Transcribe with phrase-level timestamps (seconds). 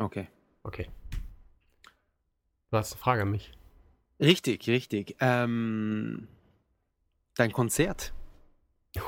[0.00, 0.28] Okay.
[0.62, 0.88] Okay.
[2.70, 3.52] Du hast eine Frage an mich.
[4.20, 5.16] Richtig, richtig.
[5.20, 6.28] Ähm,
[7.36, 8.12] dein Konzert.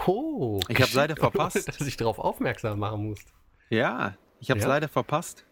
[0.07, 1.69] Oh, Ich hab's leider verpasst.
[1.69, 3.31] Dass ich darauf aufmerksam machen musste.
[3.71, 4.69] Ja, ich habe es Ja?
[4.71, 5.45] leider verpasst.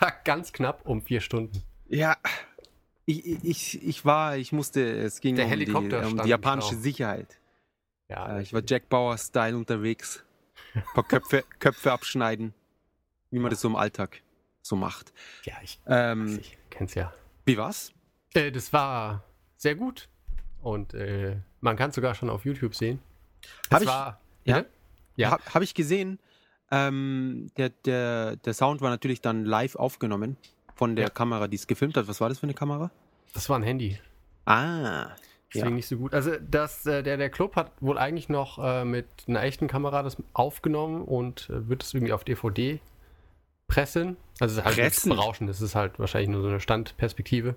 [0.00, 1.62] Ja, ganz knapp um vier Stunden.
[1.88, 2.16] Ja,
[3.06, 6.30] ich, ich, ich war, ich musste, es ging Der um, die, Helikopter um stand die
[6.30, 6.80] japanische Stau.
[6.82, 7.40] Sicherheit.
[8.08, 10.24] Ja, Äh, ich war Jack Bauer-Style unterwegs.
[10.74, 12.52] Ein paar Köpfe, Köpfe abschneiden,
[13.30, 14.22] wie man das so im Alltag
[14.68, 15.12] so macht.
[15.44, 17.12] ja ich, Ähm, ich kenn's ja.
[17.46, 17.92] wie war's?
[18.34, 19.24] Äh, das war
[19.56, 20.08] sehr gut.
[20.62, 23.00] Und äh, man kann es sogar schon auf YouTube sehen.
[23.70, 24.64] Hab Es ich- war, ja?
[25.16, 25.30] Ja.
[25.32, 26.18] Ha, Habe ich gesehen.
[26.70, 30.36] Ähm, der, der, der Sound war natürlich dann live aufgenommen
[30.74, 31.10] von der Ja.
[31.10, 32.06] Kamera, die es gefilmt hat.
[32.08, 32.90] Was war das für eine Kamera?
[33.32, 33.98] Das war ein Handy.
[34.44, 35.08] Ah,
[35.52, 35.74] Deswegen Ja.
[35.76, 36.12] nicht so gut.
[36.12, 40.02] Also das, äh, der, der Club hat wohl eigentlich noch äh, mit einer echten Kamera
[40.02, 42.80] das aufgenommen und äh, wird es irgendwie auf DVD
[43.68, 44.16] pressen.
[44.40, 45.10] Also es ist halt nichts Pressen?
[45.10, 45.50] berauschend.
[45.50, 47.54] Das ist halt wahrscheinlich nur so eine Standperspektive.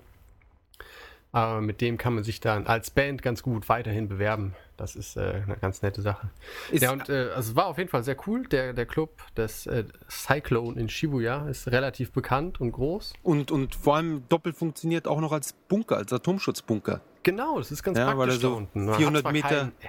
[1.34, 4.54] Aber mit dem kann man sich dann als Band ganz gut weiterhin bewerben.
[4.76, 6.28] Das ist äh, eine ganz nette Sache.
[6.70, 8.46] ist, ja, und äh, also es war auf jeden Fall sehr cool.
[8.48, 13.14] Der, der Club des äh, Cyclone in Shibuya ist relativ bekannt und groß.
[13.22, 17.00] und, und vor allem doppelt funktioniert auch noch als Bunker, als Atomschutzbunker.
[17.22, 18.84] Genau, das ist ganz Ja, praktisch er so da unten.
[18.84, 19.88] Man 400 hat zwar Meter- äh,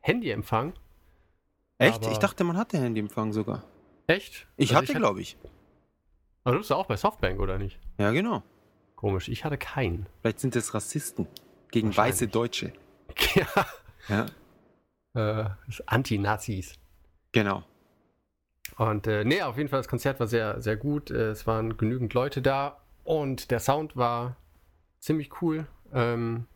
[0.00, 0.74] Handyempfang.
[1.78, 2.04] Echt?
[2.06, 3.64] Ich dachte, man hatte Handyempfang sogar.
[4.08, 4.46] Echt?
[4.58, 5.38] Ich Also hatte- glaube ich.
[6.44, 7.78] Aber du bist ja auch bei Softbank, oder nicht?
[7.98, 8.42] Ja, genau.
[8.96, 10.06] Komisch, ich hatte keinen.
[10.20, 11.26] Vielleicht sind es Rassisten
[11.70, 12.72] gegen weiße Deutsche.
[13.34, 13.46] Ja.
[14.08, 14.26] Ja,
[15.14, 16.74] Äh, das Anti-Nazis.
[17.32, 17.62] genau.
[18.78, 21.10] Und äh, nee, auf jeden Fall, das Konzert war sehr, sehr gut.
[21.10, 24.36] Äh, es waren genügend Leute da und der Sound war
[24.98, 25.66] ziemlich cool.
[25.92, 26.46] Ähm,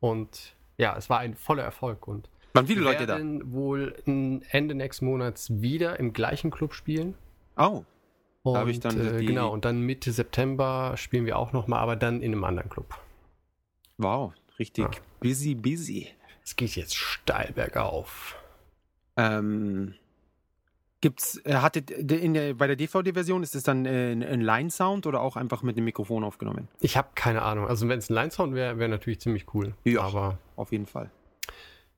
[0.00, 2.06] und ja, es war ein voller Erfolg.
[2.06, 3.16] Und Waren viele wir Leute da?
[3.16, 7.14] werden wohl Ende nächsten Monats wieder im gleichen Club spielen.
[7.56, 7.84] Oh,
[8.44, 11.78] Und, Da ich dann äh, die- genau, und dann Mitte September spielen wir auch nochmal,
[11.80, 12.94] aber dann in einem anderen Club.
[13.98, 14.32] wow.
[14.58, 14.90] Richtig Ja.
[15.20, 16.08] busy, busy.
[16.44, 18.36] Es geht jetzt steil bergauf.
[19.16, 19.94] Ähm,
[21.00, 24.40] gibt's, äh, hattet de- in der, bei der DVD-Version ist es dann äh, ein, ein
[24.40, 26.68] Line-Sound oder auch einfach mit dem Mikrofon aufgenommen?
[26.80, 27.66] Ich habe keine Ahnung.
[27.66, 29.74] Also wenn es ein Line-Sound wäre, wäre natürlich ziemlich cool.
[29.84, 30.02] Ja.
[30.02, 31.10] Aber Auf jeden Fall.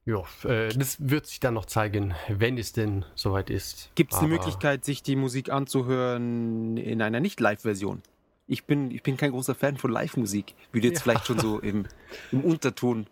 [0.06, 3.91] Ja, äh, das wird sich dann noch zeigen, wenn es denn soweit ist.
[3.94, 8.03] Gibt es die Aber Möglichkeit, sich die Musik anzuhören in einer Nicht-Live-Version?
[8.47, 11.03] Ich bin, ich bin kein großer Fan von Live-Musik, wie du jetzt Ja.
[11.04, 11.87] vielleicht schon so im,
[12.31, 13.06] im Unterton.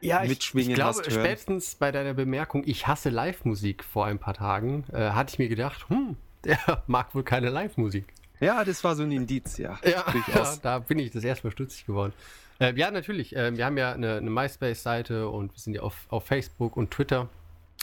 [0.00, 1.24] Ja, ich, mitschwingen ich glaube, hast hören.
[1.24, 5.48] spätestens bei deiner Bemerkung, ich hasse Live-Musik vor ein paar Tagen, äh, hatte ich mir
[5.48, 8.06] gedacht, hm, der mag wohl keine Live-Musik.
[8.40, 9.78] Ja, das war so ein Indiz, ja.
[9.84, 12.12] Ja, ja, da bin ich das erste Mal stutzig geworden.
[12.60, 13.34] Äh, ja, natürlich.
[13.36, 16.90] Äh, wir haben ja eine, eine MySpace-Seite und wir sind ja auf, auf Facebook und
[16.90, 17.28] Twitter.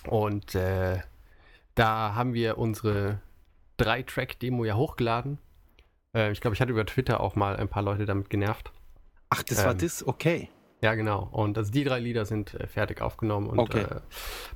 [0.07, 0.99] Und äh,
[1.75, 3.19] da haben wir unsere
[3.77, 5.37] Drei-Track-Demo ja hochgeladen.
[6.15, 8.71] Äh, ich glaube, ich hatte über Twitter auch mal ein paar Leute damit genervt.
[9.29, 10.05] Ach, das war Ähm, das?
[10.05, 10.49] Okay.
[10.81, 11.29] Ja, genau.
[11.31, 13.47] Und also die drei Lieder sind äh, fertig aufgenommen.
[13.47, 13.81] Und Okay.
[13.81, 14.01] äh,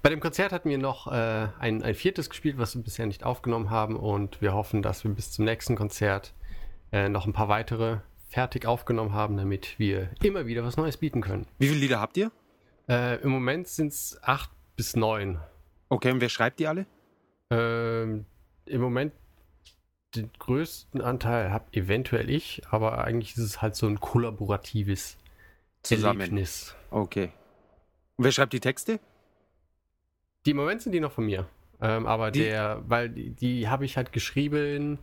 [0.03, 3.23] bei dem Konzert hatten wir noch äh, ein, ein viertes gespielt, was wir bisher nicht
[3.23, 3.95] aufgenommen haben.
[3.95, 6.33] Und wir hoffen, dass wir bis zum nächsten Konzert
[6.91, 7.97] äh, noch ein paar weitere
[8.29, 11.45] fertig aufgenommen haben, damit wir immer wieder was Neues bieten können.
[11.57, 12.31] Wie viele Lieder habt ihr?
[12.87, 15.39] Äh, Im Moment sind es acht bis neun.
[15.89, 16.85] Okay, und wer schreibt die alle?
[17.49, 18.25] Ähm,
[18.65, 19.13] Im Moment
[20.15, 25.17] den größten Anteil habe eventuell ich, aber eigentlich ist es halt so ein kollaboratives
[25.83, 26.19] Zusammen.
[26.21, 26.75] Erlebnis.
[26.91, 27.31] Okay.
[28.15, 28.99] Und wer schreibt die Texte?
[30.45, 31.47] Die im Moment sind die noch von mir.
[31.81, 34.99] Ähm, aber Die- der, weil die, die habe ich halt geschrieben,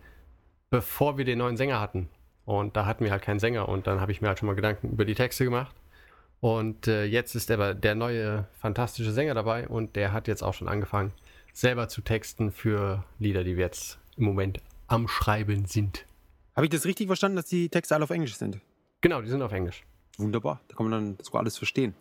[0.70, 2.08] bevor wir den neuen Sänger hatten.
[2.46, 3.68] Und da hatten wir halt keinen Sänger.
[3.68, 5.74] Und dann habe ich mir halt schon mal Gedanken über die Texte gemacht.
[6.40, 10.54] Und äh, jetzt ist aber der neue fantastische Sänger dabei und der hat jetzt auch
[10.54, 11.12] schon angefangen,
[11.52, 16.06] selber zu texten für Lieder, die wir jetzt im Moment am Schreiben sind.
[16.54, 18.60] Habe ich das richtig verstanden, dass die Texte alle auf Englisch sind?
[19.00, 19.84] Genau, die sind auf Englisch.
[20.18, 20.60] Wunderbar.
[20.68, 21.94] Da kann man dann sogar alles verstehen.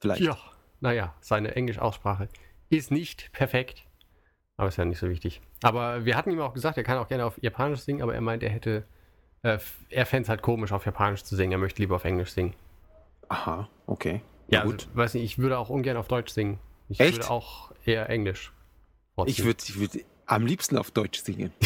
[0.00, 0.22] Vielleicht.
[0.22, 0.36] Ja,
[0.80, 2.28] naja, seine Englisch-Aussprache
[2.68, 3.84] ist nicht perfekt,
[4.56, 5.40] aber ist ja nicht so wichtig.
[5.62, 8.20] Aber wir hatten ihm auch gesagt, er kann auch gerne auf Japanisch singen, aber er
[8.20, 8.84] meint, er hätte,
[9.44, 9.58] äh,
[9.90, 11.52] er fände es halt komisch, auf Japanisch zu singen.
[11.52, 12.54] Er möchte lieber auf Englisch singen.
[13.28, 14.22] Aha, okay.
[14.48, 14.86] Ja, gut.
[14.86, 16.58] Also, weiß nicht, ich würde auch ungern auf Deutsch singen.
[16.88, 17.18] Ich Echt?
[17.18, 18.52] würde auch eher Englisch.
[19.26, 19.44] Ich vorziehen.
[19.44, 21.52] würde ich würd am liebsten auf Deutsch singen.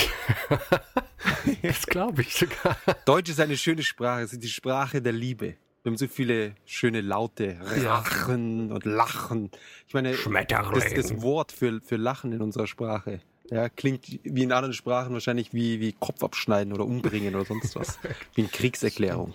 [1.63, 2.77] das glaube ich sogar.
[3.05, 5.57] Deutsch ist eine schöne Sprache, es ist die Sprache der Liebe.
[5.83, 9.51] Wir haben so viele schöne Laute, Rachen und Lachen.
[9.87, 10.73] Ich meine, Schmetterling.
[10.75, 15.13] das, das Wort für, für Lachen in unserer Sprache ja, klingt wie in anderen Sprachen
[15.13, 17.99] wahrscheinlich wie, wie Kopf abschneiden oder umbringen oder sonst was.
[18.35, 19.35] Wie eine Kriegserklärung.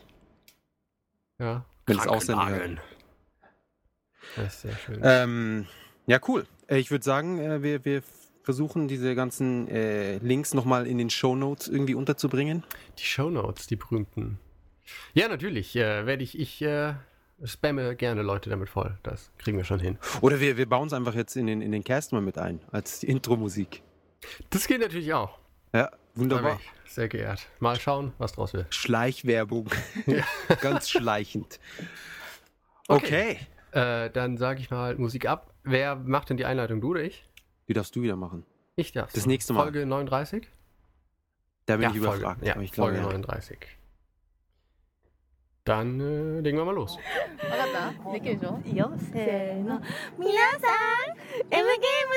[1.39, 1.65] Ja.
[1.85, 2.79] Wenn es Ausländer Krankenwagen.
[4.35, 4.99] Das ist sehr schön.
[5.03, 5.67] Ähm,
[6.07, 6.45] ja, cool.
[6.67, 8.03] Äh, Ich würde sagen, äh, wir, wir
[8.43, 12.63] versuchen, diese ganzen äh, Links nochmal in den Show Notes irgendwie unterzubringen?
[12.99, 14.39] Die Shownotes, die berühmten.
[15.13, 15.75] Ja, natürlich.
[15.75, 16.93] Äh, werde ich, ich äh,
[17.43, 18.97] spamme gerne Leute damit voll.
[19.03, 19.97] Das kriegen wir schon hin.
[20.21, 22.61] Oder wir, wir bauen es einfach jetzt in den, in den Cast mal mit ein,
[22.71, 23.81] als Intro-Musik.
[24.49, 25.37] Das geht natürlich auch.
[25.73, 26.59] Ja, wunderbar.
[26.61, 27.47] ich sehr geehrt.
[27.59, 28.73] Mal schauen, was draus wird.
[28.73, 29.69] Schleichwerbung.
[30.05, 30.23] Ja.
[30.61, 31.59] Ganz schleichend.
[32.87, 33.37] Okay.
[33.73, 34.05] Okay.
[34.05, 35.53] Äh, dann sage ich mal Musik ab.
[35.63, 36.81] Wer macht denn die Einleitung?
[36.81, 37.27] Du oder ich?
[37.67, 38.45] Die darfst du wieder machen.
[38.75, 39.11] Ich darf.
[39.13, 39.63] Das nächste Mal.
[39.63, 40.47] Folge 39?
[41.65, 42.45] Da bin ich Folge, überfragt.
[42.45, 43.11] ja, aber ich glaube, Folge ja.
[43.11, 43.57] 39.
[45.65, 46.97] Dann äh, legen wir mal los.
[47.39, 49.79] 分かったできるでしょいいよせーの
[50.19, 51.63] 皆さん M ゲーム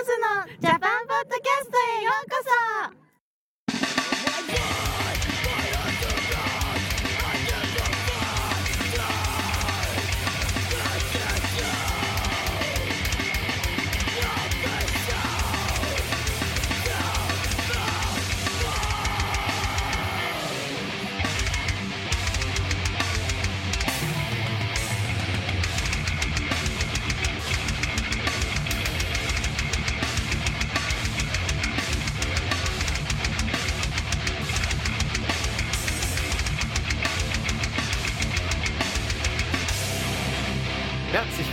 [0.03, 2.36] ズのジャパンポッドキャストへようこ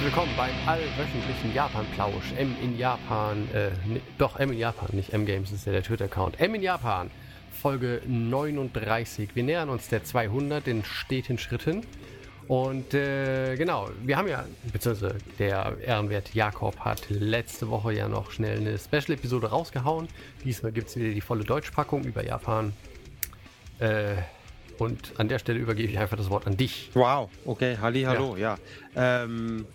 [0.03, 2.33] Herzlich willkommen beim allwöchentlichen Japan-Plausch.
[2.37, 6.41] M in Japan, äh, ne, doch M in Japan, nicht M-Games, ist ja der Twitter-Account.
[6.41, 7.09] M in Japan,
[7.53, 9.29] Folge 39.
[9.33, 11.85] Wir nähern uns der 200 in steten Schritten.
[12.49, 18.31] Und äh, genau, wir haben ja, beziehungsweise der Ehrenwert Jakob hat letzte Woche ja noch
[18.31, 20.09] schnell eine Special-Episode rausgehauen.
[20.43, 22.73] Diesmal gibt es wieder die volle Deutschpackung über Japan.
[23.79, 24.15] Äh,
[24.79, 26.89] und an der Stelle übergebe ich einfach das Wort an dich.
[26.93, 28.57] Wow, okay, Halli, hallo, ja.
[28.95, 29.65] Ähm,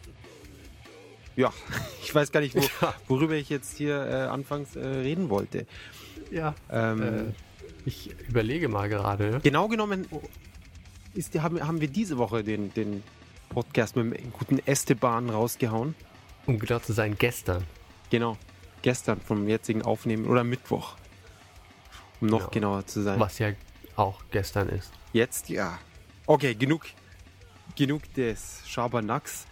[1.38, 1.52] ja,
[2.02, 2.62] ich weiß gar nicht, wo,
[3.06, 5.66] worüber ich jetzt hier äh, anfangs äh, reden wollte.
[6.30, 6.54] Ja.
[6.70, 7.32] Ähm, Äh,
[7.84, 9.40] ich überlege mal gerade.
[9.42, 10.06] Genau genommen
[11.14, 13.02] ist, haben, haben wir diese Woche den, den
[13.48, 15.94] Podcast mit dem guten Esteban rausgehauen.
[16.46, 17.64] Um genau zu sein, gestern.
[18.10, 18.36] Genau,
[18.82, 20.96] gestern vom jetzigen Aufnehmen oder Mittwoch,
[22.20, 22.48] um noch Ja.
[22.48, 23.18] genauer zu sein.
[23.20, 23.52] Was ja
[23.96, 24.92] auch gestern ist.
[25.12, 25.78] Jetzt ja.
[26.26, 26.84] Okay, genug,
[27.76, 29.46] genug des Schabernacks.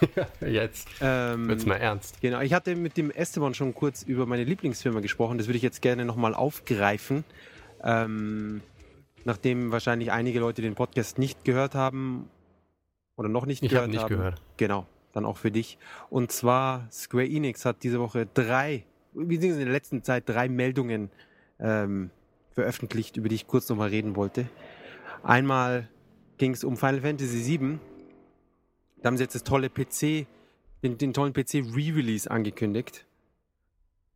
[0.40, 2.20] Jetzt Ähm, wird's mal ernst.
[2.20, 5.38] Genau, ich hatte mit dem Esteban schon kurz über meine Lieblingsfirma gesprochen.
[5.38, 7.24] Das würde ich jetzt gerne nochmal aufgreifen.
[7.82, 8.60] Ähm,
[9.24, 12.28] nachdem wahrscheinlich einige Leute den Podcast nicht gehört haben
[13.16, 14.08] oder noch nicht Ich gehört habe nicht haben.
[14.08, 14.42] gehört.
[14.56, 15.78] Genau, dann auch für dich.
[16.10, 18.84] Und zwar Square Enix hat diese Woche drei,
[19.14, 21.10] beziehungsweise in der letzten Zeit drei Meldungen
[21.60, 22.10] ähm,
[22.52, 24.48] veröffentlicht, über die ich kurz nochmal reden wollte.
[25.22, 25.88] Einmal
[26.38, 27.78] ging es um Final Fantasy VII.
[29.02, 30.26] Da haben sie jetzt das tolle PC,
[30.82, 33.06] den, den tollen PC Re-Release angekündigt,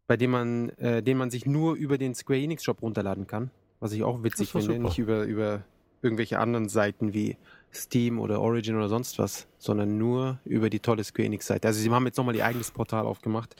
[0.06, 3.50] bei dem man, äh, den man sich nur über den Square Enix Shop runterladen kann.
[3.81, 4.79] Was ich auch witzig finde, super.
[4.79, 5.64] nicht über, über
[6.02, 7.37] irgendwelche anderen Seiten wie
[7.73, 11.69] Steam oder Origin oder sonst was, sondern nur über die tolle Square Enix Seite.
[11.69, 13.56] Also sie haben jetzt nochmal ihr eigenes Portal aufgemacht,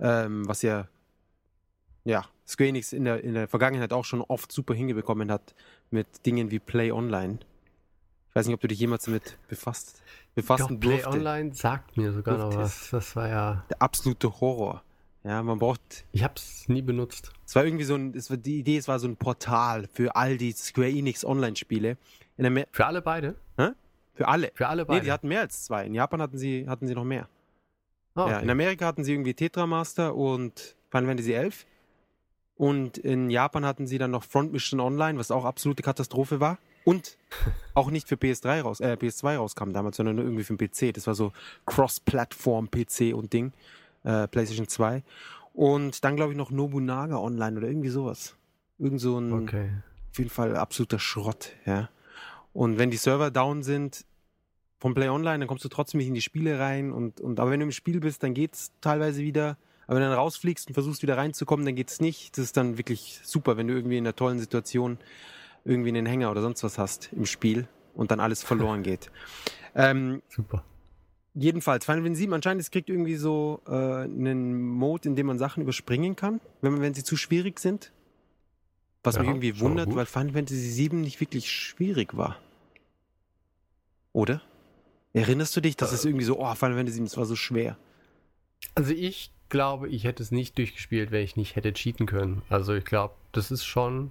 [0.00, 0.88] ähm, was ja,
[2.04, 5.54] ja, Square Enix in der, in der Vergangenheit auch schon oft super hingebekommen hat
[5.90, 7.38] mit Dingen wie Play Online.
[8.34, 11.10] Ich weiß nicht, ob du dich jemals damit befasst, Doch, befassen Play durfte.
[11.10, 12.90] Online sagt mir sogar noch was.
[12.90, 13.64] Das war ja.
[13.70, 14.82] Der absolute Horror.
[15.22, 17.30] Ja, man braucht Ich hab's nie benutzt.
[17.46, 20.16] es war irgendwie so ein, es war, die Idee, es war so ein Portal für
[20.16, 21.96] all die Square Enix Online-Spiele.
[22.72, 23.36] Für alle beide?
[24.14, 24.50] für alle.
[24.54, 25.04] Für alle Nee, beide.
[25.04, 25.86] die hatten mehr als zwei.
[25.86, 27.28] In Japan hatten sie, hatten sie noch mehr.
[28.16, 28.42] Ja, okay.
[28.42, 31.66] in Amerika hatten sie irgendwie Tetramaster und Final Fantasy 11.
[32.56, 36.58] Und in Japan hatten sie dann noch Front Mission Online, was auch absolute Katastrophe war.
[36.84, 37.16] Und
[37.74, 40.94] auch nicht für PS3 raus, äh, PS2 rauskam damals, sondern nur irgendwie für den PC.
[40.94, 41.32] Das war so
[41.66, 43.52] Cross-Plattform PC und Ding.
[44.04, 45.02] Äh, PlayStation 2.
[45.54, 48.36] Und dann glaube ich noch Nobunaga Online oder irgendwie sowas.
[48.78, 49.70] Irgend so ein okay.
[50.10, 51.88] auf jeden Fall absoluter Schrott, ja.
[52.52, 54.04] Und wenn die Server down sind
[54.78, 57.50] vom Play Online, dann kommst du trotzdem nicht in die Spiele rein und, und aber
[57.50, 59.56] wenn du im Spiel bist, dann geht's teilweise wieder.
[59.86, 62.36] Aber wenn du dann rausfliegst und versuchst wieder reinzukommen, dann geht's nicht.
[62.36, 64.98] Das ist dann wirklich super, wenn du irgendwie in einer tollen Situation
[65.64, 69.10] irgendwie einen Hänger oder sonst was hast im Spiel und dann alles verloren geht.
[69.74, 70.64] Ähm, Super.
[71.36, 75.38] Jedenfalls, Final Fantasy 7 anscheinend, es kriegt irgendwie so äh, einen Mode, in dem man
[75.38, 77.92] Sachen überspringen kann, wenn, man, wenn sie zu schwierig sind.
[79.02, 79.96] Was Ja, mich irgendwie wundert, gut.
[79.96, 82.36] weil Final Fantasy 7 nicht wirklich schwierig war.
[84.12, 84.42] Oder?
[85.12, 85.94] Erinnerst du dich, dass Äh.
[85.96, 87.76] es irgendwie so, oh, Final Fantasy 7, das war so schwer.
[88.74, 92.42] Also ich glaube, ich hätte es nicht durchgespielt, wenn ich nicht hätte cheaten können.
[92.48, 94.10] Also ich glaube, das ist schon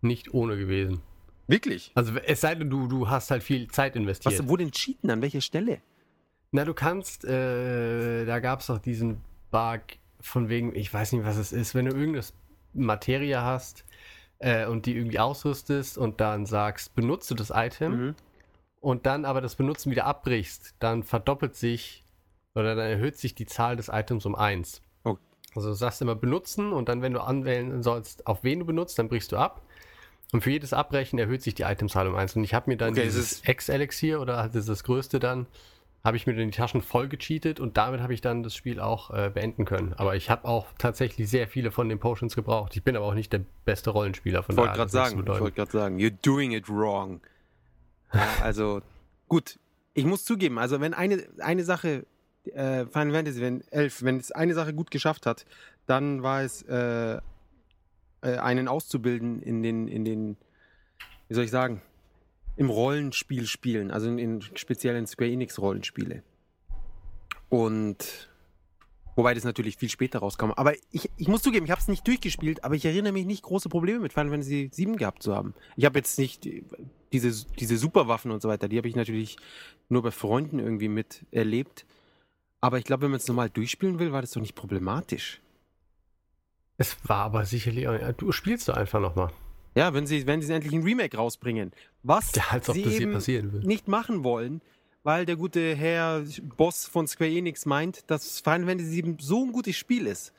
[0.00, 1.00] nicht ohne gewesen.
[1.48, 1.92] Wirklich?
[1.94, 4.38] Also es sei denn, du, du hast halt viel Zeit investiert.
[4.38, 5.10] Was, wo denn cheaten?
[5.10, 5.80] An welcher Stelle?
[6.52, 9.80] Na, du kannst, äh, da gab es doch diesen Bug,
[10.20, 12.24] von wegen, ich weiß nicht, was es ist, wenn du irgendeine
[12.72, 13.84] Materie hast
[14.38, 18.14] äh, und die irgendwie ausrüstest und dann sagst, benutze das Item Mhm.
[18.80, 22.04] und dann aber das Benutzen wieder abbrichst, dann verdoppelt sich
[22.54, 24.80] oder dann erhöht sich die Zahl des Items um 1.
[25.04, 25.16] Oh.
[25.54, 28.98] Also du sagst immer benutzen und dann, wenn du anwählen sollst, auf wen du benutzt,
[28.98, 29.62] dann brichst du ab.
[30.32, 32.36] Und für jedes Abbrechen erhöht sich die Itemzahl um 1.
[32.36, 35.46] Und ich habe mir dann Okay, es dieses ist- Ex-Elixier oder halt dieses größte dann,
[36.04, 38.78] habe ich mir dann die Taschen voll gecheatet und damit habe ich dann das Spiel
[38.80, 39.92] auch äh, beenden können.
[39.94, 42.76] Aber ich habe auch tatsächlich sehr viele von den Potions gebraucht.
[42.76, 45.20] Ich bin aber auch nicht der beste Rollenspieler von Ich wollte daher das nichts sagen,
[45.22, 47.20] ich wollte gerade sagen, you're doing it wrong.
[48.12, 48.82] Ja, also,
[49.28, 49.58] gut.
[49.94, 52.04] Ich muss zugeben, also wenn eine, eine Sache,
[52.52, 55.44] äh, Final Fantasy wenn 11, wenn es eine Sache gut geschafft hat,
[55.86, 57.18] dann war es, äh,
[58.22, 60.36] äh, einen auszubilden in den, in den,
[61.28, 61.82] wie soll ich sagen,
[62.56, 66.22] im Rollenspiel spielen, also in, in speziell in Square Enix Rollenspiele.
[67.48, 68.28] Und
[69.16, 70.50] Wobei das natürlich viel später rauskam.
[70.56, 73.42] Aber ich, ich muss zugeben, ich habe es nicht durchgespielt, aber ich erinnere mich nicht,
[73.42, 75.54] große Probleme mit Final Fantasy 7 gehabt zu haben.
[75.74, 76.46] Ich habe jetzt nicht
[77.12, 79.38] diese, diese Superwaffen und so weiter, die habe ich natürlich
[79.88, 81.86] nur bei Freunden irgendwie miterlebt.
[82.60, 85.40] Aber ich glaube, wenn man es normal durchspielen will, war das doch nicht problematisch.
[86.78, 89.30] Es war aber sicherlich, auch- du spielst du einfach nochmal.
[89.74, 91.72] Ja, wenn sie, wenn sie endlich ein Remake rausbringen.
[92.02, 93.18] Was Ja, als ob sie eben
[93.62, 94.62] nicht machen wollen,
[95.02, 96.24] weil der gute Herr
[96.56, 100.32] Boss von Square Enix meint, dass Final Fantasy 7 so ein gutes Spiel ist.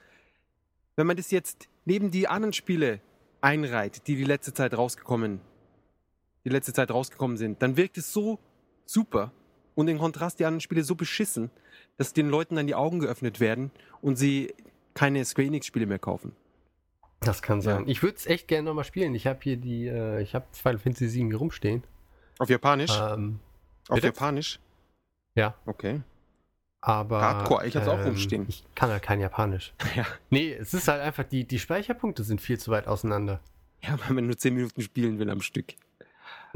[0.96, 3.00] Wenn man das jetzt neben die anderen Spiele
[3.41, 5.39] einreiht, die die letzte Zeit rausgekommen,
[6.44, 8.39] die letzte Zeit rausgekommen sind, dann wirkt es so
[8.86, 9.32] super
[9.75, 11.51] und im Kontrast die anderen Spiele so beschissen,
[11.98, 13.70] dass den Leuten dann die Augen geöffnet werden
[14.01, 14.53] und sie
[14.98, 16.36] keine Square Enix Spiele mehr kaufen.
[17.20, 17.82] Das kann sein.
[17.82, 17.88] Ja.
[17.88, 19.13] Ich würde es echt gerne nochmal spielen.
[19.16, 21.84] Ich habe hier die, äh, ich habe Final Fantasy 7 hier rumstehen.
[22.39, 22.92] Auf Japanisch?
[23.00, 23.39] Ähm,
[23.89, 24.08] Auf bitte?
[24.08, 24.60] Japanisch?
[25.36, 26.01] ja, Okay.
[26.82, 27.22] aber.
[27.22, 28.46] Hardcore, ich hab's auch rumstehen.
[28.48, 29.74] Ich kann ja kein Japanisch.
[29.96, 30.06] Ja.
[30.30, 33.39] Nee, es ist halt einfach, die, die Speicherpunkte sind viel zu weit auseinander.
[33.82, 35.74] Ja, weil man nur 10 Minuten spielen will am Stück.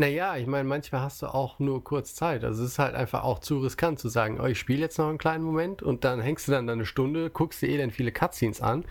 [0.02, 2.44] Naja, ich meine, manchmal hast du auch nur kurz Zeit.
[2.44, 5.08] Also es ist halt einfach auch zu riskant zu sagen, oh, ich spiele jetzt noch
[5.08, 8.12] einen kleinen Moment und dann hängst du dann da eine Stunde, guckst dir elend viele
[8.12, 8.84] Cutscenes an.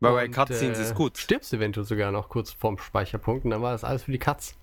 [0.00, 1.18] Weil bei Cutscenes äh, ist gut.
[1.18, 4.56] Stirbst eventuell sogar noch kurz vorm Speicherpunkt und dann war das alles für die Cuts.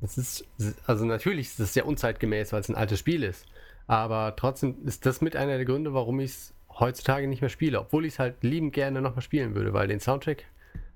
[0.00, 0.44] Das ist,
[0.86, 3.46] also natürlich ist das sehr unzeitgemäß, weil es ein altes Spiel ist.
[3.88, 7.80] Aber trotzdem ist das mit einer der Gründe, warum ich es heutzutage nicht mehr spiele.
[7.80, 10.44] Obwohl ich es halt liebend gerne nochmal spielen würde, weil den Soundtrack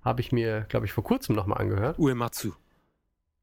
[0.05, 1.99] habe ich mir, glaube ich, vor kurzem nochmal angehört.
[1.99, 2.53] Uematsu.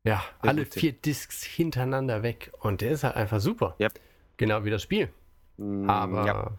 [0.03, 2.51] Ja, Der alle vier Discs hintereinander weg.
[2.59, 3.75] Und der ist halt einfach super.
[3.79, 3.99] Yep.
[4.37, 5.09] Genau wie das Spiel.
[5.57, 6.51] Mm, Aber Ja,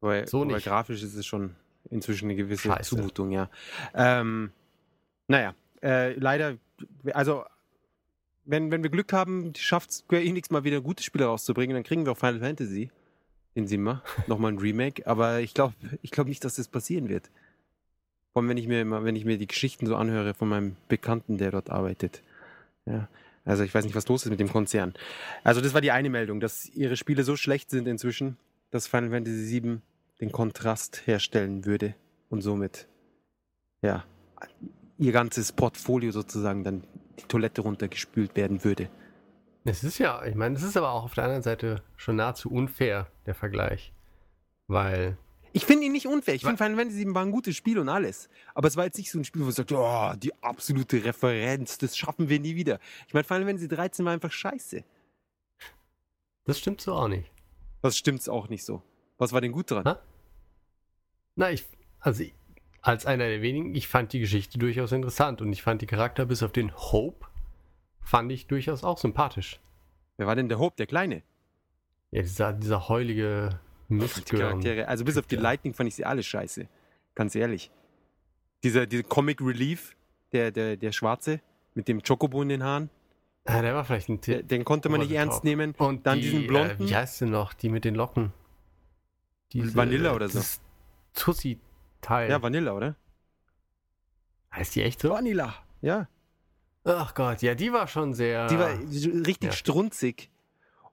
[0.00, 0.64] weil, so weil nicht.
[0.64, 1.54] grafisch ist es schon
[1.90, 2.96] inzwischen eine gewisse Scheiße.
[2.96, 3.48] Zumutung, ja.
[3.94, 4.52] Ähm,
[5.28, 6.56] naja, äh, leider,
[7.12, 7.44] also
[8.44, 12.04] wenn, wenn wir Glück haben, schafft Square Enix mal wieder gute Spiele rauszubringen, dann kriegen
[12.04, 12.90] wir auch Final Fantasy
[13.54, 15.06] in Simmer, nochmal ein Remake.
[15.06, 17.30] Aber ich glaube ich glaub nicht, dass das passieren wird.
[18.34, 20.76] Vor allem, wenn ich mir immer, wenn ich mir die Geschichten so anhöre von meinem
[20.88, 22.20] Bekannten, der dort arbeitet.
[22.84, 23.08] Ja.
[23.46, 24.92] Also ich weiß nicht, was los ist mit dem Konzern.
[25.44, 28.36] Also das war die eine Meldung, dass ihre Spiele so schlecht sind inzwischen,
[28.70, 29.78] dass Final Fantasy VII
[30.20, 31.94] den Kontrast herstellen würde
[32.28, 32.88] und somit
[33.82, 34.04] ja
[34.98, 36.84] ihr ganzes Portfolio sozusagen dann
[37.18, 38.88] die Toilette runtergespült werden würde.
[39.64, 42.50] es ist ja, ich meine, es ist aber auch auf der anderen Seite schon nahezu
[42.50, 43.92] unfair, der Vergleich.
[44.66, 45.18] Weil,
[45.56, 46.34] Ich finde ihn nicht unfair.
[46.34, 48.28] Ich finde Final Fantasy VII war ein gutes Spiel und alles.
[48.56, 51.78] Aber es war jetzt nicht so ein Spiel, wo man sagt, oh, die absolute Referenz,
[51.78, 52.80] das schaffen wir nie wieder.
[53.06, 54.82] Ich meine, Final Fantasy 13 war einfach scheiße.
[56.44, 57.30] das stimmt so auch nicht.
[57.82, 58.82] Das stimmt's auch nicht so.
[59.16, 59.84] Was war denn gut dran?
[59.84, 60.00] Ha?
[61.36, 61.64] Na, ich,
[62.00, 62.34] also ich,
[62.82, 66.26] als einer der wenigen, ich fand die Geschichte durchaus interessant und ich fand die Charakter
[66.26, 67.28] bis auf den Hope,
[68.00, 69.60] fand ich durchaus auch sympathisch.
[70.16, 71.22] Wer war denn der Hope, der Kleine?
[72.10, 74.40] Ja, dieser, dieser heulige Die Mistgirl.
[74.40, 74.88] Charaktere.
[74.88, 75.40] Also bis auf die Ja.
[75.42, 76.66] Lightning fand ich sie alle scheiße.
[77.14, 77.70] Ganz ehrlich.
[78.62, 79.94] Dieser, dieser Comic Relief,
[80.32, 81.40] der, der, der Schwarze,
[81.74, 82.90] mit dem Chocobo in den Haaren,
[83.46, 84.48] Ah, der war vielleicht ein Tipp.
[84.48, 85.44] den konnte man nicht ernst top.
[85.44, 85.74] nehmen.
[85.76, 86.82] Und dann die, diesen blonden.
[86.86, 87.52] Äh, wie heißt sie noch?
[87.52, 88.32] Die mit den Locken.
[89.52, 90.38] Vanilla oder so.
[90.38, 90.60] das
[91.12, 92.30] Tussi-Teil.
[92.30, 92.96] Ja, Vanilla, oder?
[94.52, 95.10] heißt die echt so?
[95.10, 95.54] Vanilla.
[95.82, 96.08] Ja.
[96.84, 98.70] Ach Gott, ja, die war schon sehr Die war
[99.26, 99.52] richtig Ja.
[99.52, 100.30] strunzig.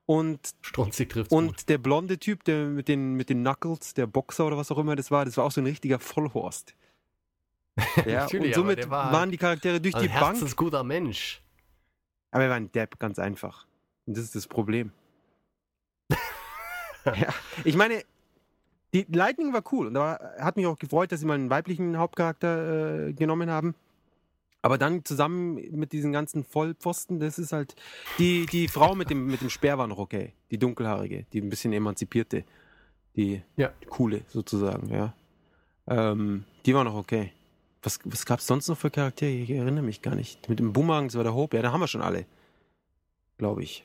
[0.05, 4.45] Und, strunzig trifft und der blonde Typ, der mit den, mit den Knuckles, der Boxer
[4.45, 6.75] oder was auch immer das war, das war auch so ein richtiger Vollhorst.
[8.05, 10.19] Ja, und somit war waren die Charaktere durch ein die Bank.
[10.19, 11.41] herzensguter Mensch.
[12.31, 13.65] Aber er war ein Depp, ganz einfach.
[14.05, 14.91] Und das ist das Problem.
[17.05, 18.03] ja, ich meine,
[18.93, 21.97] die Lightning war cool und da hat mich auch gefreut, dass sie mal einen weiblichen
[21.97, 23.75] Hauptcharakter äh, genommen haben.
[24.63, 27.75] Aber dann zusammen mit diesen ganzen Vollpfosten, das ist halt.
[28.19, 30.33] Die, die Frau mit dem, mit dem Speer war noch okay.
[30.51, 32.43] Die dunkelhaarige, die ein bisschen emanzipierte.
[33.15, 33.71] Die, Ja.
[33.89, 35.13] coole sozusagen, ja.
[35.87, 37.31] Ähm, die war noch okay.
[37.83, 39.31] Was, was gab es sonst noch für Charaktere?
[39.31, 40.47] Ich erinnere mich gar nicht.
[40.47, 41.57] Mit dem Boomerang, das war der Hope.
[41.57, 42.25] Ja, da haben wir schon alle.
[43.39, 43.83] Glaube ich.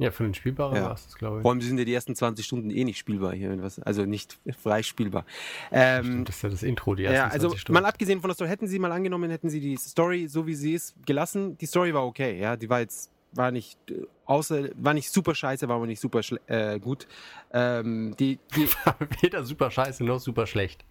[0.00, 0.84] Ja, für den Spielbaren Ja.
[0.84, 1.42] war es das, glaube ich.
[1.42, 3.50] Vor allem sind ja die ersten 20 Stunden eh nicht spielbar hier.
[3.84, 5.26] Also nicht frei spielbar.
[5.70, 7.82] Ähm, Stimmt, das ist ja das Intro, die ersten ja, also 20 Stunden.
[7.82, 10.54] mal abgesehen von der Story, hätten sie mal angenommen, hätten sie die Story, so wie
[10.54, 11.58] sie ist, gelassen.
[11.58, 12.56] Die Story war okay, ja.
[12.56, 16.22] Die war jetzt, war nicht, äh, außer, war nicht super scheiße, war aber nicht super
[16.46, 17.06] äh, gut.
[17.52, 18.68] Ähm, die, die,
[19.20, 20.82] Weder super scheiße noch super schlecht.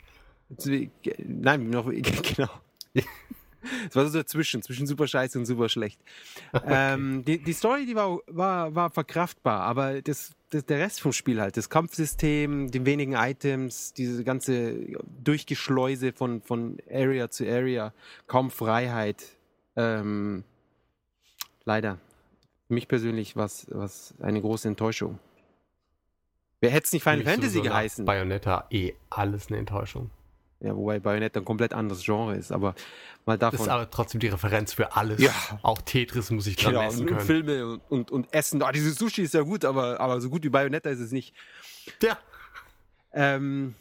[1.25, 2.49] nein, noch, genau.
[3.89, 5.99] Es war so dazwischen, zwischen super scheiße und super schlecht.
[6.65, 11.13] Ähm, die, die Story, die war, war, war verkraftbar, aber das, das, der Rest vom
[11.13, 14.75] Spiel halt, das Kampfsystem, die wenigen Items, diese ganze
[15.23, 17.93] Durchgeschleuse von, von Area zu Area,
[18.27, 19.23] kaum Freiheit.
[19.75, 20.43] Ähm,
[21.65, 21.99] leider.
[22.67, 25.19] Für mich persönlich war es eine große Enttäuschung.
[26.61, 28.05] Wer hätte es nicht Final Fantasy geheißen?
[28.05, 30.11] Bayonetta eh alles eine Enttäuschung.
[30.61, 32.75] Ja, wobei Bayonetta ein komplett anderes Genre ist, aber
[33.25, 33.65] mal Das davon.
[33.65, 35.21] ist aber trotzdem die Referenz für alles.
[35.21, 35.31] Ja.
[35.61, 37.21] Auch Tetris muss ich dran Genau, messen und können.
[37.21, 38.61] Filme und, und, und Essen.
[38.61, 41.33] Ah, dieses Sushi ist ja gut, aber, aber so gut wie Bayonetta ist es nicht.
[42.03, 42.17] Ja.
[43.13, 43.73] Ähm,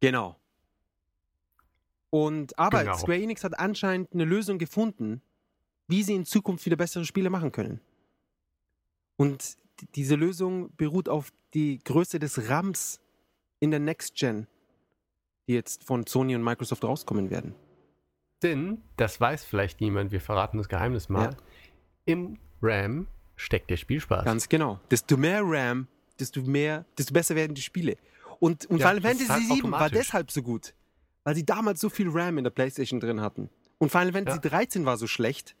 [0.00, 0.36] genau.
[2.10, 2.96] Und aber Genau.
[2.96, 5.22] Square Enix hat anscheinend eine Lösung gefunden,
[5.88, 7.80] wie sie in Zukunft wieder bessere Spiele machen können.
[9.16, 9.56] Und
[9.94, 13.00] diese Lösung beruht auf die Größe des RAMs
[13.60, 14.46] in der Next Gen,
[15.48, 17.54] die jetzt von Sony und Microsoft rauskommen werden.
[18.42, 21.30] Denn, das weiß vielleicht niemand, wir verraten das Geheimnis mal.
[21.30, 21.36] Ja.
[22.04, 24.24] Im RAM steckt der Spielspaß.
[24.24, 24.78] Ganz genau.
[24.90, 25.88] Desto mehr RAM,
[26.20, 27.96] desto mehr, desto besser werden die Spiele.
[28.38, 29.98] Und, und Ja, Final Fantasy halt VII war automatisch.
[29.98, 30.74] deshalb so gut,
[31.24, 33.48] weil sie damals so viel RAM in der PlayStation drin hatten.
[33.78, 34.50] Und Final Fantasy Ja.
[34.50, 35.56] 13 war so schlecht,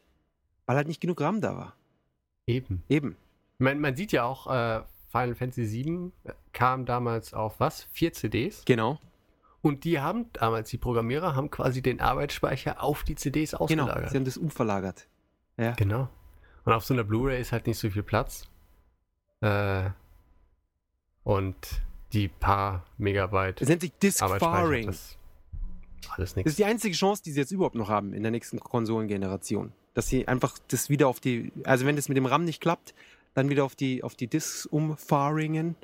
[0.66, 1.76] weil halt nicht genug RAM da war.
[2.46, 2.82] Eben.
[2.88, 3.16] Eben.
[3.58, 6.12] Man, man sieht ja auch, äh, Final Fantasy VII
[6.52, 7.84] kam damals auf was?
[7.92, 8.62] Vier CDs.
[8.66, 8.98] Genau.
[9.66, 13.62] Und die haben damals, die Programmierer haben quasi den Arbeitsspeicher auf die CDs Genau.
[13.64, 14.10] ausgelagert.
[14.10, 15.06] Sie haben das umverlagert.
[15.56, 15.72] Ja.
[15.72, 16.08] Genau.
[16.64, 18.48] Und auf so einer Blu-ray ist halt nicht so viel Platz.
[19.40, 19.90] Äh,
[21.24, 21.56] und
[22.12, 24.86] die paar Megabyte Das nennt sich Disk Faring.
[24.86, 25.16] das
[26.10, 28.60] alles Das ist die einzige Chance, die sie jetzt überhaupt noch haben in der nächsten
[28.60, 29.72] Konsolengeneration.
[29.94, 32.94] Dass sie einfach das wieder auf die, also wenn das mit dem RAM nicht klappt,
[33.34, 35.74] dann wieder auf die, auf die Disks umfaringen.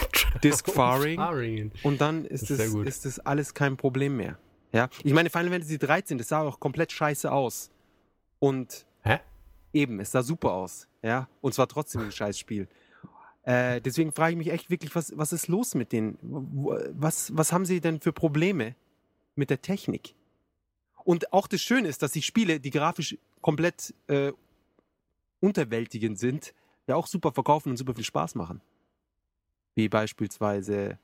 [0.42, 1.16] Disk Faring.
[1.16, 1.72] Faring.
[1.82, 4.38] Und dann ist Das ist ist das alles kein Problem mehr.
[4.72, 7.70] Ja, ich meine, Final Fantasy 13, das sah auch komplett scheiße aus.
[8.38, 9.18] Und Hä?
[9.72, 10.88] eben, es sah super aus.
[11.02, 12.68] Ja, und zwar trotzdem ein scheiß Spiel.
[13.44, 16.18] Äh, deswegen frage ich mich echt wirklich, was, was ist los mit denen?
[16.22, 18.74] Was, was haben sie denn für Probleme
[19.34, 20.14] mit der Technik?
[21.04, 24.32] Und auch das Schöne ist, dass sich Spiele, die grafisch komplett äh,
[25.40, 26.54] unterwältigend sind,
[26.86, 28.60] ja auch super verkaufen und super viel Spaß machen.
[29.74, 30.98] Wie beispielsweise,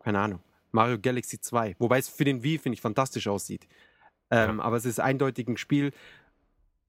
[0.00, 0.40] keine Ahnung,
[0.72, 1.76] Mario Galaxy 2.
[1.78, 3.66] Wobei es für den Wii, finde ich, fantastisch aussieht.
[4.30, 5.92] Ähm, Aber es ist eindeutig ein Spiel,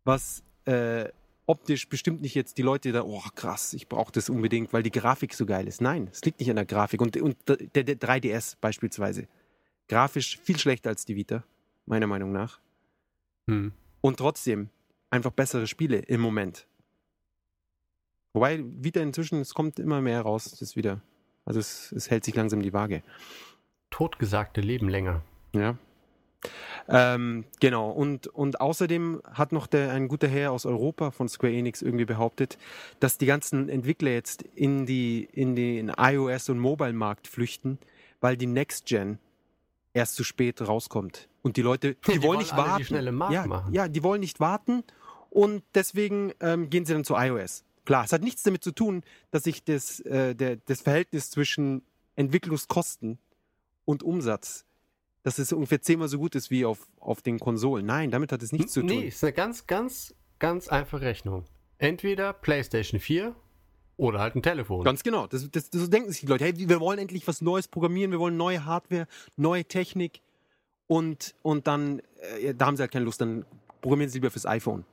[0.03, 1.09] was äh,
[1.45, 4.91] optisch bestimmt nicht jetzt die Leute da, oh krass, ich brauche das unbedingt, weil die
[4.91, 5.81] Grafik so geil ist.
[5.81, 7.01] Nein, es liegt nicht an der Grafik.
[7.01, 9.27] Und, und der, der 3DS beispielsweise.
[9.87, 11.43] Grafisch viel schlechter als die Vita,
[11.85, 12.59] meiner Meinung nach.
[13.47, 13.71] Hm.
[14.01, 14.69] Und trotzdem
[15.11, 16.67] einfach bessere Spiele im Moment.
[18.35, 20.99] Wobei Vita inzwischen, es kommt immer mehr raus, das ist wieder.
[21.45, 23.01] Also es, es hält sich langsam die Waage.
[23.91, 25.21] Totgesagte leben länger.
[25.53, 25.77] Ja.
[26.89, 31.53] Ähm, genau, und, und außerdem hat noch der, ein guter Herr aus Europa von Square
[31.53, 32.57] Enix irgendwie behauptet,
[32.99, 37.79] dass die ganzen Entwickler jetzt in, die, in den iOS- und Mobile-Markt flüchten,
[38.19, 39.17] weil die Next Gen
[39.93, 41.29] erst zu spät rauskommt.
[41.41, 42.83] Und die Leute, die, Die wollen wollen nicht warten.
[42.83, 43.73] schnelle Markt ja, machen.
[43.73, 44.83] ja, die wollen nicht warten
[45.29, 47.63] und deswegen ähm, gehen sie dann zu iOS.
[47.85, 51.83] Klar, es hat nichts damit zu tun, dass sich das, äh, der, das Verhältnis zwischen
[52.15, 53.19] Entwicklungskosten
[53.85, 54.65] und Umsatz,
[55.23, 57.85] dass es ungefähr zehnmal so gut ist wie auf, auf den Konsolen.
[57.85, 58.89] Nein, damit hat es nichts zu tun.
[58.89, 61.45] Nee, ist eine ganz, ganz, ganz einfache Rechnung.
[61.77, 63.35] Entweder PlayStation 4
[63.97, 64.83] oder halt ein Telefon.
[64.83, 65.27] Ganz genau.
[65.27, 66.43] Das, das, das so denken sich die Leute.
[66.43, 70.21] Hey, wir wollen endlich was Neues programmieren, wir wollen neue Hardware, neue Technik
[70.87, 72.01] und, und dann,
[72.41, 73.45] äh, da haben sie halt keine Lust, dann
[73.81, 74.85] programmieren sie lieber fürs iPhone.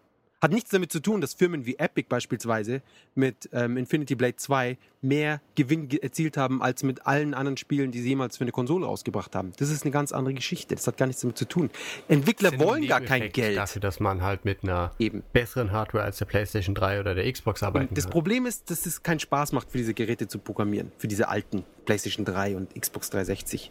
[0.42, 2.83] Hat nichts damit zu tun, dass Firmen wie Epic beispielsweise
[3.14, 7.92] mit ähm, Infinity Blade 2 mehr Gewinn ge- erzielt haben als mit allen anderen Spielen,
[7.92, 9.52] die sie jemals für eine Konsole rausgebracht haben.
[9.59, 10.74] Das ist eine ganz andere Geschichte.
[10.74, 11.70] Das hat gar nichts damit zu tun.
[12.09, 13.57] Entwickler wollen gar kein Geld.
[13.57, 15.22] Dafür, dass man halt mit einer Eben.
[15.33, 18.12] besseren Hardware als der PlayStation 3 oder der Xbox arbeiten Und das kann.
[18.12, 20.90] Problem ist, dass es keinen Spaß macht, für diese Geräte zu programmieren.
[20.98, 23.70] Für diese alten PlayStation 3 und Xbox 360.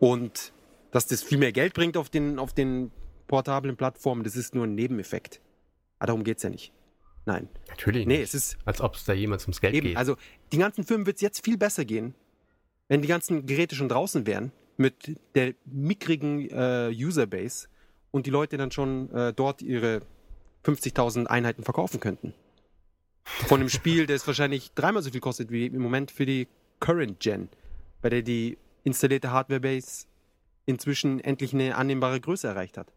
[0.00, 0.52] Und
[0.90, 2.90] dass das viel mehr Geld bringt auf den, auf den
[3.26, 5.40] portablen Plattformen, das ist nur ein Nebeneffekt.
[5.98, 6.72] Aber darum geht es ja nicht.
[7.26, 7.48] Nein.
[7.68, 8.28] Natürlich Nee, nicht.
[8.28, 9.96] es ist Als ob es da jemals ums Geld eben, geht.
[9.96, 10.16] also
[10.52, 12.14] die ganzen Firmen wird es jetzt viel besser gehen,
[12.88, 17.68] wenn die ganzen Geräte schon draußen wären, mit der mickrigen äh, Userbase
[18.12, 20.00] und die Leute dann schon äh, dort ihre
[20.64, 22.32] 50.000 Einheiten verkaufen könnten.
[23.24, 26.48] Von einem Spiel, das wahrscheinlich dreimal so viel kostet wie im Moment für die
[26.80, 27.50] Current Gen,
[28.00, 30.06] bei der die installierte Hardware-Base
[30.64, 32.90] inzwischen endlich eine annehmbare Größe erreicht hat.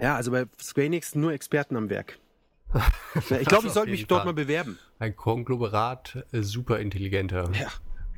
[0.00, 2.18] Ja, also bei Square Enix nur Experten am Werk.
[3.30, 4.32] Ich glaube, ich sollte mich jeden dort Fall.
[4.32, 4.78] mal bewerben.
[4.98, 7.48] Ein Konglomerat äh, super intelligenter.
[7.52, 7.68] Ja.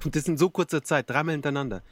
[0.02, 1.82] Und das in so kurzer Zeit, dreimal hintereinander.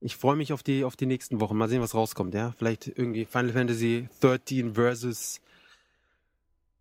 [0.00, 1.56] Ich freue mich auf die, auf die nächsten Wochen.
[1.56, 2.52] Mal sehen, was rauskommt, ja.
[2.56, 5.40] Vielleicht irgendwie Final Fantasy 13 versus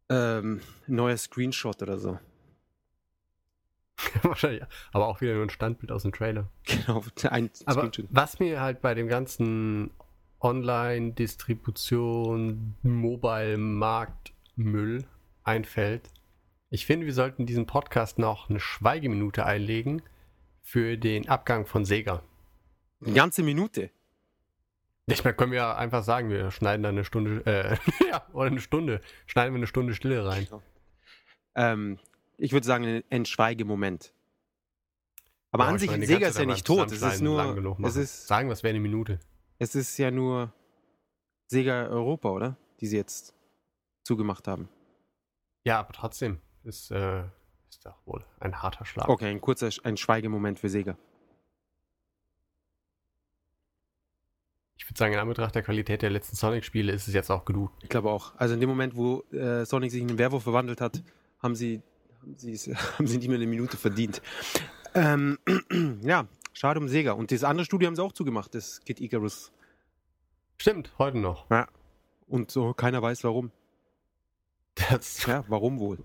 [0.10, 2.20] ähm, neuer Screenshot oder so.
[4.22, 4.64] Wahrscheinlich.
[4.92, 6.50] Aber auch wieder nur ein Standbild aus dem Trailer.
[6.66, 8.06] Genau, ein Aber Screenshot.
[8.12, 9.90] was mir halt bei dem ganzen
[10.40, 15.04] Online-Distribution, Mobile-Markt-Müll
[15.44, 16.10] einfällt,
[16.70, 20.02] ich finde, wir sollten diesen Podcast noch eine Schweigeminute einlegen
[20.62, 22.22] für den Abgang von Sega.
[23.02, 23.90] Eine ganze Minute.
[25.06, 27.78] Ich meine, können wir einfach sagen, wir schneiden da eine Stunde, äh,
[28.10, 30.46] ja, oder eine Stunde, schneiden wir eine Stunde Stille rein.
[31.56, 32.00] Ähm,
[32.38, 34.12] ich würde sagen, ein, Schweigemoment.
[35.52, 36.92] Aber Ja, an ich sich, Sega ist ja nicht tot.
[36.92, 39.20] Es ist nur, es ist, Sagen wir, es wäre eine Minute.
[39.60, 40.54] Es ist ja nur
[41.48, 42.58] Sega Europa, oder?
[42.80, 43.34] Die sie jetzt
[44.04, 44.70] zugemacht haben.
[45.64, 47.24] Ja, aber trotzdem ist, äh,
[47.70, 49.10] ist doch wohl ein harter Schlag.
[49.10, 50.98] Okay, ein kurzer, ein Schweigemoment für Sega.
[54.78, 57.72] Ich würde sagen, in Anbetracht der Qualität der letzten Sonic-Spiele ist es jetzt auch genug.
[57.82, 58.34] Ich glaube auch.
[58.38, 61.04] Also in dem Moment, wo äh, Sonic sich in einen Werwolf verwandelt hat,
[61.40, 61.82] haben sie,
[62.22, 64.22] haben sie, haben sie nicht mehr eine Minute verdient.
[64.94, 65.38] Ähm,
[66.04, 67.14] ja, schade um Sega.
[67.14, 69.52] Und das andere Studio haben sie auch zugemacht, das Kid Icarus.
[70.58, 71.50] Stimmt, heute noch.
[72.28, 73.52] Und so keiner weiß warum.
[74.76, 76.00] Das, Ja, warum wohl?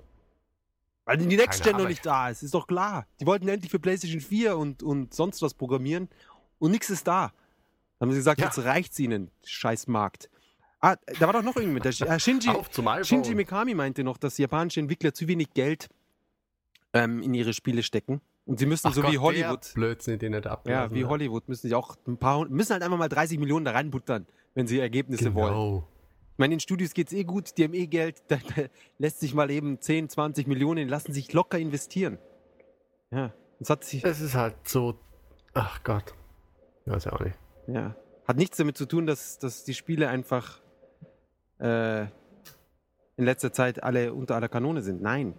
[1.05, 3.07] Weil die Next Gen noch nicht da ist, ist doch klar.
[3.21, 6.09] Die wollten endlich für PlayStation 4 und, und sonst was programmieren
[6.59, 7.33] und nichts ist da.
[7.99, 8.47] Dann haben sie gesagt, Ja.
[8.47, 10.31] jetzt reicht's ihnen, scheiß Markt.
[10.81, 11.85] Ah, da war doch noch irgendjemand.
[11.85, 12.51] Der äh, Shinji.
[13.05, 15.89] Shinji Mikami meinte noch, dass japanische Entwickler zu wenig Geld
[16.93, 18.21] ähm, in ihre Spiele stecken.
[18.45, 19.73] Und sie müssen Ach so Gott, wie Hollywood.
[19.75, 21.05] Blödsinn, den er da Ja, wie.
[21.05, 24.67] Hollywood müssen sie auch ein paar müssen halt einfach mal 30 Millionen da reinbuttern, wenn
[24.67, 25.53] sie Ergebnisse wollen.
[25.53, 25.89] Genau.
[26.33, 28.63] Ich meine, den Studios geht's eh gut, die haben eh Geld, da, da
[28.99, 32.19] lässt sich mal eben 10, 20 Millionen, lassen sich locker investieren.
[33.13, 34.99] Ja, das hat sich, Es ist halt so.
[35.55, 36.15] Ach Gott.
[36.85, 37.39] Ich weiß ja auch nicht.
[37.69, 37.95] ja,
[38.27, 40.61] hat nichts damit zu tun, dass, dass die Spiele einfach
[41.61, 45.01] äh, in letzter Zeit alle unter aller Kanone sind.
[45.01, 45.35] Nein.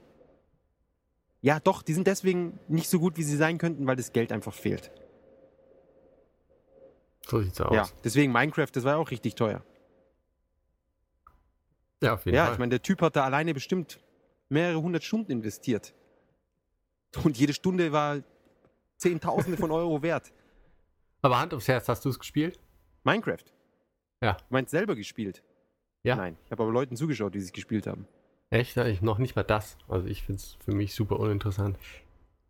[1.44, 4.32] Ja, doch, die sind deswegen nicht so gut, wie sie sein könnten, weil das Geld
[4.32, 4.92] einfach fehlt.
[7.28, 7.76] So sieht's aus.
[7.76, 9.62] Ja, deswegen Minecraft, das war ja auch richtig teuer.
[12.02, 12.54] Ja, auf jeden Ja, Fall.
[12.54, 14.00] ich meine, der Typ hat da alleine bestimmt
[14.48, 15.94] mehrere hundert Stunden investiert.
[17.26, 18.24] Und jede Stunde war
[18.98, 20.32] Zehntausende von Euro wert.
[21.22, 22.58] Aber Hand aufs Herz, hast du es gespielt?
[23.04, 23.44] Minecraft.
[24.22, 24.34] Ja.
[24.34, 25.44] Du meinst selber gespielt?
[26.04, 26.16] Ja.
[26.16, 26.38] Nein.
[26.46, 28.08] Ich habe aber Leuten zugeschaut, die es gespielt haben.
[28.54, 28.78] Echt?
[28.78, 29.78] Ich, noch nicht mal das.
[29.88, 31.76] Also ich finde es für mich super uninteressant.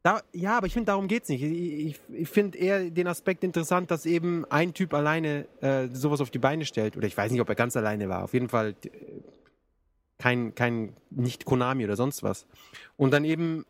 [0.01, 1.41] Da, ja, aber ich finde, darum geht's nicht.
[1.41, 6.19] Ich, ich, ich finde eher den Aspekt interessant, dass eben ein Typ alleine äh, sowas
[6.19, 6.97] auf die Beine stellt.
[6.97, 8.25] Oder ich weiß nicht, ob er ganz alleine war.
[8.25, 8.89] Auf jeden Fall äh,
[10.17, 12.47] kein, kein, nicht Konami oder sonst was.
[12.97, 13.65] Und dann eben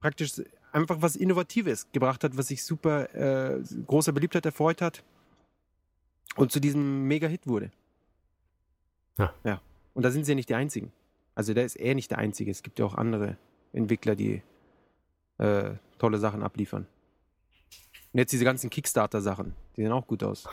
[0.00, 5.04] praktisch einfach was Innovatives gebracht hat, was sich super äh, großer Beliebtheit erfreut hat
[6.34, 7.70] und zu diesem Mega-Hit wurde.
[9.18, 9.32] Ja.
[9.44, 9.60] Ja.
[9.94, 10.92] Und da sind sie ja nicht die Einzigen.
[11.34, 12.50] Also der ist er nicht der Einzige.
[12.50, 13.36] Es gibt ja auch andere
[13.72, 14.42] Entwickler, die
[15.38, 16.86] äh, tolle Sachen abliefern.
[18.12, 20.48] Und jetzt diese ganzen Kickstarter-Sachen, die sehen auch gut aus.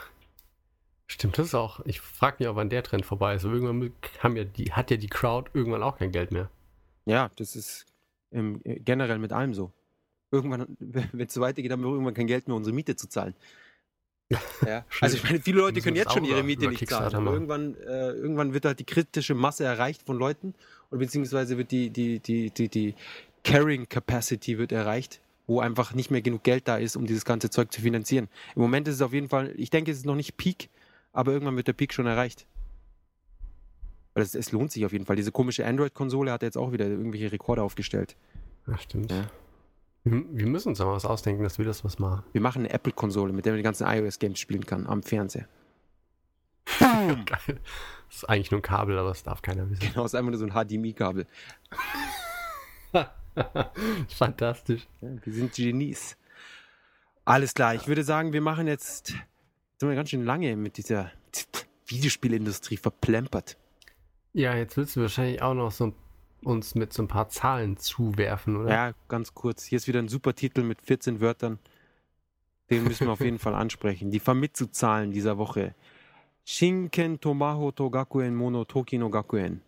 [1.06, 1.80] Stimmt, das ist auch.
[1.86, 3.44] Ich frage mich auch, wann der Trend vorbei ist.
[3.44, 6.50] Irgendwann haben ja die, hat ja die Crowd irgendwann auch kein Geld mehr.
[7.06, 7.86] Ja, das ist
[8.30, 9.72] ähm, generell mit allem so.
[10.30, 13.34] Irgendwann, wenn es so weitergeht, haben wir irgendwann kein Geld mehr, unsere Miete zu zahlen.
[14.30, 14.84] Ja.
[15.00, 17.14] Also ich meine, viele Leute können jetzt schon ihre Miete nicht zahlen.
[17.14, 20.54] Aber irgendwann, äh, irgendwann wird halt die kritische Masse erreicht von Leuten
[20.90, 22.94] oder beziehungsweise wird die, die, die, die, die
[23.44, 27.50] Carrying Capacity wird erreicht, wo einfach nicht mehr genug Geld da ist, um dieses ganze
[27.50, 28.28] Zeug zu finanzieren.
[28.54, 30.68] Im Moment ist es auf jeden Fall, ich denke, es ist noch nicht Peak,
[31.12, 32.46] aber irgendwann wird der Peak schon erreicht.
[34.14, 35.16] Weil es, es lohnt sich auf jeden Fall.
[35.16, 38.16] Diese komische Android-Konsole hat jetzt auch wieder irgendwelche Rekorde aufgestellt.
[38.66, 39.12] Ja, stimmt.
[39.12, 39.30] Ja.
[40.04, 42.22] Wir müssen uns aber was ausdenken, dass wir das was machen.
[42.32, 45.48] Wir machen eine Apple-Konsole, mit der man die ganzen iOS-Games spielen kann, am Fernseher.
[46.78, 47.60] Geil.
[48.08, 49.80] Das ist eigentlich nur ein Kabel, aber das darf keiner wissen.
[49.80, 51.26] Genau, ist einfach nur so ein HDMI-Kabel.
[54.08, 54.86] Fantastisch.
[55.00, 56.16] Ja, wir sind Genies.
[57.24, 60.78] Alles klar, ich würde sagen, wir machen jetzt, jetzt sind wir ganz schön lange mit
[60.78, 61.12] dieser
[61.86, 63.58] Videospielindustrie verplempert.
[64.32, 65.92] Ja, jetzt willst du wahrscheinlich auch noch so
[66.42, 68.70] uns mit so ein paar Zahlen zuwerfen, oder?
[68.70, 69.64] Ja, ganz kurz.
[69.64, 71.58] Hier ist wieder ein super Titel mit 14 Wörtern.
[72.70, 74.10] Den müssen wir auf jeden Fall ansprechen.
[74.10, 75.74] Die Famitsu-Zahlen dieser Woche.
[76.44, 79.62] Shinken Tomaho Togakuen Mono Toki Gakuen.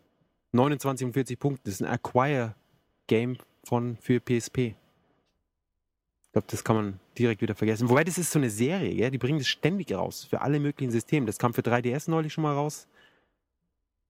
[0.52, 1.62] 29 und 40 Punkte.
[1.64, 4.58] Das ist ein Acquire-Game von für PSP.
[4.58, 7.88] Ich glaube, das kann man direkt wieder vergessen.
[7.88, 9.10] Wobei, das ist so eine Serie, gell?
[9.10, 10.24] die bringen das ständig raus.
[10.24, 11.26] Für alle möglichen Systeme.
[11.26, 12.86] Das kam für 3DS neulich schon mal raus.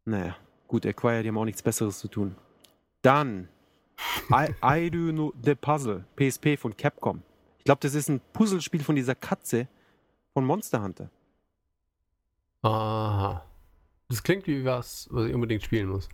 [0.05, 0.37] Naja,
[0.69, 2.37] gut, Acquire, die haben auch nichts Besseres zu tun.
[3.03, 3.49] Dann
[4.31, 7.23] I, I Do Know The Puzzle, PSP von Capcom.
[7.59, 9.69] Ich glaube, das ist ein Puzzlespiel von dieser Katze
[10.33, 11.11] von Monster Hunter.
[12.63, 13.45] Aha.
[14.09, 16.09] Das klingt wie was, was ich unbedingt spielen muss.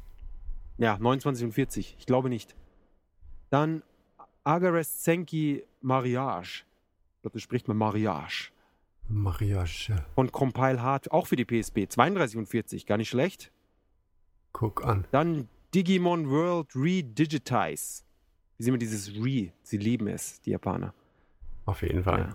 [0.79, 1.97] Ja, 29 und 40.
[1.99, 2.55] Ich glaube nicht.
[3.51, 3.83] Dann
[4.45, 6.65] Agares Senki Mariage.
[7.17, 8.51] Ich glaube, das spricht man Mariage.
[9.09, 10.05] Mariage.
[10.15, 11.89] Von Compile Hard, auch für die PSP.
[11.89, 12.87] 32 und 40.
[12.87, 13.51] Gar nicht schlecht.
[14.53, 15.07] Guck an.
[15.11, 18.03] Dann Digimon World Redigitize.
[18.57, 19.53] Wie sehen wir dieses Re?
[19.63, 20.95] Sie lieben es, die Japaner.
[21.67, 22.35] Auf jeden Fall.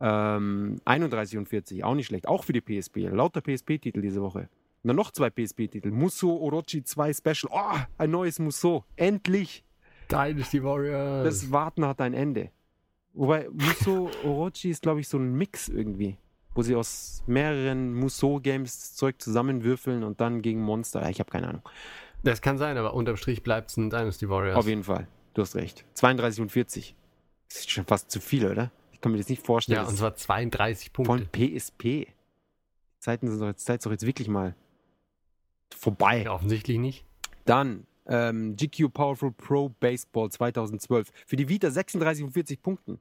[0.00, 0.36] Ja.
[0.36, 2.26] Ähm, 31 und 40, auch nicht schlecht.
[2.26, 3.08] Auch für die PSP.
[3.08, 4.48] Lauter PSP-Titel diese Woche.
[4.82, 5.92] Und dann noch zwei PSP-Titel.
[5.92, 7.52] Muso Orochi 2 Special.
[7.52, 8.84] Oh, ein neues Muso.
[8.96, 9.64] Endlich.
[10.10, 11.24] Dynasty Warriors.
[11.24, 12.50] Das Warten hat ein Ende.
[13.12, 16.16] Wobei Muso Orochi ist, glaube ich, so ein Mix irgendwie.
[16.54, 21.08] Wo sie aus mehreren Muso-Games Zeug zusammenwürfeln und dann gegen Monster.
[21.08, 21.62] Ich habe keine Ahnung.
[22.22, 24.56] Das kann sein, aber unterm Strich bleibt es ein Dynasty Warriors.
[24.56, 25.08] Auf jeden Fall.
[25.34, 25.84] Du hast recht.
[25.94, 26.94] 32 und 40.
[27.48, 28.70] Das ist schon fast zu viel, oder?
[28.92, 29.82] Ich kann mir das nicht vorstellen.
[29.82, 31.26] Ja, und zwar 32 von Punkte.
[31.26, 31.82] PSP.
[31.82, 32.06] Die
[33.00, 34.54] Zeiten sind doch jetzt, Zeit ist doch jetzt wirklich mal
[35.74, 36.22] vorbei.
[36.22, 37.04] Ja, offensichtlich nicht.
[37.44, 41.10] Dann ähm, GQ Powerful Pro Baseball 2012.
[41.26, 43.00] Für die Vita 36 und 40 Punkten.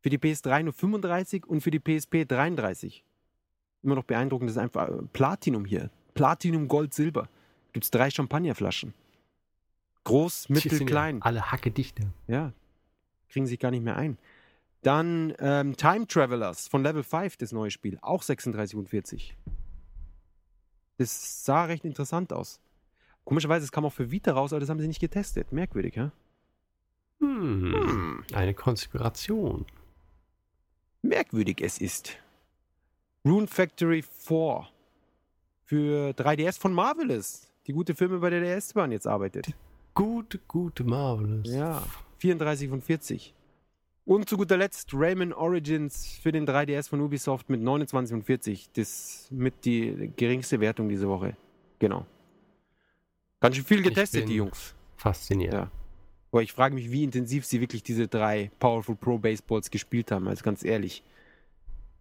[0.00, 3.04] Für die PS3 nur 35 und für die PSP 33.
[3.82, 5.90] Immer noch beeindruckend, das ist einfach äh, Platinum hier.
[6.14, 7.28] Platinum, Gold, Silber.
[7.76, 8.94] Gibt es drei Champagnerflaschen.
[10.04, 11.20] Groß, mittel, sind ja klein.
[11.20, 12.10] Alle Hacke dichte.
[12.26, 12.54] Ja,
[13.28, 14.16] kriegen sich gar nicht mehr ein.
[14.80, 17.98] Dann ähm, Time Travelers von Level 5, das neue Spiel.
[18.00, 19.36] Auch 36 und 40.
[20.96, 22.60] Das sah recht interessant aus.
[23.26, 25.52] Komischerweise, es kam auch für Vita raus, aber das haben sie nicht getestet.
[25.52, 26.12] Merkwürdig, ja?
[27.20, 28.24] Hm.
[28.32, 29.66] Eine Konspiration.
[31.02, 32.16] Merkwürdig es ist.
[33.26, 34.66] Rune Factory 4
[35.66, 37.45] für 3DS von Marvelous.
[37.66, 39.48] Die gute Firma, bei der der S-Bahn jetzt arbeitet.
[39.94, 41.52] Gute, gute Marvelous.
[41.52, 41.82] Ja,
[42.18, 43.34] 34 von 40.
[44.04, 48.70] Und zu guter Letzt Rayman Origins für den 3DS von Ubisoft mit 29 von 40.
[48.74, 51.36] Das mit die geringste Wertung diese Woche.
[51.80, 52.06] Genau.
[53.40, 54.76] Ganz schön viel getestet, die Jungs.
[54.96, 55.52] Fasziniert.
[55.52, 55.70] Ja.
[56.30, 60.28] Aber ich frage mich, wie intensiv sie wirklich diese drei Powerful Pro Baseballs gespielt haben,
[60.28, 61.02] also ganz ehrlich.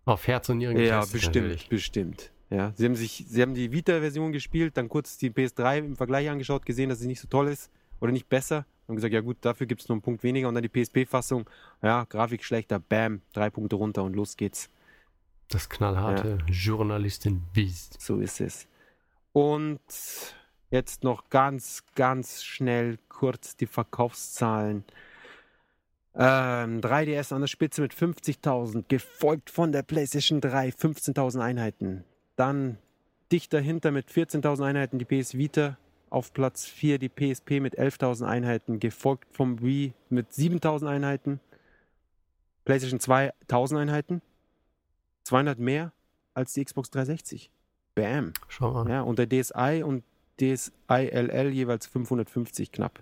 [0.05, 1.69] Auf Herz und Nieren Ja, bestimmt, natürlich.
[1.69, 2.31] bestimmt.
[2.49, 6.29] Ja, sie haben sich, sie haben die Vita-Version gespielt, dann kurz die PS3 im Vergleich
[6.29, 8.65] angeschaut, gesehen, dass sie nicht so toll ist oder nicht besser.
[8.87, 10.47] Und gesagt, ja gut, dafür gibt es nur einen Punkt weniger.
[10.47, 11.49] Und dann die PSP-Fassung,
[11.81, 14.69] ja, Grafik schlechter, bam, drei Punkte runter und los geht's.
[15.47, 17.99] Das knallharte Journalistin Beast.
[17.99, 18.67] So ist es.
[19.33, 19.79] Und
[20.69, 24.83] jetzt noch ganz, ganz schnell kurz die Verkaufszahlen.
[26.15, 32.05] Ähm, 3DS an der Spitze mit 50.000, gefolgt von der PlayStation 3, 15.000 Einheiten.
[32.35, 32.77] Dann
[33.31, 35.77] dicht dahinter mit 14.000 Einheiten die PS Vita.
[36.09, 41.39] Auf Platz 4 die PSP mit 11.000 Einheiten, gefolgt vom Wii mit 7.000 Einheiten.
[42.63, 44.21] PlayStation 2 1.000 Einheiten.
[45.23, 45.91] 200 mehr
[46.33, 47.49] als die Xbox 360.
[47.95, 48.33] Bam.
[48.47, 48.89] Schau mal.
[48.89, 50.03] Ja, und der DSi und
[50.39, 53.01] DSi-LL jeweils 550 knapp.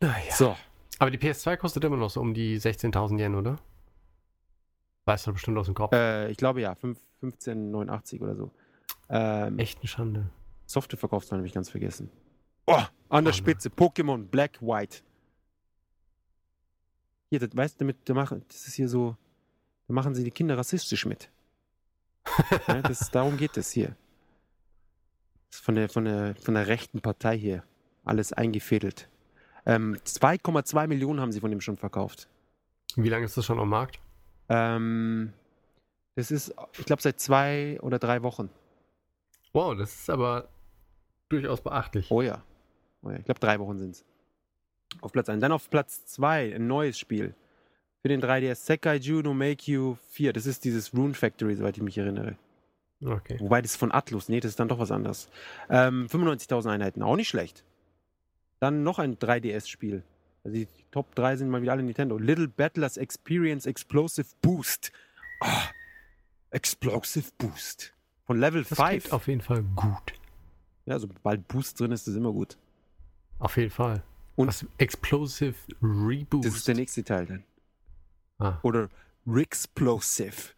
[0.00, 0.32] Naja.
[0.32, 0.56] So,
[0.98, 3.58] Aber die PS2 kostet immer noch so um die 16.000 Yen, oder?
[5.04, 5.92] Weißt du bestimmt aus dem Kopf.
[5.92, 8.50] äh, ich glaube ja, 5, 15,89 oder so.
[9.08, 10.30] Ähm, Echt eine Schande.
[10.66, 12.10] Softwareverkaufszahlen habe ich ganz vergessen.
[12.66, 14.98] Oh, an der Oh, Spitze, Pokémon Black, White.
[17.30, 18.08] Hier, das, weißt du, damit,
[18.48, 19.16] das ist hier so,
[19.88, 21.30] da machen sie die Kinder rassistisch mit.
[22.68, 23.96] ja, das, darum geht es hier.
[25.50, 27.64] Das ist von der, von, der, von der rechten Partei hier.
[28.04, 29.08] Alles eingefädelt.
[29.66, 32.28] Ähm, 2,2 Millionen haben sie von dem schon verkauft.
[32.96, 34.00] Wie lange ist das schon am Markt?
[34.48, 35.32] Ähm,
[36.14, 38.50] das ist, ich glaube, seit zwei oder drei Wochen.
[39.52, 40.48] Wow, das ist aber
[41.28, 42.10] durchaus beachtlich.
[42.10, 42.42] Oh ja.
[43.02, 43.16] Oh ja.
[43.16, 44.04] Ich glaube, drei Wochen sind es.
[45.00, 45.40] Auf Platz 1.
[45.40, 47.34] Dann auf Platz 2 ein neues Spiel.
[48.02, 50.32] Für den 3DS Sekai Juno Make You 4.
[50.32, 52.36] Das ist dieses Rune Factory, soweit ich mich erinnere.
[53.04, 53.36] Okay.
[53.40, 54.28] Wobei das ist von Atlus.
[54.28, 55.28] Nee, das ist dann doch was anderes.
[55.70, 57.02] Ähm, 95.000 Einheiten.
[57.02, 57.64] Auch nicht schlecht.
[58.60, 60.02] Dann noch ein 3DS-Spiel.
[60.44, 62.18] Also die Top 3 sind mal wieder alle Nintendo.
[62.18, 64.92] Little Battlers Experience Explosive Boost.
[65.40, 65.68] Ah,
[66.50, 67.92] Explosive Boost.
[68.26, 68.88] Von Level Das 5.
[68.88, 70.12] klingt auf jeden Fall gut.
[70.86, 72.56] Ja, sobald Boost drin ist, ist immer gut.
[73.38, 74.02] Auf jeden Fall.
[74.36, 76.44] Und- Was Explosive Reboost.
[76.46, 77.44] Das ist der nächste Teil dann.
[78.38, 78.58] Ah.
[78.62, 78.88] Oder
[79.26, 80.52] Rixplosive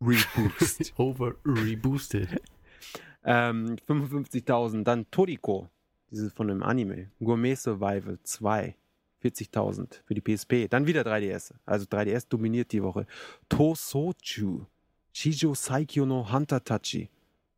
[0.00, 0.94] Reboost.
[0.98, 2.40] Over reboosted.
[3.24, 4.84] ähm, 55.000.
[4.84, 5.68] Dann Toriko,
[6.10, 7.10] dieses von dem Anime.
[7.20, 8.74] Gourmet Survival 2.
[9.22, 10.68] 40.000 für die PSP.
[10.68, 11.52] Dann wieder 3DS.
[11.66, 13.06] Also 3DS dominiert die Woche.
[13.48, 14.66] Tosochu.
[15.12, 17.08] Shijo Saikyo no Hantatachi.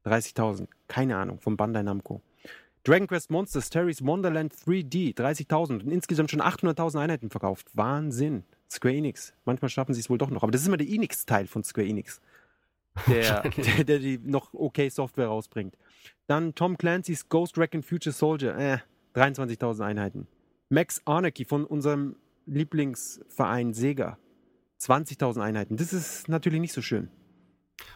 [0.04, 0.68] 30.000.
[0.88, 1.38] Keine Ahnung.
[1.40, 2.20] Von Bandai Namco.
[2.84, 5.16] Dragon Quest Monsters Terry's Wonderland 3D.
[5.16, 5.82] 30.000.
[5.82, 7.68] Und insgesamt schon 800.000 Einheiten verkauft.
[7.74, 8.44] Wahnsinn.
[8.68, 9.32] Square Enix.
[9.44, 10.42] Manchmal schaffen sie es wohl doch noch.
[10.42, 12.20] Aber das ist immer der Enix-Teil von Square Enix.
[13.06, 15.76] Der, der, der die noch okay Software rausbringt.
[16.26, 18.56] Dann Tom Clancy's Ghost Recon Future Soldier.
[18.56, 18.78] Äh,
[19.14, 20.26] 23.000 Einheiten.
[20.72, 24.18] Max Anarchy von unserem Lieblingsverein Sega.
[24.80, 25.76] 20.000 Einheiten.
[25.76, 27.10] Das ist natürlich nicht so schön.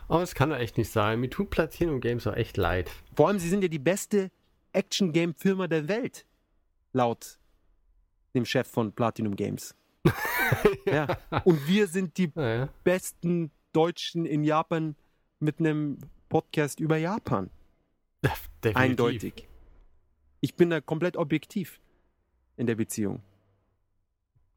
[0.09, 1.21] Aber es kann doch echt nicht sein.
[1.21, 2.91] Mir tut Platinum Games auch echt leid.
[3.15, 4.31] Vor allem, sie sind ja die beste
[4.75, 6.27] Action-Game-Firma der Welt.
[6.93, 7.39] Laut
[8.35, 9.75] dem Chef von Platinum Games.
[10.85, 11.17] ja.
[11.45, 12.69] Und wir sind die Naja.
[12.85, 14.97] besten Deutschen in Japan
[15.41, 15.97] mit einem
[16.29, 17.49] Podcast über Japan.
[18.23, 18.77] Definitiv.
[18.77, 19.49] Eindeutig.
[20.43, 21.81] Ich bin da komplett objektiv
[22.57, 23.23] in der Beziehung.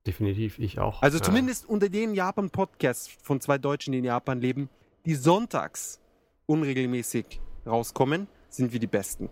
[0.07, 1.01] Definitiv, ich auch.
[1.01, 1.23] Also Ja.
[1.23, 4.69] zumindest unter den Japan-Podcasts von zwei Deutschen, die in Japan leben,
[5.05, 5.99] die sonntags
[6.45, 9.29] unregelmäßig rauskommen, sind wir die Besten.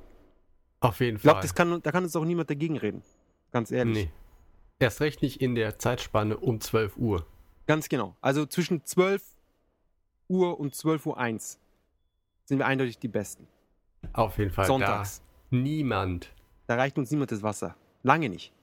[0.80, 1.32] Auf jeden Ich Fall.
[1.32, 3.02] glaube, das kann, da kann uns auch niemand dagegen reden.
[3.52, 4.06] Ganz ehrlich.
[4.06, 4.12] Nee.
[4.80, 7.26] Erst recht nicht in der Zeitspanne um 12 Uhr.
[7.66, 8.16] Ganz genau.
[8.22, 9.24] Also zwischen 12
[10.28, 11.60] Uhr und 12 Uhr 1
[12.46, 13.48] sind wir eindeutig die Besten.
[14.14, 14.66] Auf jeden Fall.
[14.68, 15.22] Sonntags.
[15.50, 16.32] Da niemand.
[16.68, 17.76] Da reicht uns niemand das Wasser.
[18.04, 18.54] Lange nicht.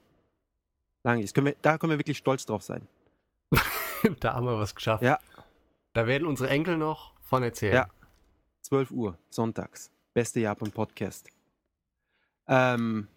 [1.05, 1.23] Lange.
[1.23, 2.89] Das können wir, da können wir wirklich stolz drauf sein.
[4.21, 5.03] da haben wir was geschafft.
[5.05, 5.19] Ja.
[5.93, 7.75] Da werden unsere Enkel noch von erzählen.
[7.75, 7.89] Ja.
[8.63, 9.91] 12 Uhr, sonntags.
[10.15, 11.29] Beste Japan-Podcast.
[12.49, 13.09] Ähm,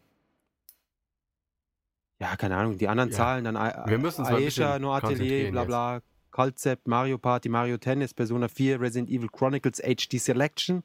[2.20, 3.16] ja, keine Ahnung, die anderen Ja.
[3.16, 8.14] Zahlen, dann A- Wir müssen Aisha, No Atelier, bla bla, Concept, Mario Party, Mario Tennis,
[8.14, 10.84] Persona 4, Resident Evil Chronicles HD Selection.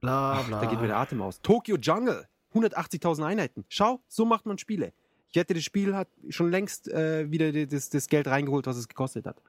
[0.00, 0.60] Bla, Ach, bla.
[0.60, 1.40] da geht mir der Atem aus.
[1.40, 3.64] Tokyo Jungle, 180.000 Einheiten.
[3.68, 4.92] Schau, so macht man Spiele.
[5.30, 8.88] Ich hätte das Spiel hat schon längst äh, wieder das, das Geld reingeholt, was es
[8.88, 9.42] gekostet hat.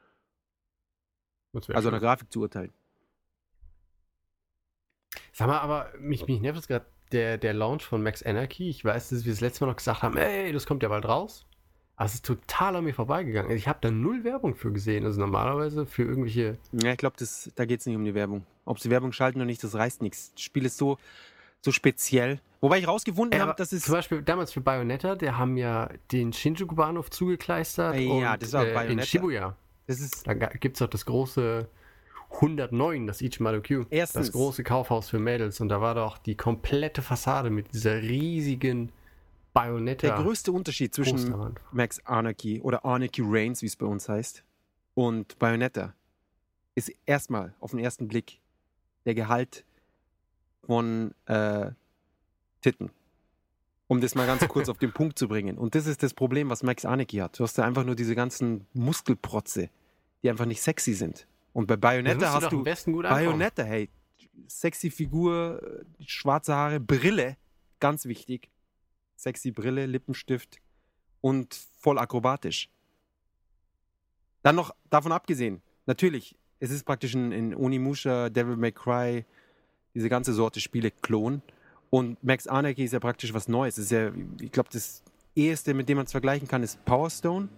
[1.54, 2.02] Also an der.
[2.02, 2.72] Grafik zu urteilen.
[5.32, 8.70] Sag mal, aber mich, mich nervt es gerade der, der Launch von Max Anarchy.
[8.70, 11.06] Ich weiß, dass wir das letzte Mal noch gesagt haben, ey, das kommt ja bald
[11.06, 11.46] raus.
[11.96, 13.56] Aber es ist total an mir vorbeigegangen.
[13.58, 15.06] Ich habe da null Werbung für gesehen.
[15.06, 16.58] Also normalerweise für irgendwelche.
[16.72, 17.18] Ja, ich glaube,
[17.56, 18.46] da geht es nicht um die Werbung.
[18.66, 20.34] Ob sie Werbung schalten oder nicht, das reißt nichts.
[20.34, 20.98] Das Spiel ist so,
[21.62, 22.40] so speziell.
[22.62, 23.84] Wobei ich rausgefunden habe, dass es.
[23.84, 27.96] zum Beispiel damals für Bayonetta, der haben ja den Shinjuku-Bahnhof zugekleistert.
[27.96, 29.06] Ja, und, das war äh, in Bayonetta.
[29.06, 29.56] Shibuya.
[29.88, 31.68] Das ist Da gibt es doch das große
[32.32, 33.86] 109, das Ichimaru-Q.
[33.90, 34.28] Erstens.
[34.28, 35.60] Das große Kaufhaus für Mädels.
[35.62, 38.92] Und da war doch die komplette Fassade mit dieser riesigen
[39.54, 40.08] Bayonetta.
[40.08, 41.56] der größte Unterschied zwischen.
[41.72, 44.44] Max Anarchy oder Anarchy Reigns, wie es bei uns heißt,
[44.94, 45.94] und Bayonetta
[46.76, 48.40] ist erstmal auf den ersten Blick
[49.06, 49.66] der Gehalt
[50.70, 51.72] von äh,
[52.62, 52.92] Titten.
[53.88, 55.58] Um das mal ganz kurz auf den Punkt zu bringen.
[55.58, 57.40] Und das ist das Problem, was Max Anarchy hat.
[57.40, 59.72] Du hast da einfach nur diese ganzen Muskelprotze,
[60.22, 61.26] die einfach nicht sexy sind.
[61.54, 63.26] Und bei Bayonetta wirst hast du am besten gut ankommen.
[63.26, 63.90] Bayonetta, hey,
[64.46, 65.60] sexy Figur,
[66.06, 67.36] schwarze Haare, Brille,
[67.80, 68.52] ganz wichtig.
[69.16, 70.58] Sexy Brille, Lippenstift
[71.20, 72.70] und voll akrobatisch.
[74.44, 79.26] Dann noch davon abgesehen, natürlich, es ist praktisch ein, ein Onimusha, Devil May Cry,
[80.00, 81.42] diese ganze Sorte Spiele Klon.
[81.90, 83.78] Und Max Anarchy ist ja praktisch was Neues.
[83.78, 85.04] Es ist ja, ich glaube, das
[85.36, 87.50] eheste, mit dem man es vergleichen kann, ist Power Stone.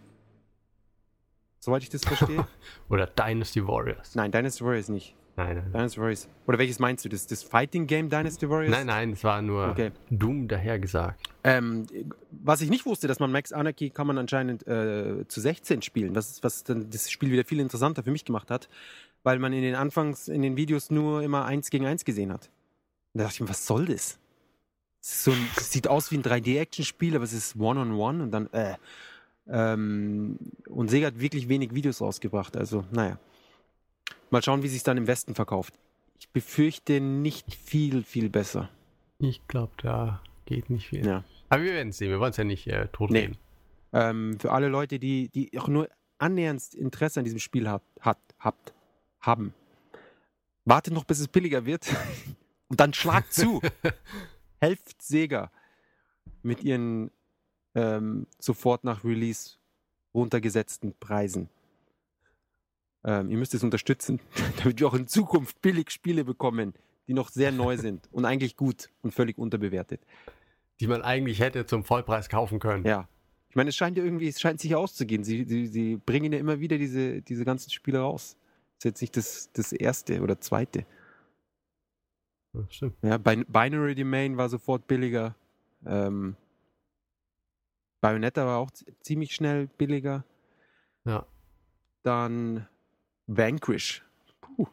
[1.60, 2.47] Soweit ich das verstehe.
[2.89, 4.15] Oder Dynasty Warriors.
[4.15, 5.15] Nein, Dynasty Warriors nicht.
[5.38, 5.71] Nein, nein.
[5.71, 6.27] Dynasty Warriors.
[6.47, 7.10] Oder welches meinst du?
[7.10, 8.71] Das, das Fighting Game Dynasty Warriors?
[8.71, 9.91] Nein, nein, es war nur Okay.
[10.10, 11.21] dumm dahergesagt.
[11.43, 11.86] Ähm,
[12.32, 16.15] was ich nicht wusste, dass man Max Anarchy kann man anscheinend äh, zu 16 spielen,
[16.15, 18.67] was, was dann das Spiel wieder viel interessanter für mich gemacht hat,
[19.23, 22.49] weil man in den Anfangs, in den Videos nur immer 1 gegen 1 gesehen hat.
[23.13, 24.17] Und da dachte ich mir, was soll das?
[25.01, 28.48] Es, so ein, es sieht aus wie ein 3D-Action-Spiel, aber es ist One-on-One und dann,
[28.54, 28.75] äh.
[29.48, 30.37] Ähm,
[30.67, 33.17] und Sega hat wirklich wenig Videos rausgebracht, also naja.
[34.29, 35.73] Mal schauen, wie sich dann im Westen verkauft.
[36.19, 38.69] Ich befürchte nicht viel, viel besser.
[39.19, 41.06] Ich glaube, da geht nicht viel.
[41.06, 41.23] Ja.
[41.50, 42.10] Aber wir werden sehen.
[42.12, 43.19] Wir wollen es ja nicht äh, tot Nee.
[43.21, 43.37] reden.
[43.93, 45.89] ähm, für alle Leute, die, die auch nur
[46.19, 48.73] annähernd Interesse an diesem Spiel hat, hat, habt,
[49.22, 49.54] haben.
[50.65, 51.88] Wartet noch, bis es billiger wird
[52.67, 53.62] und dann schlagt zu.
[54.60, 55.52] Helft Sega
[56.44, 57.12] mit ihren
[57.76, 59.58] ähm, sofort nach Release
[60.13, 61.50] runtergesetzten Preisen.
[63.04, 64.19] Ähm, ihr müsst es unterstützen,
[64.58, 66.74] damit wir auch in Zukunft billig Spiele bekommen,
[67.08, 70.02] die noch sehr neu sind und eigentlich gut und völlig unterbewertet.
[70.80, 72.86] Die man eigentlich hätte zum Vollpreis kaufen können.
[72.86, 73.08] Ja.
[73.50, 75.24] Ich meine, es scheint ja irgendwie, es scheint sich auszugehen.
[75.24, 78.38] Sie, sie, sie bringen ja immer wieder diese, diese ganzen Spiele raus.
[78.82, 80.88] Das ist jetzt nicht das, das erste oder zweite.
[82.54, 82.96] Ja, stimmt.
[83.04, 85.36] Ja, Bin Binary Domain war sofort billiger.
[85.86, 86.36] Ähm,
[88.02, 88.71] Bayonetta war auch
[89.02, 90.25] ziemlich schnell billiger.
[91.06, 91.27] Ja.
[92.02, 92.67] Dann
[93.27, 94.04] Vanquish.
[94.42, 94.65] Puh.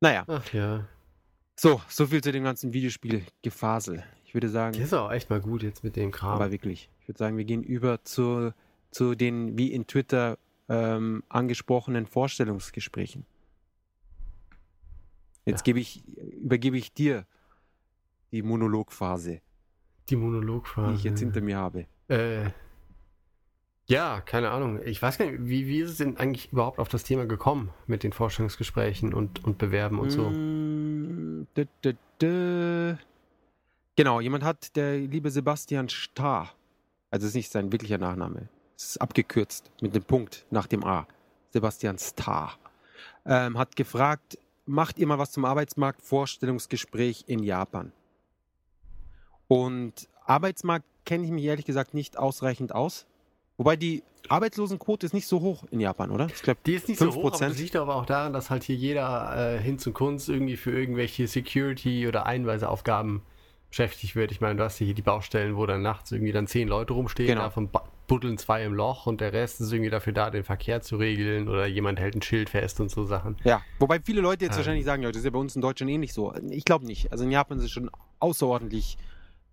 [0.00, 0.88] Naja, Ach ja.
[1.56, 4.02] so, so viel zu dem ganzen Videospiel-Gefasel.
[4.24, 6.30] Ich würde sagen, Ist auch echt mal gut jetzt mit dem Kram.
[6.30, 8.54] aber wirklich, ich würde sagen, wir gehen über zu,
[8.90, 10.38] zu den, wie in Twitter
[10.68, 13.26] ähm, angesprochenen Vorstellungsgesprächen.
[15.44, 15.64] Jetzt Ja.
[15.64, 17.26] gebe ich, übergebe ich dir
[18.32, 19.40] die Monologphase,
[20.08, 20.88] die Monologphase.
[20.90, 21.86] die ich jetzt hinter mir habe.
[22.08, 22.50] Äh,
[23.86, 24.80] ja, keine Ahnung.
[24.84, 27.70] Ich weiß gar nicht, wie, wie ist es denn eigentlich überhaupt auf das Thema gekommen
[27.86, 30.30] mit den Vorstellungsgesprächen und, und Bewerben und so?
[30.30, 32.96] Mm, dü, dü, dü.
[33.96, 36.54] Genau, jemand hat, der liebe Sebastian Starr,
[37.10, 41.06] also ist nicht sein wirklicher Nachname, es ist abgekürzt mit dem Punkt nach dem A,
[41.50, 42.52] Sebastian Starr,
[43.26, 47.92] ähm, hat gefragt, macht ihr mal was zum Arbeitsmarkt, Vorstellungsgespräch in Japan?
[49.48, 53.06] Und Arbeitsmarkt kenne ich mich ehrlich gesagt nicht ausreichend aus.
[53.56, 56.26] Wobei die Arbeitslosenquote ist nicht so hoch in Japan, oder?
[56.26, 57.48] Ich glaube, Die ist nicht so hoch, aber 5%.
[57.48, 60.72] das liegt aber auch daran, dass halt hier jeder äh, hin zu Kunst irgendwie für
[60.72, 63.22] irgendwelche Security- oder Einweiseaufgaben
[63.74, 64.30] beschäftigt wird.
[64.30, 67.26] Ich meine, du hast hier die Baustellen, wo dann nachts irgendwie dann zehn Leute rumstehen,
[67.26, 67.42] Genau.
[67.42, 67.68] davon
[68.06, 71.48] buddeln zwei im Loch und der Rest ist irgendwie dafür da, den Verkehr zu regeln
[71.48, 73.36] oder jemand hält ein Schild fest und so Sachen.
[73.42, 74.58] Ja, wobei viele Leute jetzt Ähm.
[74.58, 76.32] wahrscheinlich sagen, ja, das ist ja bei uns in Deutschland eh nicht so.
[76.50, 77.10] Ich glaube nicht.
[77.10, 78.96] Also in Japan ist es schon außerordentlich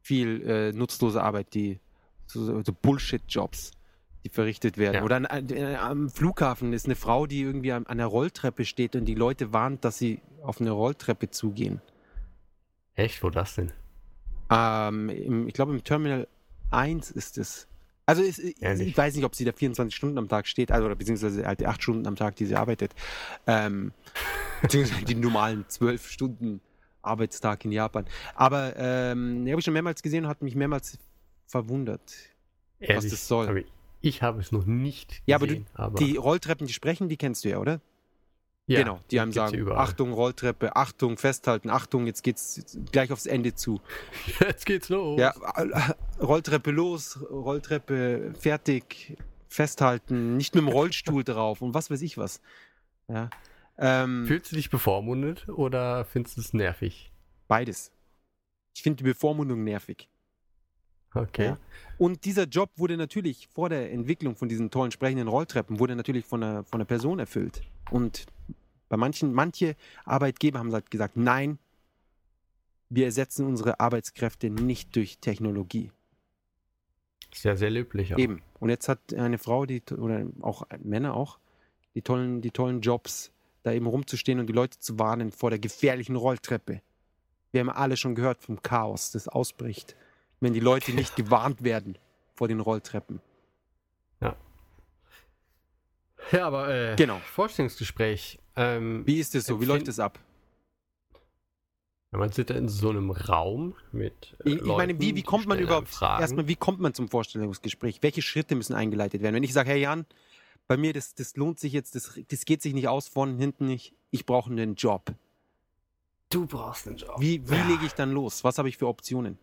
[0.04, 1.80] viel äh, nutzlose Arbeit, die
[2.28, 3.72] so, so Bullshit-Jobs,
[4.24, 4.96] die verrichtet werden.
[4.98, 5.04] Ja.
[5.04, 8.66] Oder an, an, äh, am Flughafen ist eine Frau, die irgendwie an, an der Rolltreppe
[8.66, 11.82] steht und die Leute warnt, dass sie auf eine Rolltreppe zugehen.
[12.96, 13.72] Echt, wo das denn?
[14.52, 16.28] Ähm, im, ich glaube, im Terminal
[16.70, 17.68] 1 ist es.
[18.06, 20.86] Also es, ich, ich weiß nicht, ob sie da 24 Stunden am Tag steht, also
[20.86, 22.94] oder beziehungsweise halt die 8 Stunden am Tag, die sie arbeitet.
[23.48, 23.94] Ähm,
[24.62, 26.60] beziehungsweise die normalen 12 Stunden
[27.04, 28.06] Arbeitstag in Japan.
[28.36, 31.00] Aber ähm, habe ich schon mehrmals gesehen und hat mich mehrmals
[31.48, 32.02] verwundert.
[32.80, 33.48] Ehrlich, das soll.
[33.48, 33.62] aber
[34.02, 35.68] ich habe es noch nicht Ja, aber du- gesehen.
[35.76, 37.82] aber Die Rolltreppen, die sprechen, die kennst du ja, oder?
[38.72, 39.72] Ja, genau, die einem sagen.
[39.72, 43.82] Achtung, Rolltreppe, Achtung, festhalten, Achtung, jetzt geht's gleich aufs Ende zu.
[44.40, 45.20] Jetzt geht's los.
[45.20, 45.34] Ja,
[46.22, 49.18] Rolltreppe los, Rolltreppe fertig,
[49.48, 52.42] festhalten, nicht mit dem Rollstuhl drauf und was weiß ich was.
[53.08, 53.30] Ja.
[53.78, 57.12] Ähm, Fühlst du dich bevormundet oder findest du es nervig?
[57.52, 57.92] beides.
[58.74, 60.08] Ich finde die Bevormundung nervig.
[61.14, 61.48] Okay.
[61.48, 61.58] Ja.
[61.98, 66.26] Und dieser Job wurde natürlich vor der Entwicklung von diesen tollen sprechenden Rolltreppen, wurde natürlich
[66.26, 67.62] von einer, von einer Person erfüllt.
[67.90, 68.26] Und
[68.92, 71.60] bei manchen, manche Arbeitgeber haben halt gesagt, nein,
[72.90, 75.92] wir ersetzen unsere Arbeitskräfte nicht durch Technologie.
[77.32, 78.14] Ist ja sehr löblich.
[78.14, 78.18] Auch.
[78.18, 78.42] Eben.
[78.60, 81.40] Und jetzt hat eine Frau, die, oder auch Männer auch,
[81.96, 83.32] die tollen, die tollen Jobs,
[83.64, 86.82] da eben rumzustehen und die Leute zu warnen vor der gefährlichen Rolltreppe.
[87.54, 89.96] Wir haben alle schon gehört vom Chaos, das ausbricht,
[90.42, 91.98] wenn die Leute nicht gewarnt werden
[92.34, 93.22] vor den Rolltreppen.
[94.20, 94.36] Ja,
[96.40, 97.20] aber äh, Genau.
[97.34, 98.40] Vorstellungsgespräch.
[98.56, 99.60] Ähm, Wie ist es so?
[99.62, 100.20] Wie läuft es ab?
[102.14, 104.36] man sitzt in so einem Raum mit.
[104.46, 108.00] Äh, Ich, ich meine, wie, wie kommt man überhaupt, erstmal, wie kommt man zum Vorstellungsgespräch?
[108.04, 109.36] Welche Schritte müssen eingeleitet werden?
[109.36, 110.06] Wenn ich sage, Herr Jan,
[110.68, 113.66] bei mir, das, das lohnt sich jetzt, das, das geht sich nicht aus, vorne, hinten
[113.68, 115.14] nicht, ich brauche einen Job.
[116.30, 117.16] Du brauchst einen Job.
[117.20, 117.64] Wie, wie Ja.
[117.66, 118.44] lege ich dann los?
[118.44, 119.38] Was habe ich für Optionen?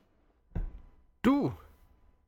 [1.23, 1.53] Du.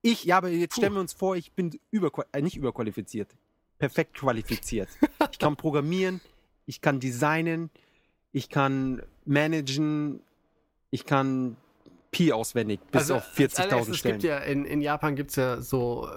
[0.02, 0.80] Ich, ja, aber jetzt Puh.
[0.80, 3.36] stellen wir uns vor, ich bin überqual äh, nicht überqualifiziert,
[3.80, 4.88] perfekt qualifiziert.
[5.32, 6.20] ich kann programmieren,
[6.66, 7.70] ich kann designen,
[8.30, 10.20] ich kann managen,
[10.90, 11.56] ich kann
[12.12, 14.16] Pi auswendig bis auf als 40.000 allererstes, Stellen.
[14.16, 16.08] Es gibt ja, in, in Japan gibt es ja so,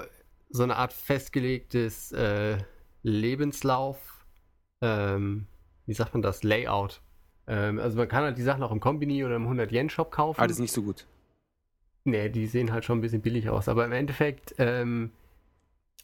[0.49, 2.57] so eine Art festgelegtes äh,
[3.01, 4.26] Lebenslauf,
[4.82, 5.47] ähm,
[5.86, 7.01] wie sagt man das, Layout.
[7.47, 10.39] Ähm, also man kann halt die Sachen auch im Kombini oder im 100-Yen-Shop kaufen.
[10.39, 11.05] ah, das ist nicht so gut.
[12.05, 13.70] Nee, die sehen halt schon ein bisschen billig aus.
[13.70, 15.11] Aber im Endeffekt, ähm,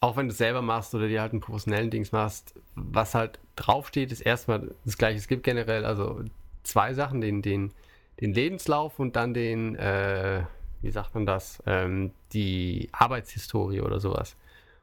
[0.00, 3.38] auch wenn du es selber machst oder dir halt einen professionellen Dings machst, was halt
[3.56, 5.18] draufsteht, ist erstmal das gleiche.
[5.18, 6.22] Es gibt generell also
[6.62, 7.72] zwei Sachen, den, den,
[8.20, 10.44] den Lebenslauf und dann den, äh,
[10.80, 14.36] wie sagt man das, ähm, die Arbeitshistorie oder sowas.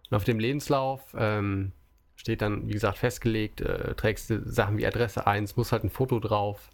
[0.09, 1.71] Und auf dem Lebenslauf ähm,
[2.15, 5.83] steht dann, wie gesagt, festgelegt, äh, trägst du Sachen wie Adresse ein, es muss halt
[5.83, 6.69] ein Foto drauf.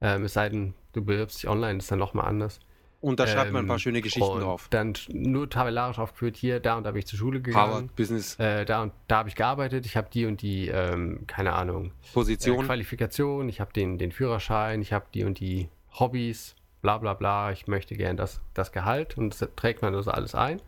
[0.00, 2.58] Ähm, es sei denn, du bewirbst dich online, ist dann nochmal anders.
[3.02, 4.68] Und da schreibt man ein paar Ähm, schöne Geschichten drauf.
[4.70, 7.72] Dann nur tabellarisch aufgeführt, hier, da und da bin ich zur Schule gegangen.
[7.72, 11.24] Harvard, Business, Äh, da und da habe ich gearbeitet, ich habe die und die, ähm,
[11.26, 12.64] keine Ahnung, äh, Position.
[12.64, 17.50] Qualifikation, ich habe den, den Führerschein, ich habe die und die Hobbys, bla bla bla,
[17.50, 20.62] ich möchte gern das, das Gehalt und das trägt man das alles ein.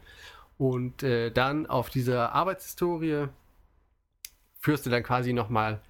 [0.58, 3.28] Und äh, dann auf dieser Arbeitshistorie
[4.58, 5.80] führst du dann quasi nochmal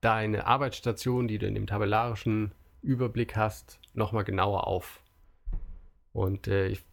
[0.00, 5.01] deine Arbeitsstation, die du in dem tabellarischen Überblick hast, nochmal genauer auf.
[6.12, 6.84] Und äh, ich,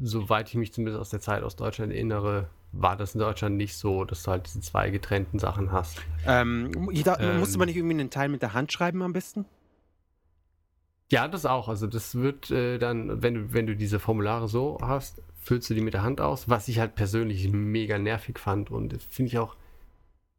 [0.00, 3.76] soweit ich mich zumindest aus der Zeit aus Deutschland erinnere, war das in Deutschland nicht
[3.76, 6.02] so, dass du halt diese zwei getrennten Sachen hast.
[6.26, 6.70] ähm,
[7.04, 9.44] da, ähm, musste man nicht irgendwie einen Teil mit der Hand schreiben am besten?
[11.12, 11.68] Ja, das auch.
[11.68, 15.74] Also das wird äh, dann, wenn du, wenn du diese Formulare so hast, füllst du
[15.74, 19.38] die mit der Hand aus, was ich halt persönlich mega nervig fand und finde ich
[19.38, 19.56] auch,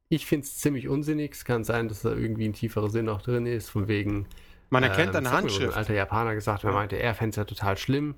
[0.10, 1.34] ich finde es ziemlich unsinnig.
[1.34, 4.28] Es kann sein, dass da irgendwie ein tieferer Sinn auch drin ist, von wegen,
[4.70, 5.74] Man erkennt ähm, eine Handschrift.
[5.74, 8.16] Ein alter Japaner gesagt, er meinte, er fände es ja total schlimm,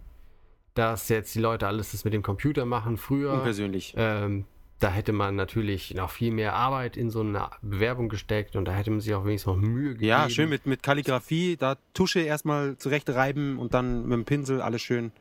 [0.73, 2.97] dass jetzt die Leute alles das mit dem Computer machen.
[2.97, 3.93] Früher Unpersönlich.
[3.97, 4.45] ähm,
[4.79, 8.73] da hätte man natürlich noch viel mehr Arbeit in so eine Bewerbung gesteckt und da
[8.73, 10.07] hätte man sich auch wenigstens noch Mühe gegeben.
[10.07, 14.61] Ja, schön mit, mit Kalligrafie, da Tusche erstmal zurecht reiben und dann mit dem Pinsel
[14.61, 15.11] alles schön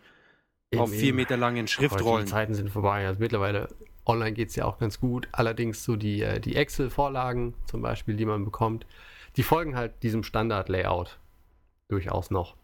[0.76, 1.16] auf Eben, vier eben.
[1.16, 2.26] Meter langen Heute Schriftrollen.
[2.26, 3.06] Die Zeiten sind vorbei.
[3.06, 3.68] Also mittlerweile
[4.04, 5.28] online geht es ja auch ganz gut.
[5.32, 8.86] Allerdings so die, äh, die Excel-Vorlagen zum Beispiel, die man bekommt,
[9.36, 11.18] die folgen halt diesem Standard-Layout
[11.88, 12.56] durchaus noch.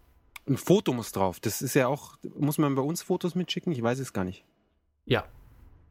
[0.48, 1.38] Ein Foto muss drauf.
[1.40, 3.72] Das ist ja auch, muss man bei uns Fotos mitschicken?
[3.72, 4.44] Ich weiß es gar nicht.
[5.04, 5.24] Ja,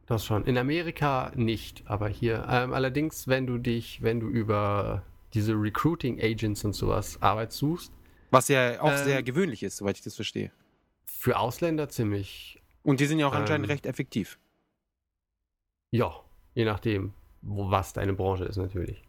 [0.06, 0.44] das schon.
[0.44, 2.46] In Amerika nicht, aber hier.
[2.48, 5.02] Ähm, allerdings, wenn du dich, wenn du über
[5.32, 7.92] diese Recruiting Agents und sowas Arbeit suchst,
[8.30, 10.50] Was ja auch Ähm, sehr gewöhnlich ist, soweit ich das verstehe.
[11.06, 14.38] für Ausländer ziemlich, Und die sind ja auch anscheinend ähm, recht effektiv.
[15.90, 16.12] ja,
[16.54, 19.02] je nachdem, wo, was deine Branche ist natürlich.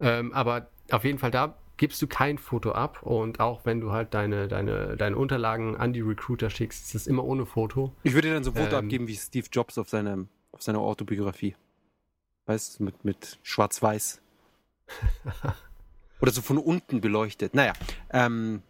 [0.00, 3.92] Ähm, aber auf jeden Fall da gibst du kein Foto ab und auch wenn du
[3.92, 7.92] halt deine, deine, deine Unterlagen an die Recruiter schickst, ist es immer ohne Foto.
[8.02, 10.78] Ich würde dann so ein Foto ähm, abgeben wie Steve Jobs auf, seinem, auf seiner
[10.78, 11.56] Autobiografie.
[12.46, 14.20] Weißt du, mit, mit Schwarz-Weiß.
[16.20, 17.54] Oder so von unten beleuchtet.
[17.54, 17.72] Naja,
[18.12, 18.62] ähm,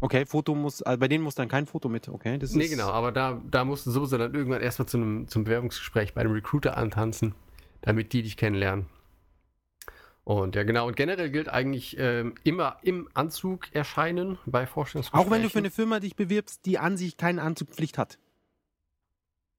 [0.00, 2.38] okay, Foto muss, also bei denen muss dann kein Foto mit, okay?
[2.38, 5.44] Das Nee, genau, aber da, da musst du sowieso dann irgendwann erstmal zu einem, zum
[5.44, 7.34] Bewerbungsgespräch bei einem Recruiter antanzen,
[7.82, 8.86] damit die dich kennenlernen.
[10.24, 15.26] Und ja, genau, und generell gilt eigentlich ähm, immer im Anzug erscheinen bei Vorstellungsgesprächen.
[15.26, 18.18] Auch wenn du für eine Firma dich bewirbst, die an sich keine Anzugpflicht hat.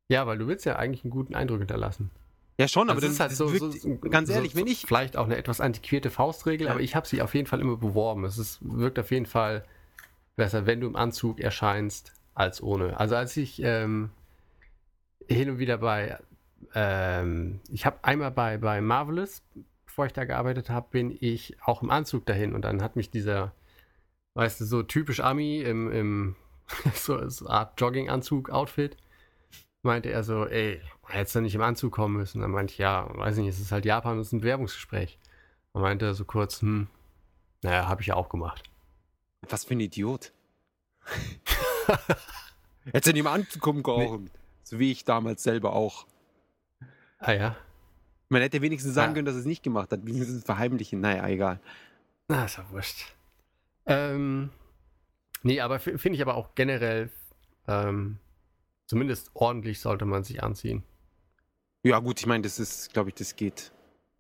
[0.10, 2.10] Ja, weil du willst ja eigentlich einen guten Eindruck hinterlassen.
[2.58, 4.68] Ja, schon, aber Also dann es ist halt so, wirkt, so, ganz ehrlich, so, wenn
[4.68, 6.72] ich, Vielleicht auch eine etwas antiquierte Faustregel, Ja.
[6.74, 8.24] aber ich habe sie auf jeden Fall immer beworben.
[8.24, 9.66] Es ist, wirkt auf jeden Fall
[10.36, 13.00] besser, wenn du im Anzug erscheinst, als ohne.
[13.00, 14.10] Also als ich ähm,
[15.28, 16.18] hin und wieder bei,
[16.74, 19.44] ähm, ich habe einmal bei, bei Marvelous,
[19.96, 23.12] bevor ich da gearbeitet habe, bin ich auch im Anzug dahin und dann hat mich
[23.12, 23.54] dieser,
[24.34, 26.36] weißt du, so typisch Ami im, im
[26.94, 28.98] so, so Art Jogginganzug-Outfit,
[29.84, 32.42] meinte er so, ey, hättest du nicht im Anzug kommen müssen.
[32.42, 35.18] Dann meinte ich, ja, weiß nicht, es ist halt Japan, es ist ein Bewerbungsgespräch.
[35.72, 36.88] Dann meinte er so kurz, hm,
[37.62, 38.64] naja, habe ich ja auch gemacht.
[39.48, 40.34] was für ein Idiot.
[42.84, 44.30] Hättest du nicht mal anzukommen gehauen.
[44.64, 46.06] So wie ich damals selber auch.
[47.20, 47.56] Ah ja,
[48.30, 49.14] Man hätte wenigstens sagen Ja.
[49.16, 50.06] können, dass er es nicht gemacht hat.
[50.06, 51.00] Wenigstens verheimlichen.
[51.02, 51.60] Naja, egal.
[52.28, 53.14] na, ist ja wurscht.
[53.86, 54.50] Ähm,
[55.44, 57.12] nee, aber finde ich aber auch generell,
[57.68, 58.18] ähm,
[58.88, 60.84] zumindest ordentlich sollte man sich anziehen.
[61.84, 63.72] Ja, gut, ich meine, das ist, glaube ich, das geht.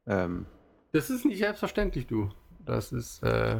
[0.05, 0.45] Ähm,
[0.91, 2.31] Das ist nicht selbstverständlich, du.
[2.59, 3.59] Das ist äh,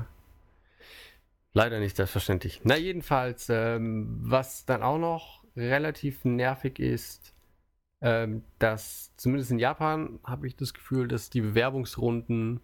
[1.54, 2.62] leider nicht selbstverständlich.
[2.64, 7.34] Na, jedenfalls, ähm, was dann auch noch relativ nervig ist,
[8.02, 12.62] ähm, dass zumindest in Japan habe ich das Gefühl, dass die Bewerbungsrunden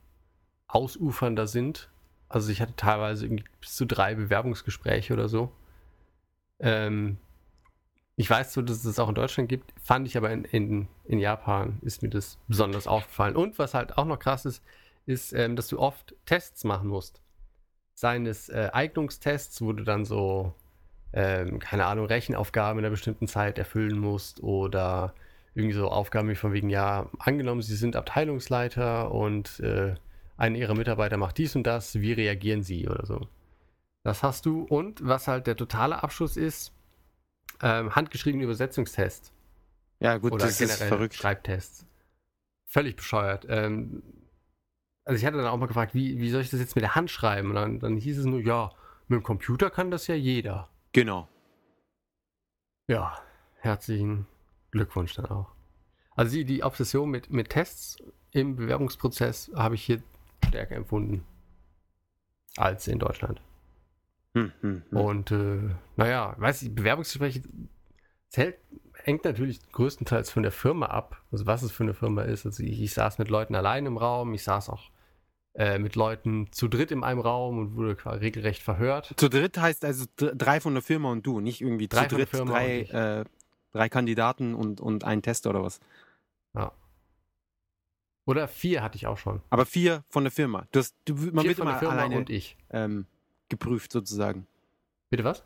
[0.67, 1.89] ausufernder sind.
[2.29, 5.51] Also ich hatte teilweise irgendwie bis zu drei Bewerbungsgespräche oder so.
[6.59, 7.17] Ähm,
[8.15, 10.87] ich weiß so, dass es das auch in Deutschland gibt, fand ich aber in, in,
[11.05, 13.35] in Japan ist mir das besonders aufgefallen.
[13.35, 14.63] Und was halt auch noch krass ist,
[15.05, 17.21] ist, ähm, dass du oft Tests machen musst.
[17.93, 20.53] Seien es äh, Eignungstests, wo du dann so,
[21.13, 25.13] ähm, keine Ahnung, Rechenaufgaben in einer bestimmten Zeit erfüllen musst oder
[25.53, 29.95] irgendwie so Aufgaben wie von wegen, ja, angenommen, Sie sind Abteilungsleiter und äh,
[30.37, 33.27] einer Ihrer Mitarbeiter macht dies und das, wie reagieren Sie oder so.
[34.03, 34.63] Das hast du.
[34.63, 36.73] Und was halt der totale Abschluss ist,
[37.61, 39.31] ähm, handgeschriebene Übersetzungstest.
[39.99, 41.13] ja, gut, Oder das ist generell verrückt.
[41.13, 41.85] Schreibtests.
[42.65, 43.45] Völlig bescheuert.
[43.49, 44.01] Ähm,
[45.05, 46.95] also ich hatte dann auch mal gefragt, wie, wie soll ich das jetzt mit der
[46.95, 47.49] Hand schreiben?
[47.49, 48.71] Und dann, dann hieß es nur, ja,
[49.07, 50.69] mit dem Computer kann das ja jeder.
[50.93, 51.27] Genau.
[52.87, 53.17] Ja,
[53.59, 54.27] herzlichen
[54.71, 55.51] Glückwunsch dann auch.
[56.15, 57.97] Also die, die Obsession mit, mit Tests
[58.31, 60.03] im Bewerbungsprozess habe ich hier
[60.45, 61.23] stärker empfunden
[62.57, 63.41] als in Deutschland.
[64.33, 64.97] Hm, hm, hm.
[64.97, 67.43] Und äh, naja, weiß ich, Bewerbungsgespräche
[68.27, 68.57] zählt,
[68.93, 72.45] hängt natürlich größtenteils von der Firma ab, also was es für eine Firma ist.
[72.45, 74.91] Also ich, ich saß mit Leuten allein im Raum, ich saß auch
[75.53, 79.13] äh, mit Leuten zu dritt in einem Raum und wurde regelrecht verhört.
[79.17, 82.15] Zu dritt heißt also dr- drei von der Firma und du, nicht irgendwie Drei zu
[82.15, 83.25] dritt drei, äh,
[83.73, 85.79] drei Kandidaten und, und ein Tester oder was.
[88.27, 89.41] Oder vier hatte ich auch schon.
[89.49, 90.67] Aber vier von der Firma.
[90.71, 92.55] Du hast, du, man vier wird von immer der Firma alleine und ich.
[92.69, 93.07] ähm,
[93.49, 94.45] geprüft sozusagen.
[95.09, 95.43] Bitte was?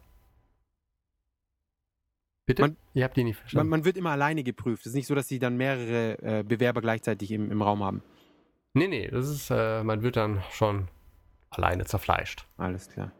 [2.45, 2.61] Bitte?
[2.63, 3.69] Man- Ihr habt die nicht Man, verstanden.
[3.69, 4.81] man wird immer alleine geprüft.
[4.81, 8.03] Es ist nicht so, dass sie dann mehrere äh, Bewerber gleichzeitig im, im Raum haben.
[8.75, 10.87] Nee, nee, das ist, äh, man wird dann schon
[11.49, 12.45] alleine zerfleischt.
[12.57, 13.11] Alles klar.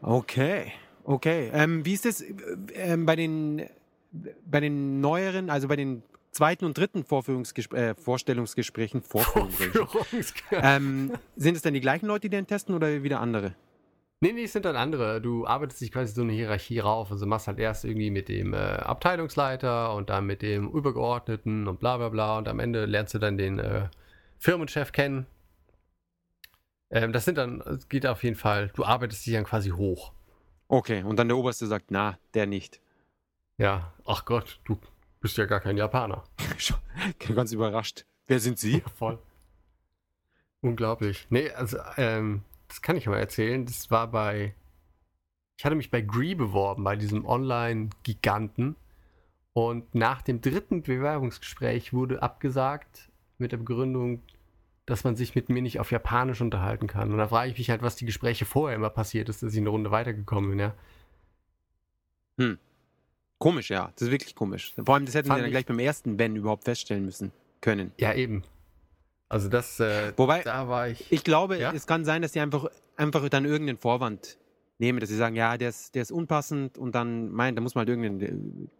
[0.00, 0.72] Okay,
[1.04, 1.50] okay.
[1.52, 2.34] Ähm, wie ist es äh,
[2.74, 3.68] ähm, bei den
[4.46, 7.04] bei den neueren, also bei den zweiten und dritten
[7.74, 9.02] äh, Vorstellungsgesprächen,
[10.52, 13.54] ähm, sind es dann die gleichen Leute, die den testen oder wieder andere?
[14.20, 15.20] Nee, nee, es sind dann andere.
[15.20, 17.12] Du arbeitest dich quasi so eine Hierarchie rauf.
[17.12, 21.78] Also machst halt erst irgendwie mit dem äh, Abteilungsleiter und dann mit dem Übergeordneten und
[21.78, 22.38] bla bla bla.
[22.38, 23.88] Und am Ende lernst du dann den äh,
[24.38, 25.26] Firmenchef kennen.
[26.90, 30.12] Ähm, das sind dann, es geht auf jeden Fall, du arbeitest dich dann quasi hoch.
[30.68, 32.80] Okay, und dann der Oberste sagt, na, der nicht.
[33.56, 34.78] Ja, ach Gott, du
[35.20, 36.24] bist ja gar kein Japaner.
[37.34, 38.04] Ganz überrascht.
[38.26, 38.82] Wer sind Sie?
[38.96, 39.18] Voll.
[40.60, 41.26] Unglaublich.
[41.30, 43.64] Nee, also, ähm, das kann ich mal erzählen.
[43.64, 44.54] Das war bei.
[45.56, 48.76] Ich hatte mich bei Gree beworben, bei diesem Online-Giganten.
[49.52, 54.22] Und nach dem dritten Bewerbungsgespräch wurde abgesagt mit der Begründung,
[54.86, 57.12] dass man sich mit mir nicht auf Japanisch unterhalten kann.
[57.12, 59.58] Und da frage ich mich halt, was die Gespräche vorher immer passiert ist, dass ich
[59.60, 60.74] eine Runde weitergekommen bin, ja.
[63.38, 63.92] Komisch, ja.
[63.94, 64.74] Das ist wirklich komisch.
[64.84, 67.32] Vor allem, das hätten Fand wir dann ich- gleich beim ersten Wenn überhaupt feststellen müssen
[67.60, 67.92] können.
[67.98, 68.42] Ja, eben.
[69.28, 71.12] Also das, äh, Wobei, da war ich.
[71.12, 71.72] ich glaube, Ja?
[71.72, 72.66] es kann sein, dass sie einfach,
[72.96, 74.38] einfach dann irgendeinen Vorwand
[74.78, 77.74] nehmen, dass sie sagen, ja, der ist, der ist unpassend und dann, mein, da muss
[77.74, 78.70] man halt irgendeinen,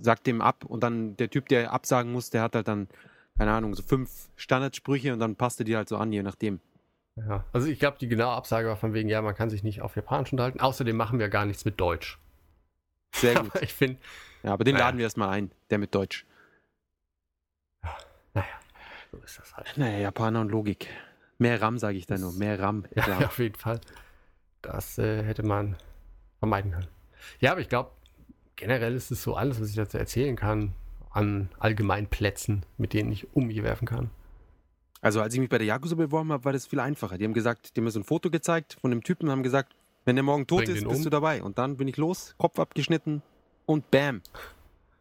[0.00, 2.88] sagt dem ab und dann der Typ, der absagen muss, der hat halt dann,
[3.36, 6.60] keine Ahnung, so fünf Standardsprüche und dann passt er die halt so an, je nachdem.
[7.16, 9.82] Ja, also ich glaube, die genaue Absage war von wegen, ja, man kann sich nicht
[9.82, 10.60] auf Japanisch unterhalten.
[10.60, 12.18] Außerdem machen wir gar nichts mit Deutsch.
[13.14, 13.52] Sehr gut.
[13.62, 14.00] Ich finde,
[14.42, 14.86] Ja, aber den Naja.
[14.86, 16.26] laden wir erstmal ein, der mit Deutsch.
[18.34, 18.46] naja,
[19.12, 19.72] so ist das halt.
[19.76, 20.88] Naja, Japaner und Logik.
[21.38, 22.32] Mehr RAM, sage ich da nur.
[22.32, 22.84] Mehr RAM.
[22.94, 23.24] Ja, klar.
[23.26, 23.80] auf jeden Fall.
[24.62, 25.76] Das äh, hätte man
[26.38, 26.88] vermeiden können.
[27.40, 27.90] Ja, aber ich glaube,
[28.56, 30.74] generell ist es so alles, was ich dazu erzählen kann,
[31.14, 34.10] an allgemeinen Plätzen, mit denen ich um mich werfen kann.
[35.00, 37.18] Also als ich mich bei der Yakuza beworben habe, war das viel einfacher.
[37.18, 39.42] Die haben gesagt, die haben mir so ein Foto gezeigt von dem Typen und haben
[39.42, 41.02] gesagt, wenn der morgen tot Bring ist, bist um.
[41.04, 41.42] du dabei.
[41.42, 43.22] Und dann bin ich los, Kopf abgeschnitten
[43.64, 44.22] und bam.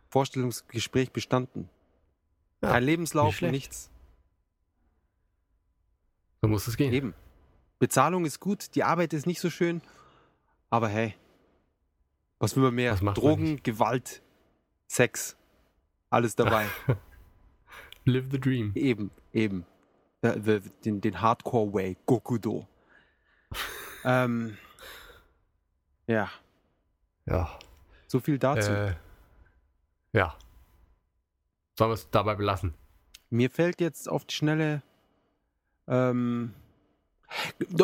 [0.10, 1.70] Vorstellungsgespräch bestanden.
[2.62, 3.90] Ja, Kein Lebenslauf nicht nichts.
[6.42, 6.94] So muss es gehen.
[6.94, 7.14] Eben.
[7.80, 9.82] Bezahlung ist gut, die Arbeit ist nicht so schön,
[10.70, 11.16] aber hey,
[12.40, 12.98] was will man mehr?
[13.02, 13.64] Man Drogen, nicht?
[13.64, 14.22] Gewalt,
[14.88, 15.36] Sex,
[16.14, 16.68] alles dabei.
[18.06, 18.72] Live the dream.
[18.76, 19.66] Eben, eben.
[20.22, 22.68] Äh, Den, den Hardcore-Way, Gokudo.
[24.06, 24.58] ähm,
[26.08, 26.30] ja,
[27.26, 27.58] Ja.
[28.08, 28.72] so viel dazu.
[28.72, 28.96] Äh,
[30.14, 30.36] ja.
[31.78, 32.74] Sollen wir es dabei belassen?
[33.30, 34.84] Mir fällt jetzt auf die Schnelle.
[35.88, 36.54] Ähm,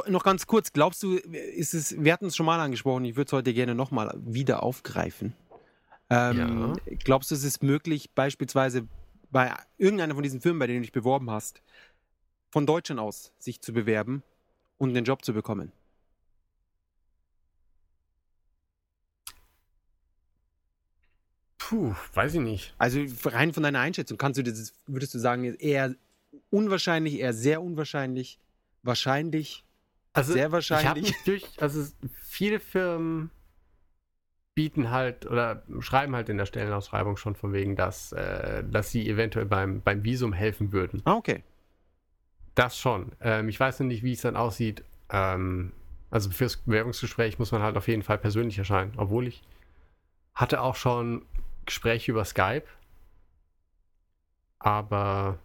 [0.07, 3.27] noch ganz kurz, glaubst du, ist es, wir hatten es schon mal angesprochen, ich würde
[3.27, 5.33] es heute gerne nochmal wieder aufgreifen.
[6.09, 8.87] Ähm, Glaubst du, es ist möglich, beispielsweise
[9.31, 11.61] bei irgendeiner von diesen Firmen, bei denen du dich beworben hast,
[12.51, 14.23] von Deutschland aus sich zu bewerben
[14.77, 15.71] und den Job zu bekommen?
[21.59, 22.73] Puh, weiß ich nicht.
[22.79, 25.93] Also rein von deiner Einschätzung, kannst du das, würdest du sagen, eher
[26.49, 28.39] unwahrscheinlich, eher sehr unwahrscheinlich,
[28.81, 29.63] wahrscheinlich,
[30.13, 31.03] Also, sehr Ich habe wahrscheinlich?
[31.09, 31.85] mich durch, also
[32.23, 33.29] viele Firmen
[34.59, 39.09] bieten halt oder schreiben halt in der Stellenausschreibung schon von wegen, dass, äh, dass sie
[39.09, 41.01] eventuell beim, beim Visum helfen würden.
[41.05, 41.43] Ah, okay.
[42.55, 43.13] Das schon.
[43.21, 44.83] Ähm, ich weiß noch nicht, wie es dann aussieht.
[45.11, 45.71] Ähm,
[46.11, 49.43] also fürs Bewerbungsgespräch muss man halt auf jeden Fall persönlich erscheinen, obwohl ich
[50.35, 51.21] hatte auch schon
[51.65, 52.65] Gespräche über Skype,
[54.59, 55.39] aber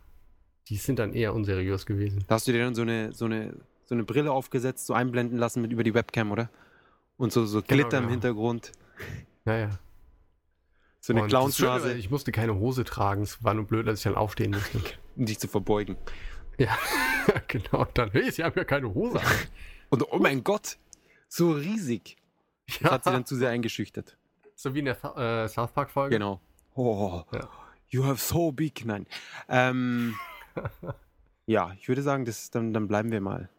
[0.67, 2.25] die sind dann eher unseriös gewesen.
[2.27, 3.55] Da hast du dir dann so eine, so eine,
[3.85, 6.51] so eine Brille aufgesetzt, so einblenden lassen mit über die Webcam, oder?
[7.17, 8.11] Und so, so Genau, Glitter im genau.
[8.11, 8.73] Hintergrund.
[9.45, 9.71] Naja.
[11.01, 13.23] So eine Clownsnase, Ich musste keine Hose tragen.
[13.23, 14.81] Es war nur blöd, dass ich dann aufstehen musste.
[15.17, 15.97] um dich zu verbeugen.
[16.59, 16.77] ja,
[17.49, 17.85] genau.
[17.95, 19.27] Dann, hey, sie haben ja keine Hose an.
[19.91, 20.79] Und oh mein Gott,
[21.29, 22.17] so riesig.
[22.67, 24.17] Das Ja, hat sie dann zu sehr eingeschüchtert.
[24.55, 26.15] so wie in der äh, South Park-Folge.
[26.17, 26.41] Genau.
[26.75, 27.49] Oh, Ja.
[27.89, 28.85] you have so big.
[28.87, 29.07] Nein.
[29.49, 30.15] Ähm,
[31.47, 33.51] ja, ich würde sagen, das, dann, dann bleiben wir mal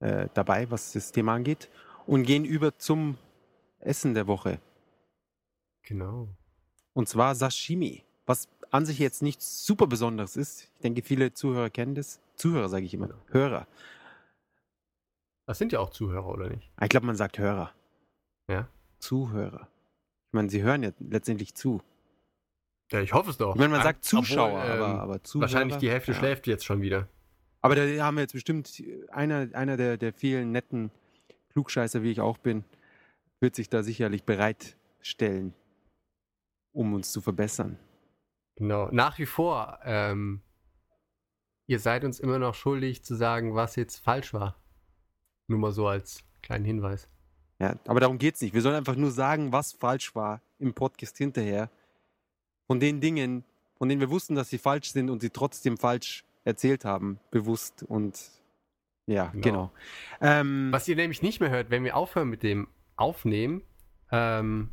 [0.00, 1.68] äh, dabei, was das Thema angeht.
[2.06, 3.18] und gehen über zum
[3.80, 4.60] Essen der Woche.
[5.82, 6.28] Genau.
[6.92, 10.64] Und zwar Sashimi, was an sich jetzt nichts super Besonderes ist.
[10.64, 12.20] Ich denke, viele Zuhörer kennen das.
[12.34, 13.08] Zuhörer sage ich immer.
[13.30, 13.66] Hörer.
[15.46, 16.70] Das sind ja auch Zuhörer, oder nicht?
[16.82, 17.72] Ich glaube, man sagt Hörer.
[18.48, 18.68] Ja.
[18.98, 19.68] Zuhörer.
[20.26, 21.80] Ich meine, sie hören ja letztendlich zu.
[22.92, 23.54] Ja, ich hoffe es doch.
[23.54, 25.50] Ich meine, man Ah, sagt Zuschauer, obwohl, ähm, aber, aber Zuhörer.
[25.50, 26.18] Wahrscheinlich die Hälfte ja.
[26.18, 27.08] schläft jetzt schon wieder.
[27.60, 30.90] Aber da haben wir jetzt bestimmt einer, einer der, der vielen netten
[31.52, 32.64] Klugscheißer, wie ich auch bin,
[33.40, 35.54] wird sich da sicherlich bereitstellen,
[36.72, 37.78] um uns zu verbessern.
[38.56, 38.88] Genau.
[38.90, 40.42] Nach wie vor, ähm,
[41.66, 44.56] ihr seid uns immer noch schuldig zu sagen, was jetzt falsch war.
[45.48, 47.08] Nur mal so als kleinen Hinweis.
[47.60, 48.54] Ja, aber darum geht es nicht.
[48.54, 51.70] Wir sollen einfach nur sagen, was falsch war im Podcast hinterher.
[52.66, 53.44] Von den Dingen,
[53.76, 57.82] von denen wir wussten, dass sie falsch sind und sie trotzdem falsch erzählt haben, bewusst
[57.82, 58.30] und
[59.06, 59.40] ja, Genau.
[59.40, 59.72] genau.
[60.20, 62.68] Ähm, Was ihr nämlich nicht mehr hört, wenn wir aufhören mit dem
[62.98, 63.62] Aufnehmen,
[64.10, 64.70] ähm,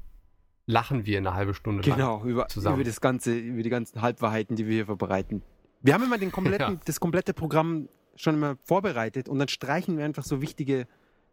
[0.66, 1.98] lachen wir eine halbe Stunde lang.
[1.98, 2.76] Genau, über, zusammen.
[2.78, 5.44] über das ganze, über die ganzen Halbwahrheiten, die wir hier verbreiten.
[5.82, 6.82] Wir haben immer den kompletten, Ja.
[6.86, 10.88] das komplette Programm schon immer vorbereitet und dann streichen wir einfach so wichtige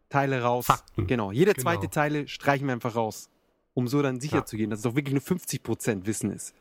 [0.09, 0.65] Teile raus.
[0.67, 1.07] Fakten.
[1.07, 1.31] Genau.
[1.31, 1.63] Jede Genau.
[1.63, 3.29] zweite Teile streichen wir einfach raus.
[3.73, 4.45] Um so dann sicher Ja.
[4.45, 6.53] zu gehen, dass es doch wirklich nur 50% Wissen ist.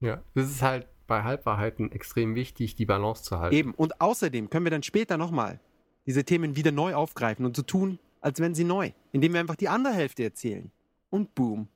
[0.00, 3.54] Ja, das ist halt bei Halbwahrheiten extrem wichtig, die Balance zu halten.
[3.54, 3.74] Eben.
[3.74, 5.60] Und außerdem können wir dann später nochmal
[6.06, 8.92] diese Themen wieder neu aufgreifen und so tun, als wären sie neu.
[9.12, 10.70] Indem wir einfach die andere Hälfte erzählen.
[11.10, 11.68] Und boom.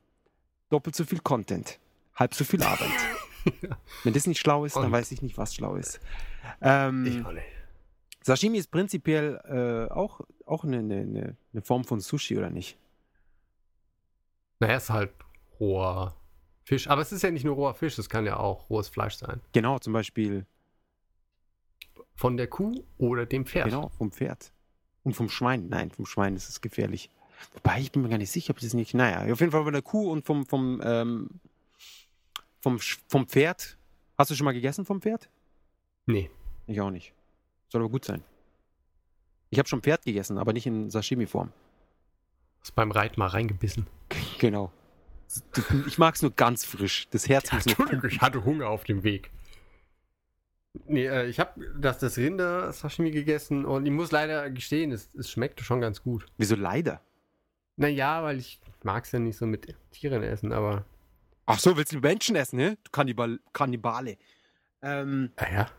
[0.70, 1.78] Doppelt so viel Content.
[2.14, 2.88] Halb so viel Arbeit.
[4.04, 6.00] Wenn das nicht schlau ist, dann weiß ich nicht, was schlau ist.
[6.60, 7.46] Ähm, Ich auch nicht.
[8.22, 12.76] Sashimi ist prinzipiell äh, auch, auch eine, eine, eine eine Form von Sushi, oder nicht?
[14.58, 15.12] Naja, es ist halt
[15.60, 16.16] roher
[16.64, 16.88] Fisch.
[16.88, 19.40] Aber es ist ja nicht nur roher Fisch, es kann ja auch rohes Fleisch sein.
[19.52, 20.44] Genau, zum Beispiel
[22.16, 23.66] Von der Kuh oder dem Pferd.
[23.66, 24.50] genau, vom Pferd.
[25.06, 25.68] Und vom Schwein.
[25.68, 27.10] Nein, vom Schwein ist es gefährlich.
[27.54, 28.92] Wobei, ich bin mir gar nicht sicher, ob das nicht.
[28.92, 31.30] Naja, auf jeden Fall von der Kuh und vom, vom, ähm,
[32.60, 33.78] vom, vom Pferd.
[34.18, 35.28] Hast du schon mal gegessen vom Pferd?
[36.06, 36.28] Nee.
[36.66, 37.12] Ich auch nicht.
[37.68, 38.24] Soll aber gut sein.
[39.50, 41.52] Ich habe schon Pferd gegessen, aber nicht in Sashimi-Form.
[42.62, 43.86] Hast beim Reiten mal reingebissen.
[44.40, 44.72] Genau.
[45.86, 47.06] Ich mag es nur ganz frisch.
[47.12, 49.30] Das Herz muss noch ich hatte Hunger auf dem Weg.
[50.86, 55.30] Nee, äh, ich habe das, das Rinder-Sashimi gegessen und ich muss leider gestehen, es, es
[55.30, 56.26] schmeckte schon ganz gut.
[56.36, 57.00] Wieso leider?
[57.76, 60.84] Naja, weil ich mag es ja nicht so mit Tieren essen, aber.
[61.46, 62.76] Ach so, willst du Menschen essen, ne?
[62.84, 64.16] Du Kannibal Kannibale.
[64.82, 65.70] Ähm, Naja.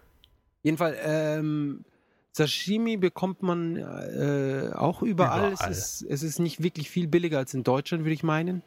[0.63, 1.85] jedenfalls, ähm,
[2.31, 5.53] Sashimi bekommt man äh, auch überall.
[5.53, 5.71] Überall.
[5.71, 8.61] Es, ist, es ist nicht wirklich viel billiger als in Deutschland, würde ich meinen.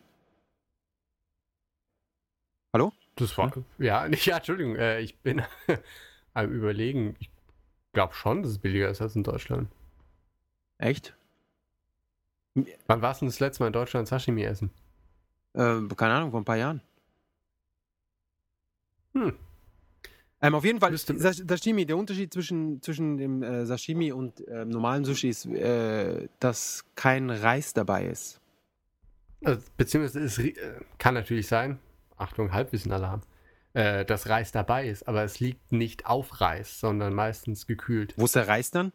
[2.72, 2.92] Hallo?
[3.16, 3.52] Das war.
[3.78, 5.42] Ja, nicht, ja, Entschuldigung, äh, ich bin
[6.46, 7.16] am Überlegen.
[7.18, 7.30] Ich
[7.92, 9.68] glaube schon, dass es billiger ist als in Deutschland.
[10.78, 11.16] Echt?
[12.86, 14.70] Wann warst du das letzte Mal in Deutschland Sashimi essen?
[15.54, 16.80] Ähm, keine Ahnung, vor ein paar Jahren.
[19.12, 19.34] Hm.
[20.42, 25.04] Ähm, auf jeden Fall, Sashimi, der Unterschied zwischen, zwischen dem äh, Sashimi und ähm, normalen
[25.04, 28.40] Sushi ist, äh, dass kein Reis dabei ist.
[29.44, 30.54] Also, beziehungsweise es äh,
[30.98, 31.78] kann natürlich sein,
[32.16, 33.20] Achtung, Halbwissen-Alarm,
[33.74, 38.14] äh, dass Reis dabei ist, aber es liegt nicht auf Reis, sondern meistens gekühlt.
[38.16, 38.92] Wo ist der Reis dann?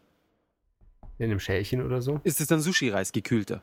[1.18, 2.20] In einem Schälchen oder so.
[2.24, 3.62] Ist es dann Sushi-Reis, gekühlter?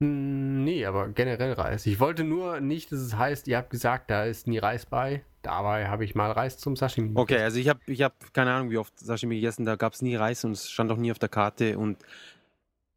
[0.00, 1.86] Hm, Nee, aber generell Reis.
[1.86, 5.24] Ich wollte nur nicht, dass es heißt, ihr habt gesagt, da ist nie Reis bei.
[5.42, 7.12] Dabei habe ich mal Reis zum Sashimi.
[7.14, 10.02] Okay, also ich habe ich hab keine Ahnung, wie oft Sashimi gegessen, da gab es
[10.02, 11.98] nie Reis und es stand auch nie auf der Karte und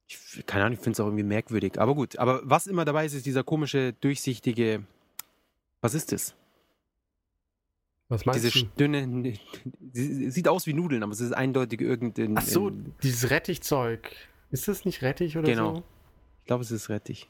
[0.08, 1.80] ich, keine Ahnung, ich finde es auch irgendwie merkwürdig.
[1.80, 4.84] Aber gut, aber was immer dabei ist, ist dieser komische, durchsichtige,
[5.82, 6.36] was ist das?
[8.08, 8.72] Was meinst Diese du?
[8.78, 9.34] dünne,
[9.92, 14.12] sie- sieht aus wie Nudeln, aber es ist eindeutig irgendein, Ach so, in- dieses Rettichzeug.
[14.52, 15.76] Ist das nicht Rettich oder Genau.
[15.78, 15.84] so?
[16.42, 17.30] ich glaube, es ist Rettich.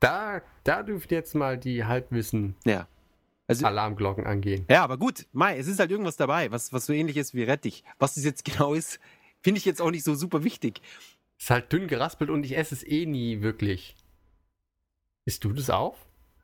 [0.00, 2.86] Da, da dürft jetzt mal die Halbwissen-Alarmglocken Ja.
[3.48, 3.66] Also,
[4.30, 4.64] angehen.
[4.70, 7.42] ja, aber gut, Mai, es ist halt irgendwas dabei, was, was so ähnlich ist wie
[7.42, 7.82] Rettich.
[7.98, 9.00] Was das jetzt genau ist,
[9.42, 10.80] finde ich jetzt auch nicht so super wichtig.
[11.40, 13.96] Ist halt dünn geraspelt und ich esse es eh nie wirklich.
[15.24, 15.96] Isst du das auf?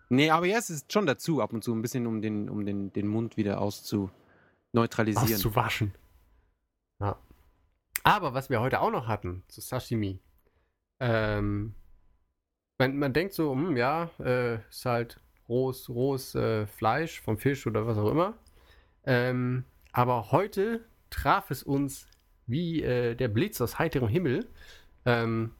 [0.09, 2.65] Nee, aber ja, es ist schon dazu, ab und zu ein bisschen, um den, um
[2.67, 5.35] den, den Mund wieder auszuneutralisieren.
[5.35, 5.95] Auszuwaschen.
[7.01, 7.19] Ja.
[8.03, 10.21] Aber was wir heute auch noch hatten, zu Sashimi.
[11.01, 11.75] Ähm,
[12.79, 17.67] man, man denkt so, hm, ja, äh, ist halt rohes, rohes äh, Fleisch vom Fisch
[17.67, 18.35] oder was auch immer.
[19.05, 22.09] Ähm, aber heute traf es uns
[22.47, 24.49] wie äh, der Blitz aus heiterem Himmel.
[25.05, 25.53] Ähm,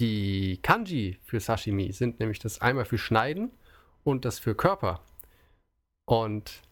[0.00, 3.50] die Kanji für Sashimi sind nämlich das einmal für Schneiden
[4.04, 5.02] und das für Körper.
[6.04, 6.62] Und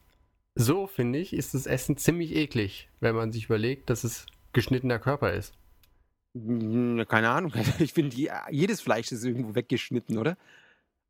[0.55, 4.99] so, finde ich, ist das Essen ziemlich eklig, wenn man sich überlegt, dass es geschnittener
[4.99, 5.55] Körper ist.
[6.35, 7.53] Hm, Keine Ahnung.
[7.79, 10.39] Ich finde, je- jedes Fleisch ist irgendwo weggeschnitten, oder?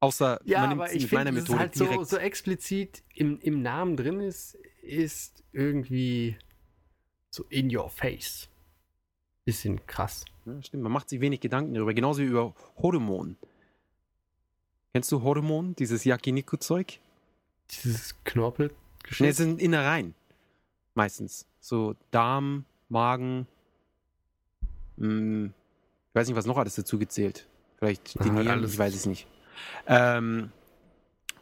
[0.01, 2.07] Außer Ja, man nimmt aber ich finde, Methode halt so, direkt.
[2.09, 6.37] so explizit im, im Namen drin ist, ist irgendwie
[7.31, 8.49] so in your face.
[9.45, 10.25] Bisschen krass.
[10.47, 11.93] Ja, stimmt, man macht sich wenig Gedanken darüber.
[11.93, 13.37] Genauso wie über Hormon.
[14.95, 17.01] Kennst du Hormon, dieses Yakiniku-Zeug?
[17.71, 19.27] Dieses Ne, Knorpelgeschichte.
[19.27, 20.15] es sind Innereien.
[20.95, 21.47] Meistens.
[21.61, 23.47] So Darm, Magen.
[24.97, 27.47] Mh, ich weiß nicht, was noch alles dazu gezählt.
[27.79, 29.27] Vielleicht die halt Nieren, ich weiß es nicht.
[29.87, 30.51] Ähm,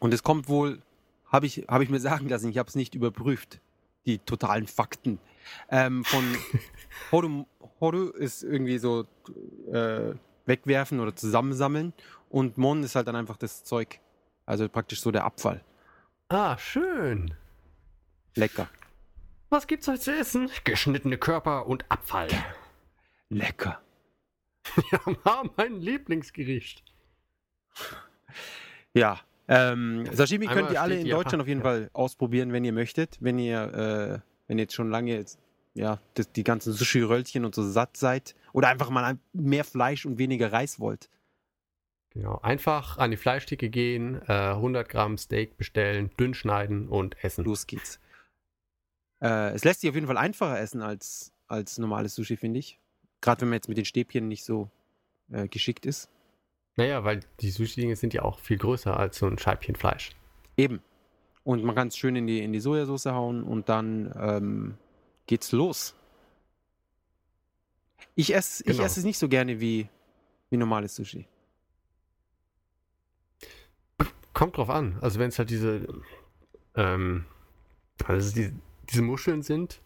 [0.00, 0.80] und es kommt wohl,
[1.26, 3.60] habe ich, hab ich mir sagen lassen, ich habe es nicht überprüft,
[4.06, 5.18] die totalen Fakten.
[5.70, 6.24] Ähm, von
[7.12, 7.44] Horu,
[7.80, 9.06] Horu ist irgendwie so
[9.72, 10.14] äh,
[10.46, 11.92] wegwerfen oder zusammensammeln
[12.28, 14.00] und Mon ist halt dann einfach das Zeug.
[14.46, 15.62] Also praktisch so der Abfall.
[16.28, 17.34] ah, schön.
[18.36, 18.68] Lecker.
[19.50, 20.50] Was gibt's heute zu essen?
[20.64, 22.28] Geschnittene Körper und Abfall.
[23.28, 23.80] Lecker.
[24.90, 26.82] Ja, mein Lieblingsgericht.
[28.94, 29.20] Ja.
[29.46, 32.64] Ähm, Sashimi Einmal könnt ihr alle in die Deutschland auf jeden Japan- Fall ausprobieren, wenn
[32.64, 33.18] ihr möchtet.
[33.20, 35.38] Wenn ihr, äh, wenn ihr jetzt schon lange jetzt,
[35.74, 40.18] ja, das, die ganzen Sushi-Röllchen und so satt seid oder einfach mal mehr Fleisch und
[40.18, 41.08] weniger Reis wollt.
[42.10, 42.38] Genau.
[42.42, 47.44] Einfach an die Fleischtheke gehen, äh, 100 Gramm Steak bestellen, dünn schneiden und essen.
[47.44, 47.98] Los geht's.
[49.20, 52.78] Äh, es lässt sich auf jeden Fall einfacher essen als, als normales Sushi, finde ich.
[53.20, 54.70] Gerade wenn man jetzt mit den Stäbchen nicht so
[55.32, 56.08] äh, geschickt ist.
[56.76, 60.10] Naja, weil die Sushi-Dinge sind ja auch viel größer als so ein Scheibchen Fleisch.
[60.56, 60.82] Eben.
[61.44, 64.74] Und man kann es schön in die, in die Sojasauce hauen und dann ähm,
[65.26, 65.94] geht's los.
[68.14, 68.84] Ich esse ich Genau.
[68.84, 69.88] esse es nicht so gerne wie,
[70.50, 71.26] wie normales Sushi.
[74.32, 74.98] Kommt drauf an.
[75.00, 75.86] Also wenn es halt diese,
[76.74, 77.24] ähm,
[78.04, 78.52] also die,
[78.90, 79.80] diese Muscheln sind,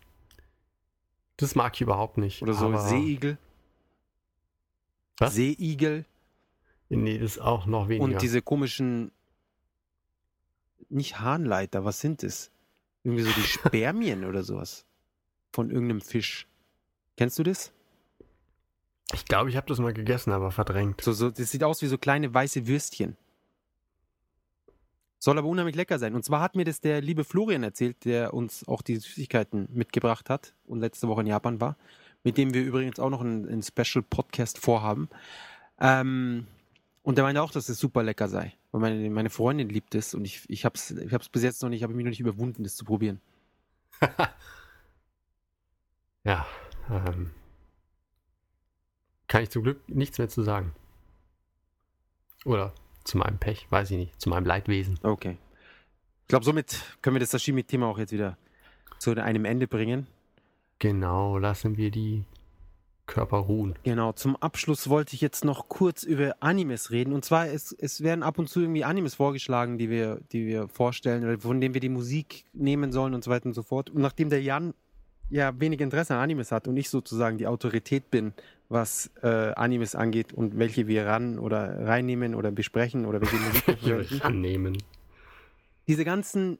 [1.36, 2.40] das mag ich überhaupt nicht.
[2.42, 3.36] Oder so aber, Seeigel.
[5.18, 5.34] Was?
[5.34, 6.04] Seeigel
[6.90, 8.04] Nee, das ist auch noch weniger.
[8.04, 9.12] und diese komischen,
[10.88, 12.50] nicht Harnleiter, was sind es?
[13.04, 14.84] Irgendwie so die Spermien oder sowas.
[15.52, 16.46] Von irgendeinem Fisch.
[17.16, 17.72] Kennst du das?
[19.14, 21.00] ich glaube, ich habe das mal gegessen, aber verdrängt.
[21.00, 23.16] So, so, das sieht aus wie so kleine weiße Würstchen.
[25.18, 26.14] Soll aber unheimlich lecker sein.
[26.14, 30.30] Und zwar hat mir das der liebe Florian erzählt, der uns auch die Süßigkeiten mitgebracht
[30.30, 31.76] hat und letzte Woche in Japan war,
[32.22, 35.08] mit dem wir übrigens auch noch einen, einen Special-Podcast vorhaben.
[35.80, 36.46] Ähm,
[37.02, 38.52] und der meinte auch, dass es super lecker sei.
[38.70, 41.62] Weil meine, meine Freundin liebt es und ich, ich habe es ich hab's bis jetzt
[41.62, 43.20] noch nicht, habe mich noch nicht überwunden, das zu probieren.
[46.24, 46.46] Ja.
[46.90, 47.30] Ähm,
[49.28, 50.74] kann ich zum Glück nichts mehr zu sagen.
[52.44, 54.20] Oder zu meinem Pech, weiß ich nicht.
[54.20, 54.98] Zu meinem Leidwesen.
[55.02, 55.38] Okay.
[56.22, 58.36] Ich glaube, somit können wir das Sashimi-Thema auch jetzt wieder
[58.98, 60.06] zu einem Ende bringen.
[60.78, 62.24] Genau, lassen wir die
[63.08, 63.74] Körper ruhen.
[63.82, 67.12] Genau, zum Abschluss wollte ich jetzt noch kurz über Animes reden.
[67.12, 70.68] Und zwar, es, es werden ab und zu irgendwie Animes vorgeschlagen, die wir, die wir
[70.68, 73.90] vorstellen oder von denen wir die Musik nehmen sollen und so weiter und so fort.
[73.90, 74.74] Und nachdem der Jan
[75.30, 78.32] ja wenig Interesse an Animes hat und ich sozusagen die Autorität bin,
[78.68, 83.78] was äh, Animes angeht und welche wir ran oder reinnehmen oder besprechen oder welche Musik
[83.82, 84.78] wir annehmen.
[85.86, 86.58] diese ganzen,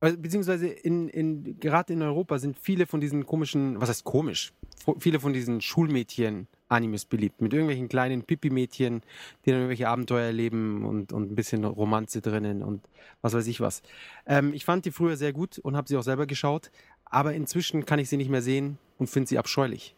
[0.00, 4.52] beziehungsweise in, in, gerade in Europa sind viele von diesen komischen, was heißt komisch,
[4.98, 9.02] viele von diesen Schulmädchen-Animes beliebt, mit irgendwelchen kleinen Pipi-Mädchen,
[9.44, 12.82] die dann irgendwelche Abenteuer erleben und, und ein bisschen Romanze drinnen und
[13.22, 13.82] was weiß ich was.
[14.26, 16.70] Ähm, ich fand die früher sehr gut und habe sie auch selber geschaut,
[17.04, 19.94] aber inzwischen kann ich sie nicht mehr sehen und finde sie abscheulich.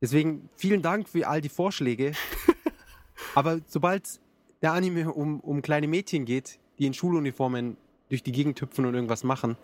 [0.00, 2.12] Deswegen vielen Dank für all die Vorschläge.
[3.34, 4.20] aber sobald
[4.62, 7.76] der Anime um, um kleine Mädchen geht, die in Schuluniformen
[8.08, 9.56] durch die Gegend hüpfen und irgendwas machen,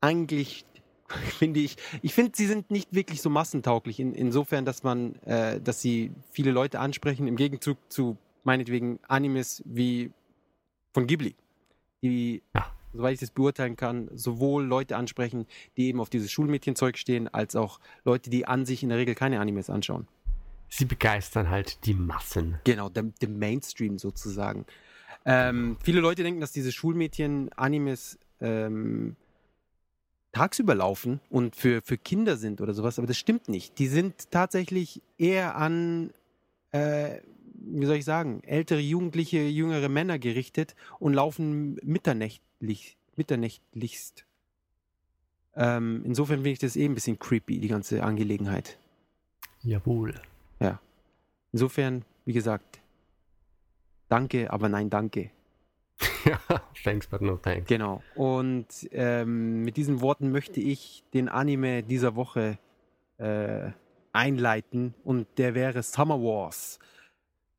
[0.00, 0.64] eigentlich
[1.38, 5.60] finde ich, ich finde, sie sind nicht wirklich so massentauglich, in, insofern, dass man, äh,
[5.60, 10.12] dass sie viele Leute ansprechen, im Gegenzug zu meinetwegen Animes wie
[10.92, 11.34] von Ghibli,
[12.02, 12.72] die, Ja.
[12.92, 15.46] soweit ich das beurteilen kann, sowohl Leute ansprechen,
[15.76, 19.14] die eben auf dieses Schulmädchenzeug stehen, als auch Leute, die an sich in der Regel
[19.14, 20.08] keine Animes anschauen.
[20.68, 22.60] Sie begeistern halt die Massen.
[22.64, 24.64] Genau, der, der Mainstream sozusagen.
[25.24, 29.16] Ähm, viele Leute denken, dass diese Schulmädchen-Animes ähm,
[30.32, 33.78] tagsüber laufen und für, für Kinder sind oder sowas, aber das stimmt nicht.
[33.78, 36.12] Die sind tatsächlich eher an,
[36.72, 37.20] äh,
[37.54, 44.24] wie soll ich sagen, ältere Jugendliche, jüngere Männer gerichtet und laufen mitternächtlich, mitternächtlichst.
[45.56, 48.78] Ähm, insofern finde ich das eh ein bisschen creepy, die ganze Angelegenheit.
[49.62, 50.14] Jawohl.
[51.52, 52.80] Insofern, wie gesagt,
[54.10, 55.30] danke, aber nein, danke.
[56.24, 56.38] ja,
[56.82, 57.68] thanks but no thanks.
[57.68, 58.02] Genau.
[58.14, 62.58] Und ähm, mit diesen Worten möchte ich den Anime dieser Woche
[63.18, 63.70] äh,
[64.12, 66.78] einleiten und der wäre Summer Wars.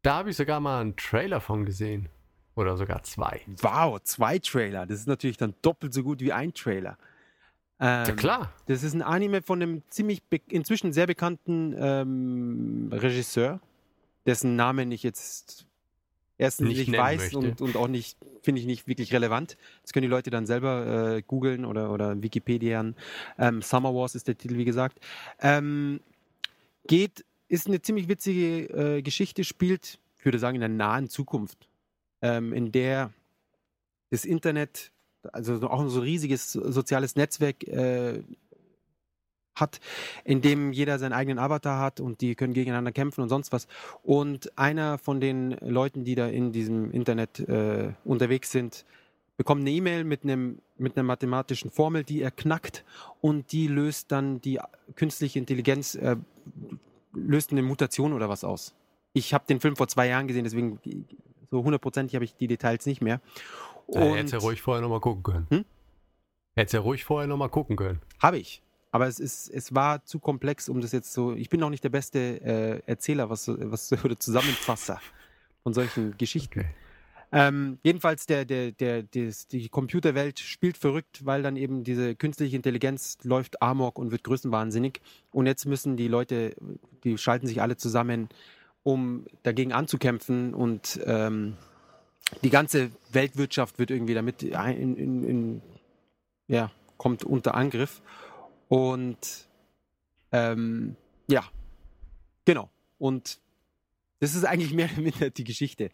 [0.02, 2.10] Da habe ich sogar mal einen Trailer von gesehen.
[2.56, 3.42] Oder sogar zwei.
[3.62, 4.86] Wow, zwei Trailer.
[4.86, 6.98] Das ist natürlich dann doppelt so gut wie ein Trailer.
[7.80, 8.54] Ähm, ja, klar.
[8.68, 13.62] Das ist ein Anime von einem ziemlich inzwischen sehr bekannten ähm, Regisseur,
[14.26, 15.66] dessen Namen ich jetzt
[16.42, 17.38] erstens Nicht nicht, weiß möchte.
[17.38, 19.58] und, und auch nicht, finde ich nicht wirklich relevant.
[19.84, 22.96] Das können die Leute dann selber äh, googeln oder, oder Wikipedian.
[23.38, 25.00] Ähm, Summer Wars ist der Titel, wie gesagt.
[25.40, 26.02] Ähm,
[26.88, 31.68] geht, ist eine ziemlich witzige äh, Geschichte, spielt, ich würde sagen, in der nahen Zukunft,
[32.22, 33.12] ähm, in der
[34.10, 34.92] das Internet,
[35.32, 38.24] also so- auch so ein riesiges so- soziales Netzwerk äh,
[39.62, 39.80] hat,
[40.26, 43.68] in dem jeder seinen eigenen Avatar hat und die können gegeneinander kämpfen und sonst was.
[44.04, 48.86] Und einer von den Leuten, die da in diesem Internet äh, unterwegs sind,
[49.38, 52.84] bekommt eine E-Mail mit einem mit einer mathematischen Formel, die er knackt
[53.22, 54.60] und die löst dann die
[54.96, 56.16] künstliche Intelligenz äh,
[57.14, 58.74] löst eine Mutation oder was aus.
[59.14, 60.80] Ich habe den Film vor zwei Jahren gesehen, deswegen
[61.50, 63.22] so hundertprozentig habe ich die Details nicht mehr.
[63.88, 65.48] Da hättest ja ruhig vorher nochmal gucken können.
[65.50, 65.66] Hm?
[66.56, 68.00] Hättest ja ruhig vorher nochmal gucken können.
[68.20, 68.62] Habe ich.
[68.92, 71.34] Aber es, ist, es war zu komplex, um das jetzt so.
[71.34, 75.00] Ich bin auch nicht der beste äh, Erzähler, was, was oder Zusammenfasser
[75.64, 76.60] von solchen Geschichten.
[76.60, 76.70] Okay.
[77.34, 82.58] Ähm, jedenfalls, der, der, der, des- die Computerwelt spielt verrückt, weil dann eben diese künstliche
[82.58, 85.00] Intelligenz läuft amok und wird größenwahnsinnig.
[85.32, 86.54] Und jetzt müssen die Leute,
[87.06, 88.28] die schalten sich alle zusammen,
[88.84, 90.54] um dagegen anzukämpfen.
[90.54, 91.56] Und ähm,
[92.44, 95.62] die ganze Weltwirtschaft wird irgendwie damit in, in, in,
[96.50, 98.02] ja, kommt unter Angriff.
[98.72, 99.50] Und
[100.32, 100.96] ähm,
[101.28, 101.44] ja,
[102.46, 102.70] genau.
[103.00, 103.38] Und
[104.22, 105.90] das ist eigentlich mehr oder minder die Geschichte.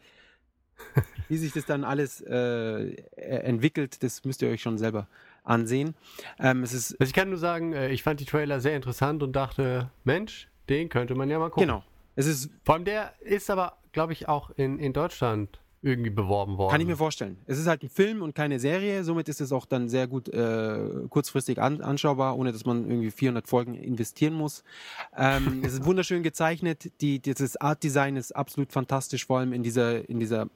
[1.27, 5.07] Wie sich das dann alles äh, e- entwickelt, das müsst ihr euch schon selber
[5.43, 5.95] ansehen.
[6.37, 9.23] Ähm, es ist Also ich kann nur sagen, äh, ich fand die Trailer sehr interessant
[9.23, 11.67] und dachte, Mensch, den könnte man ja mal gucken.
[11.67, 11.83] genau.
[12.15, 16.57] Es ist, Vor allem der ist aber, glaube ich, auch in, in Deutschland irgendwie beworben
[16.57, 16.71] worden.
[16.71, 17.37] kann ich mir vorstellen.
[17.45, 20.27] Es ist halt ein Film und keine Serie, somit ist es auch dann sehr gut
[20.29, 24.63] äh, kurzfristig an, anschaubar, ohne dass man irgendwie 400 Folgen investieren muss.
[25.15, 26.91] Ähm, es ist wunderschön gezeichnet.
[27.01, 30.47] Die, dieses Art Design ist absolut fantastisch, vor allem in dieser, in dieser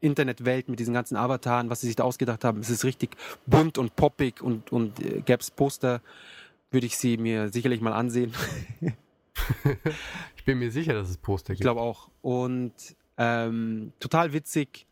[0.00, 2.60] Internetwelt mit diesen ganzen Avataren, was sie sich da ausgedacht haben.
[2.60, 3.16] Es ist richtig
[3.46, 6.00] bunt und poppig und, und äh, gäbe es Poster,
[6.70, 8.32] würde ich sie mir sicherlich mal ansehen.
[10.36, 11.64] Ich bin mir sicher, dass es Poster Ich gibt.
[11.64, 12.08] glaube auch.
[12.20, 12.72] Und
[13.22, 14.86] ähm, total witzig.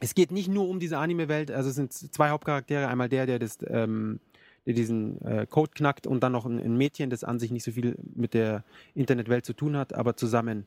[0.00, 2.88] Es geht nicht nur um diese Anime-Welt, also es sind zwei Hauptcharaktere.
[2.88, 4.20] Einmal der, der, das, ähm,
[4.66, 7.64] der diesen äh, Code knackt und dann noch ein, ein Mädchen, das an sich nicht
[7.64, 10.66] so viel mit der Internetwelt zu tun hat, aber zusammen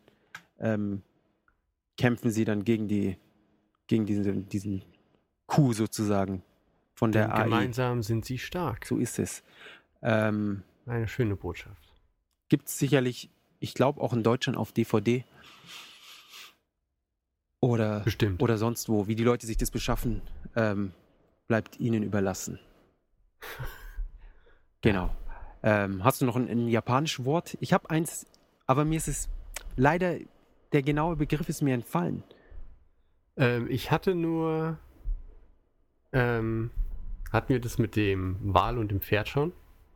[0.59, 1.01] ähm,
[1.97, 3.17] kämpfen sie dann gegen die
[3.91, 4.82] gegen diesen, diesen
[5.47, 6.43] Coup sozusagen
[6.93, 7.43] von der Denn AI.
[7.43, 8.86] gemeinsam sind sie stark.
[8.86, 9.43] So ist es.
[10.01, 11.93] Ähm, Eine schöne Botschaft.
[12.47, 13.29] Gibt es sicherlich,
[13.59, 15.25] ich glaube auch in Deutschland auf DVD.
[17.62, 18.41] Oder, Bestimmt.
[18.41, 19.07] oder sonst wo.
[19.07, 20.22] Wie die Leute sich das beschaffen,
[20.55, 20.93] ähm,
[21.47, 22.59] bleibt ihnen überlassen.
[24.82, 25.16] genau.
[25.64, 27.57] Ähm, hast du noch ein, ein japanisches Wort?
[27.62, 28.26] Ich habe eins,
[28.66, 29.30] aber mir ist es
[29.76, 30.18] leider,
[30.72, 32.24] der genaue Begriff ist mir entfallen.
[33.38, 34.80] Ähm, ich hatte nur.
[36.14, 36.72] Ähm,
[37.32, 39.53] hatten wir das mit dem Wal und dem Pferd schon?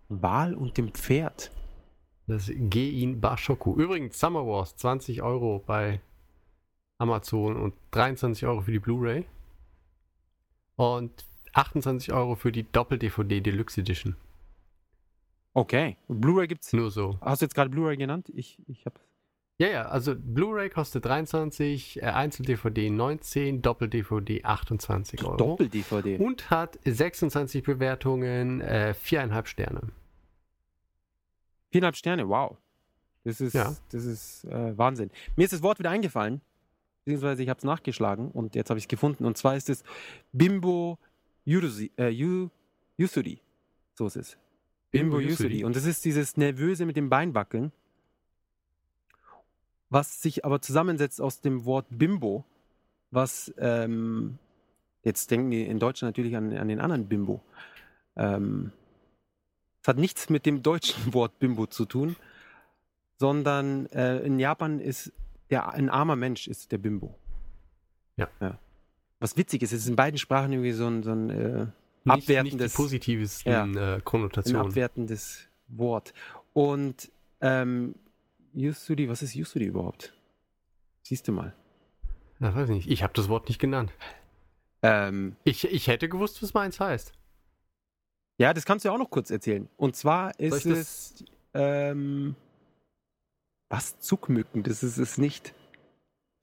[0.07, 1.51] Wal und dem Pferd.
[2.27, 3.75] Das Gein Bashoku.
[3.75, 5.99] Übrigens, Summer Wars, 20 Euro bei
[6.97, 9.25] Amazon und 23 Euro für die Blu-ray.
[10.75, 14.15] Und 28 Euro für die Doppel-DVD Deluxe Edition.
[15.53, 15.97] Okay.
[16.07, 16.73] Blu-ray gibt's.
[16.73, 17.17] Nur so.
[17.21, 18.29] Hast du jetzt gerade Blu-ray genannt?
[18.35, 18.99] Ich, ich habe
[19.57, 25.37] Ja, ja, also Blu-ray kostet 23, äh, Einzel-DVD 19, Doppel-DVD 28 Euro.
[25.37, 26.17] Doppel-DVD.
[26.19, 29.89] Und hat 26 Bewertungen, äh, viereinhalb Sterne.
[31.71, 32.57] Viereinhalb Sterne, wow.
[33.23, 33.75] Das ist, Ja.
[33.91, 35.09] das ist äh, Wahnsinn.
[35.37, 36.41] Mir ist das Wort wieder eingefallen,
[37.05, 39.25] beziehungsweise ich habe es nachgeschlagen und jetzt habe ich es gefunden.
[39.25, 39.83] Und zwar ist es
[40.33, 40.97] Bimbo
[41.45, 42.49] Yurusi, äh, Yu,
[42.97, 43.39] Yusuri.
[43.93, 44.37] So ist es.
[44.89, 45.49] Bimbo, Bimbo Yusuri.
[45.49, 45.63] Yusuri.
[45.65, 47.71] Und das ist dieses Nervöse mit dem Beinwackeln,
[49.91, 52.43] was sich aber zusammensetzt aus dem Wort Bimbo,
[53.11, 54.39] was ähm,
[55.03, 57.43] jetzt denken die in Deutschland natürlich an, an den anderen Bimbo.
[58.15, 58.71] Ähm,
[59.83, 62.15] es hat nichts mit dem deutschen Wort Bimbo zu tun,
[63.19, 65.13] sondern äh, in Japan ist
[65.49, 67.15] der ein armer Mensch ist der Bimbo.
[68.17, 68.29] Ja.
[69.19, 71.69] Was witzig ist, es ist in beiden Sprachen irgendwie so ein, so ein äh, Nicht,
[72.05, 74.67] nicht abwertendes, die positivesten äh, ein Konnotationen.
[74.67, 76.13] abwertendes Wort.
[76.53, 77.95] Und ähm,
[78.53, 80.13] Yusuri, was ist Yusuri überhaupt?
[81.03, 81.53] Siehst du mal.
[82.39, 82.89] Ja, weiß nicht.
[82.89, 83.91] Ich habe das Wort nicht genannt.
[84.81, 87.13] Ähm, Ich, ich hätte gewusst, was meins heißt.
[88.37, 89.67] ja, das kannst du ja auch noch kurz erzählen.
[89.77, 92.35] Und zwar ist ich es, ähm,
[93.69, 93.99] Was?
[93.99, 94.63] Zuckmücken?
[94.63, 95.53] Das ist es nicht.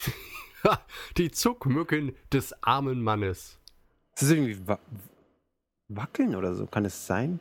[1.17, 3.59] Die Zuckmücken des armen Mannes.
[4.15, 4.79] Das ist irgendwie wa
[5.89, 6.67] wackeln oder so.
[6.67, 7.41] Kann es sein?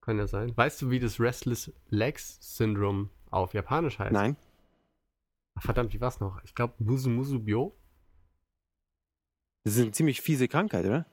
[0.00, 0.56] Kann ja sein.
[0.56, 4.12] Weißt du, wie das Restless Legs Syndrome auf Japanisch heißt?
[4.12, 4.36] Nein.
[5.54, 6.42] Ach, verdammt, wie war's noch?
[6.44, 7.76] Ich glaube, Musu Musu Bio.
[9.62, 11.06] Das ist eine ziemlich fiese Krankheit, oder?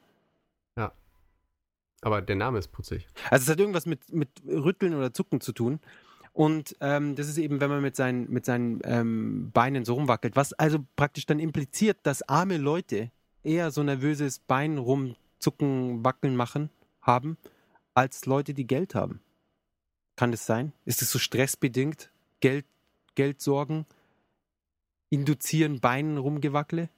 [2.02, 3.08] Aber der Name ist putzig.
[3.30, 5.80] Also es hat irgendwas mit, mit Rütteln oder Zucken zu tun.
[6.34, 10.36] Und ähm, das ist eben, wenn man mit seinen, mit seinen ähm, Beinen so rumwackelt,
[10.36, 13.12] was also praktisch dann impliziert, dass arme Leute
[13.44, 16.70] eher so nervöses Bein rumzucken, wackeln machen
[17.02, 17.38] haben,
[17.94, 19.20] als Leute, die Geld haben.
[20.16, 20.72] Kann das sein?
[20.86, 22.12] Ist es so stressbedingt?
[22.40, 22.66] Geld,
[23.16, 23.86] Geldsorgen
[25.10, 26.90] induzieren Beinen rumgewackele?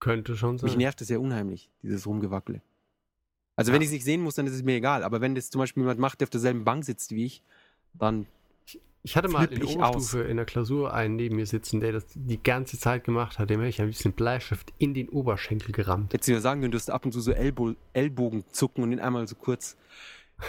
[0.00, 0.78] Könnte schon Mich sein.
[0.78, 2.62] nervt das ja unheimlich, dieses Rumgewackele.
[3.58, 3.84] Also wenn Ja.
[3.84, 5.02] ich es nicht sehen muss, dann ist es mir egal.
[5.02, 7.42] Aber wenn das zum Beispiel jemand macht, der auf derselben Bank sitzt wie ich,
[7.94, 8.26] dann
[9.02, 11.92] Ich hatte mal in der ich Oberstufe in der Klausur einen neben mir sitzen, der
[11.92, 13.48] das die ganze Zeit gemacht hat.
[13.50, 16.12] Dem hätte ich ein bisschen Bleistift in den Oberschenkel gerammt.
[16.12, 19.00] du mir sagen können, du hast ab und zu so Ellbo Ellbogen zucken und ihn
[19.00, 19.76] einmal so kurz,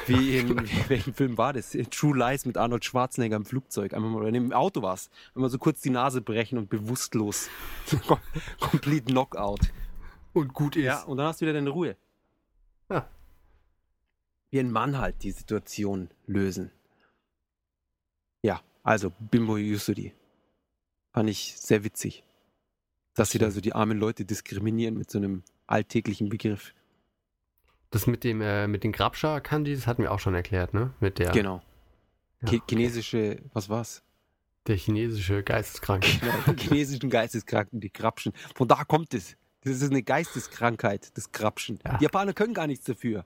[0.07, 1.75] wie in wie, welchem Film war das?
[1.91, 3.93] True Lies mit Arnold Schwarzenegger im Flugzeug.
[3.93, 5.09] Einmal mal, oder im Auto war es.
[5.35, 7.49] Einmal so kurz die Nase brechen und bewusstlos.
[8.07, 8.19] Kom-
[8.59, 9.61] Complete Knockout.
[10.33, 10.83] Und gut ist.
[10.83, 11.95] Ja, und dann hast du wieder deine Ruhe.
[12.89, 13.07] Ja.
[14.51, 16.71] Wie ein Mann halt die Situation lösen.
[18.41, 20.13] Ja, also Bimbo Yusuri.
[21.13, 22.23] Fand ich sehr witzig.
[23.15, 26.73] Dass sie da so die armen Leute diskriminieren mit so einem alltäglichen Begriff.
[27.91, 30.93] Das mit dem äh, mit den Grabscher-Kanji, das hatten wir auch schon erklärt, ne?
[30.99, 31.61] Mit der, Genau.
[32.41, 32.61] Ja, okay.
[32.67, 34.03] Chinesische, was war's?
[34.69, 36.07] der chinesische Geisteskranke.
[36.21, 38.33] Genau, die chinesischen Geisteskranken, die Krapschen.
[38.55, 39.35] Von da kommt es.
[39.61, 41.79] Das ist eine Geisteskrankheit, das Krapschen.
[41.85, 41.97] Ja.
[41.97, 43.25] Die Japaner können gar nichts dafür.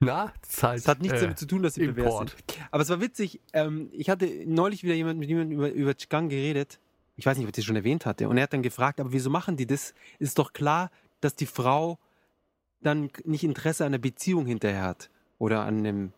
[0.00, 2.30] Na, das halt, Es hat nichts äh, damit zu tun, dass sie pervers Import.
[2.30, 2.58] sind.
[2.70, 3.40] Aber es war witzig.
[3.52, 6.80] Ähm, ich hatte neulich wieder jemand, mit jemandem über, über Chigang geredet.
[7.16, 8.28] Ich weiß nicht, ob ich das schon erwähnt hatte.
[8.28, 9.94] Und er hat dann gefragt, aber wieso machen die das?
[10.18, 11.98] Ist doch klar, dass die Frau
[12.80, 15.08] dann nicht Interesse an einer Beziehung hinterher hat.
[15.38, 16.12] Oder an, einem,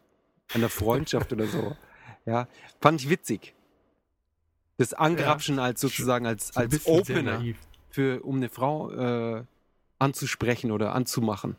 [0.53, 1.77] an einer Freundschaft oder so.
[2.27, 2.49] Ja,
[2.81, 3.55] fand ich witzig.
[4.79, 7.45] Das Angrapschen als sozusagen als, als Opener.
[7.95, 9.45] Für, um eine Frau äh,
[10.01, 11.57] anzusprechen oder anzumachen.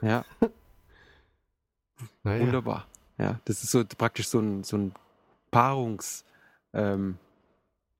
[0.00, 0.24] Ja,
[2.22, 2.40] Naja.
[2.40, 2.86] wunderbar.
[3.18, 4.92] Ja, das ist so praktisch so ein, so ein
[5.50, 6.24] Paarungs,
[6.72, 7.18] ähm,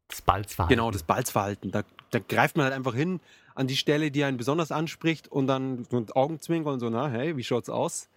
[0.08, 0.74] Das Balzverhalten.
[0.74, 1.70] genau, das Balzverhalten.
[1.70, 3.20] Da, da greift man halt einfach hin
[3.54, 7.08] an die Stelle, die einen besonders anspricht und dann so mit Augenzwinkern und so, na,
[7.08, 8.08] hey, wie schaut's aus?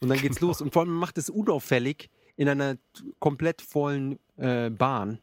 [0.00, 0.62] Und dann geht's los.
[0.62, 2.78] Und vor allem macht es unauffällig in einer
[3.18, 5.18] komplett vollen äh, Bahn,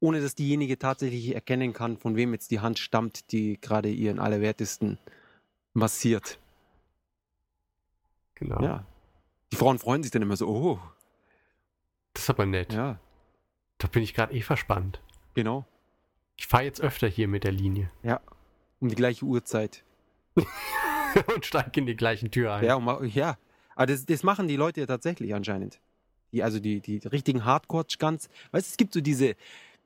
[0.00, 4.18] ohne dass diejenige tatsächlich erkennen kann, von wem jetzt die Hand stammt, die gerade ihren
[4.18, 4.98] Allerwertesten
[5.74, 6.38] massiert.
[8.34, 8.62] Genau.
[8.62, 8.84] Ja.
[9.52, 10.80] Die Frauen freuen sich dann immer so, oh,
[12.14, 12.72] Das ist aber nett.
[12.72, 12.98] ja,
[13.78, 15.00] Da bin ich gerade eh verspannt.
[15.34, 15.66] genau.
[16.36, 17.90] Ich fahre jetzt öfter hier mit der Linie
[18.80, 19.84] Um die gleiche Uhrzeit.
[21.34, 22.64] und steige in die gleichen Tür ein.
[22.64, 23.36] Ja, ja.
[23.74, 25.80] aber das, das machen die Leute ja tatsächlich anscheinend.
[26.32, 28.30] Die, also die, die richtigen Hardcore-Ganz.
[28.52, 29.34] Weißt du, es gibt so diese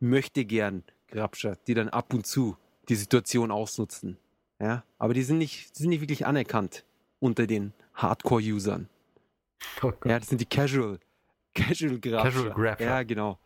[0.04, 2.56] möchte gern Grabscher, die dann ab und zu
[2.88, 4.18] die Situation ausnutzen.
[4.60, 6.84] Ja, aber die sind nicht, die sind nicht wirklich anerkannt
[7.18, 8.88] unter den Hardcore-Usern.
[9.82, 9.92] Oh.
[10.04, 10.98] Ja, das sind die Casual,
[11.54, 12.30] Casual Grabscher.
[12.30, 12.84] Casual Grabscher.
[12.84, 13.38] Ja, genau.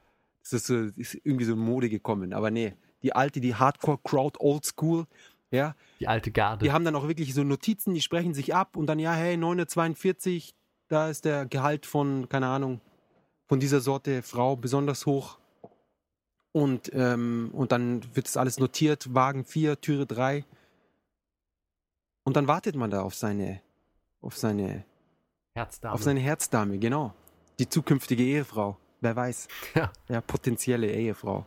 [0.43, 2.33] Das ist, so, ist irgendwie so in Mode gekommen.
[2.33, 5.07] Aber nee, die alte, die Hardcore-Crowd, Old School,
[5.51, 6.65] ja, Die alte Garde.
[6.65, 9.37] die haben dann auch wirklich so Notizen, die sprechen sich ab und dann, ja, hey,
[9.37, 10.55] 942,
[10.89, 12.81] da ist der Gehalt von, keine Ahnung,
[13.47, 15.38] von dieser Sorte Frau besonders hoch.
[16.53, 20.45] Und, ähm, und dann wird das alles notiert, Wagen 4, Türe 3.
[22.25, 23.61] Und dann wartet man da auf seine,
[24.21, 24.85] auf seine,
[25.55, 25.95] Herzdame.
[25.95, 27.15] auf seine Herzdame, genau.
[27.59, 28.77] Die zukünftige Ehefrau.
[29.01, 29.49] Wer weiß.
[29.75, 29.93] Ja.
[30.09, 31.47] Ja, potenzielle Ehefrau.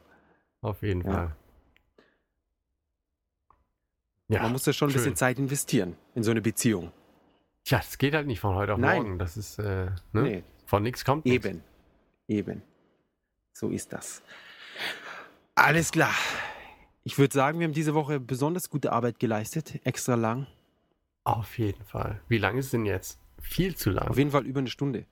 [0.61, 1.11] Auf jeden Ja.
[1.14, 1.36] Fall.
[4.28, 4.99] Ja, Man muss da schon ein schön.
[5.02, 6.91] bisschen Zeit investieren in so eine Beziehung.
[7.65, 9.02] Tja, das geht halt nicht von heute auf Nein.
[9.03, 9.19] morgen.
[9.19, 10.22] Das ist, äh, ne?
[10.22, 11.45] Nee, Von nichts kommt nichts.
[11.45, 11.64] Eben.
[12.28, 12.61] Eben.
[13.53, 14.22] So ist das.
[15.56, 16.14] Alles klar.
[17.03, 19.80] Ich würde sagen, wir haben diese Woche besonders gute Arbeit geleistet.
[19.86, 20.48] Extra lang.
[21.23, 22.22] Auf jeden Fall.
[22.28, 23.19] Wie lange ist es denn jetzt?
[23.40, 24.07] Viel zu lang.
[24.07, 25.06] Auf jeden Fall über eine Stunde.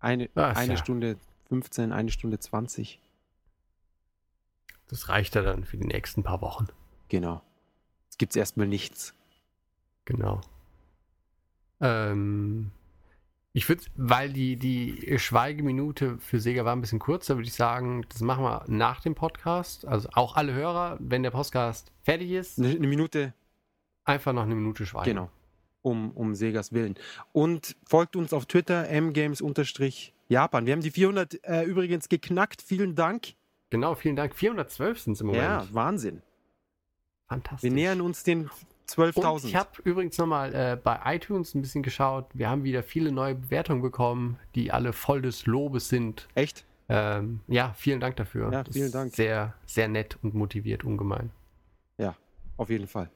[0.00, 1.16] Eine, ist eine ja- Stunde
[1.48, 3.00] 15, eine Stunde 20.
[4.88, 6.66] Das reicht ja dann für die nächsten paar Wochen.
[7.08, 7.42] Genau.
[8.06, 9.14] Jetzt gibt es erstmal nichts.
[10.06, 10.40] Genau.
[11.80, 12.70] Ähm,
[13.52, 17.54] ich würde, weil die, die Schweigeminute für Sega war ein bisschen kurz, da würde ich
[17.54, 19.86] sagen, das machen wir nach dem Podcast.
[19.86, 23.34] Also auch alle Hörer, wenn der Podcast fertig ist, Eine, Minute,
[24.04, 25.10] einfach noch eine Minute schweigen.
[25.10, 25.30] genau.
[25.82, 26.96] um, um Segas Willen.
[27.32, 30.66] Und folgt uns auf Twitter, mgames-japan.
[30.66, 32.62] Wir haben die 400 äh, übrigens geknackt.
[32.62, 33.34] Vielen Dank.
[33.70, 34.34] Genau, vielen Dank.
[34.34, 35.44] 412 sind es im Moment.
[35.44, 36.22] Ja, Wahnsinn.
[37.26, 37.62] fantastisch.
[37.68, 38.50] Wir nähern uns den
[38.88, 39.46] 12.000.
[39.46, 42.26] ich habe übrigens nochmal äh, bei iTunes ein bisschen geschaut.
[42.32, 46.26] Wir haben wieder viele neue Bewertungen bekommen, die alle voll des Lobes sind.
[46.34, 46.64] Echt?
[46.88, 48.50] Ähm, ja, vielen Dank dafür.
[48.50, 49.14] Ja, vielen Dank.
[49.14, 51.30] Sehr, sehr nett und motiviert, ungemein.
[52.56, 53.08] Auf jeden Fall.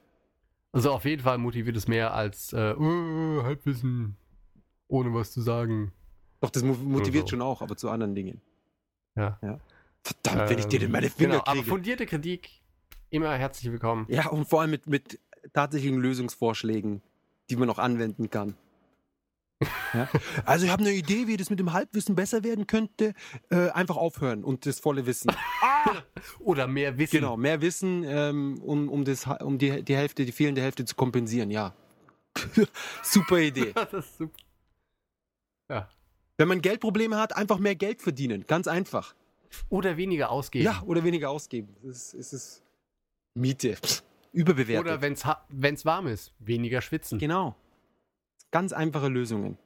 [0.71, 4.15] Also auf jeden Fall motiviert es mehr als äh, äh, Halbwissen,
[4.87, 5.91] ohne was zu sagen.
[6.39, 7.31] Doch, das mo- motiviert so.
[7.31, 8.39] schon auch, aber zu anderen Dingen.
[9.17, 9.37] Ja.
[10.01, 11.65] Verdammt, wenn ich dir denn meine Ähm, Finger genau, aber kriege.
[11.69, 12.49] fundierte Kritik,
[13.09, 14.05] immer herzlich willkommen.
[14.07, 15.19] Ja, und vor allem mit, mit
[15.53, 17.01] tatsächlichen Lösungsvorschlägen,
[17.49, 18.55] die man noch anwenden kann.
[19.93, 20.09] Ja?
[20.45, 23.13] Also ich habe eine Idee, wie das mit dem Halbwissen besser werden könnte.
[23.49, 25.31] Äh, einfach aufhören und das volle Wissen.
[26.39, 27.17] Oder mehr Wissen.
[27.17, 30.95] Genau, mehr Wissen, ähm, um, um, das, um die, die Hälfte, die fehlende Hälfte zu
[30.95, 31.75] kompensieren, ja.
[33.03, 33.71] Super Idee.
[33.75, 34.37] das ist super.
[35.69, 35.89] Ja.
[36.37, 38.45] Wenn man Geldprobleme hat, einfach mehr Geld verdienen.
[38.47, 39.15] Ganz einfach.
[39.69, 40.65] Oder weniger ausgeben.
[40.65, 41.75] Ja, oder weniger ausgeben.
[41.83, 42.63] Das ist, ist
[43.35, 43.77] Miete.
[44.33, 44.85] Überbewertet.
[44.85, 47.19] Oder wenn es warm ist, weniger schwitzen.
[47.19, 47.55] genau.
[48.51, 49.57] Ganz einfache Lösungen.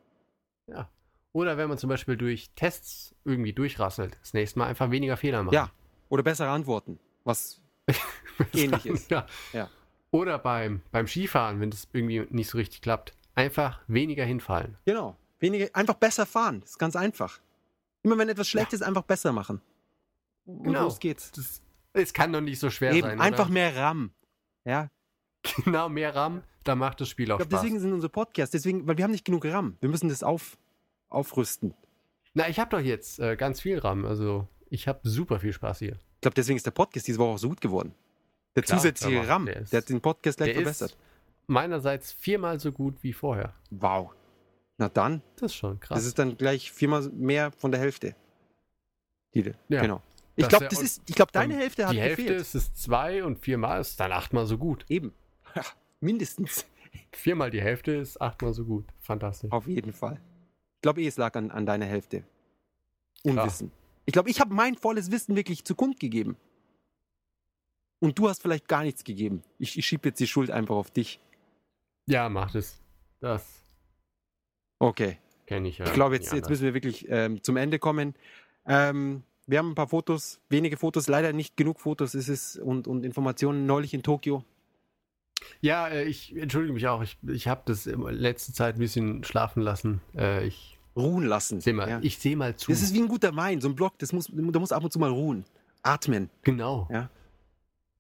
[0.67, 0.89] Ja.
[1.33, 5.43] Oder wenn man zum Beispiel durch Tests irgendwie durchrasselt, das nächste Mal einfach weniger Fehler
[5.43, 5.53] machen.
[5.55, 5.71] Ja.
[6.09, 6.99] Oder bessere Antworten.
[7.23, 7.61] Was
[8.53, 9.11] ähnlich ist.
[9.11, 9.25] Ja.
[9.53, 9.69] Ja.
[10.11, 14.77] Oder beim, beim Skifahren, wenn das irgendwie nicht so richtig klappt, einfach weniger hinfallen.
[14.85, 15.17] Genau.
[15.39, 16.61] Weniger, einfach besser fahren.
[16.61, 17.39] Das ist ganz einfach.
[18.03, 19.61] Immer wenn etwas schlecht ist, einfach besser machen.
[20.45, 20.83] Und Genau.
[20.83, 21.31] los geht's.
[21.33, 21.61] Das,
[21.93, 23.19] es kann doch nicht so schwer Eben, sein.
[23.19, 23.53] einfach oder?
[23.53, 24.11] mehr RAM.
[24.67, 24.89] Ja,
[25.63, 27.61] Genau, mehr RAM, da macht das Spiel auch ich glaube, Spaß.
[27.61, 29.77] deswegen sind unsere Podcasts, deswegen, weil wir haben nicht genug RAM.
[29.79, 30.57] Wir müssen das auf,
[31.09, 31.73] aufrüsten.
[32.33, 35.79] Na, ich habe doch jetzt äh, ganz viel RAM, also ich habe super viel Spaß
[35.79, 35.93] hier.
[36.15, 37.93] Ich glaube, deswegen ist der Podcast diese Woche auch so gut geworden.
[38.55, 40.97] Der Klar, zusätzliche aber RAM, der der, ist- hat den Podcast gleich Der verbessert.
[41.45, 43.53] meinerseits viermal so gut wie vorher.
[43.69, 44.13] Wow.
[44.77, 45.97] Na dann, Das ist schon krass.
[45.97, 48.15] das ist dann gleich viermal mehr von der Hälfte.
[49.33, 49.81] Die, Ja.
[49.81, 50.01] Genau.
[50.37, 52.41] Ich Das glaube, das ist, ich glaube, deine Hälfte hat die Hälfte gefehlt.
[52.41, 54.85] ist es zwei und viermal ist dann achtmal so gut.
[54.89, 55.13] Eben.
[55.55, 55.63] Ja,
[55.99, 56.65] mindestens.
[57.11, 58.85] Viermal die Hälfte ist achtmal so gut.
[59.01, 59.51] Fantastisch.
[59.51, 60.21] Auf jeden Fall.
[60.75, 62.23] Ich glaube, eh, es lag an, an deiner Hälfte.
[63.23, 63.71] Unwissen.
[64.05, 66.37] Ich glaube, ich habe mein volles Wissen wirklich zu Kund gegeben.
[67.99, 69.41] Und du hast vielleicht gar nichts gegeben.
[69.57, 71.19] Ich, ich schiebe jetzt die Schuld einfach auf dich.
[72.05, 72.79] Ja, macht es.
[73.19, 73.43] Das
[74.77, 75.17] Okay.
[75.47, 75.85] kenne ich ja.
[75.85, 78.13] Ich glaube, jetzt, jetzt müssen wir wirklich ähm, zum Ende kommen.
[78.67, 82.87] Ähm, wir haben ein paar Fotos, wenige Fotos, leider nicht genug Fotos ist es und,
[82.87, 84.43] und Informationen neulich in Tokio.
[85.61, 87.01] Ja, äh, ich entschuldige mich auch.
[87.01, 90.01] Ich, ich habe das in letzter Zeit ein bisschen schlafen lassen.
[90.15, 91.61] Äh, ich Ruhen lassen.
[91.61, 91.99] sehe mal, Ja.
[92.01, 92.71] ich sehe mal zu.
[92.71, 94.91] Das ist wie ein guter Wein, so ein Block, das muss, da muss ab und
[94.91, 95.45] zu mal ruhen.
[95.83, 96.29] Atmen.
[96.41, 96.87] genau.
[96.91, 97.09] Ja.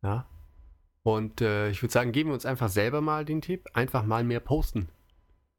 [0.03, 0.25] Ja.
[1.03, 4.23] Und äh, ich würde sagen, geben wir uns einfach selber mal den Tipp, einfach mal
[4.23, 4.89] mehr posten.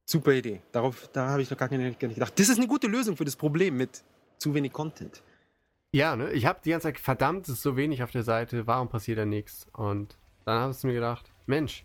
[0.04, 0.60] Super Idee.
[0.72, 2.38] Darauf, da habe ich noch gar nicht, gar nicht gedacht.
[2.38, 4.02] Das ist eine gute Lösung für das Problem mit
[4.38, 5.22] zu wenig Content.
[5.94, 6.30] Ja, ne?
[6.32, 9.18] Ich habe die ganze Zeit, verdammt, es ist so wenig auf der Seite, warum passiert
[9.18, 9.66] da nichts?
[9.72, 11.84] Und dann habe ich mir gedacht, Mensch,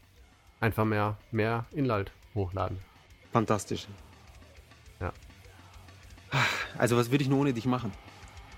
[0.59, 2.77] einfach mehr, mehr Inhalt hochladen.
[3.31, 3.87] Fantastisch.
[4.99, 5.13] Ja.
[6.77, 7.93] Also was würde ich nur ohne dich machen?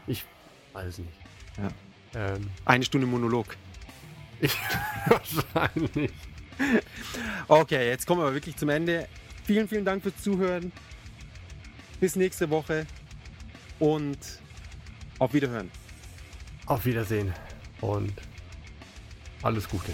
[0.07, 0.23] Ich
[0.73, 1.13] weiß nicht.
[1.57, 1.69] Ja.
[2.15, 3.55] Ähm, Eine Stunde Monolog.
[4.41, 4.57] ich
[5.07, 6.11] wahrscheinlich.
[7.47, 9.07] Okay, jetzt kommen wir aber wirklich zum Ende.
[9.43, 10.71] Vielen, vielen Dank fürs Zuhören.
[11.99, 12.87] Bis nächste Woche
[13.77, 14.17] und
[15.19, 15.71] auf Wiederhören.
[16.65, 17.33] Auf Wiedersehen
[17.81, 18.13] und
[19.41, 19.91] alles Gute.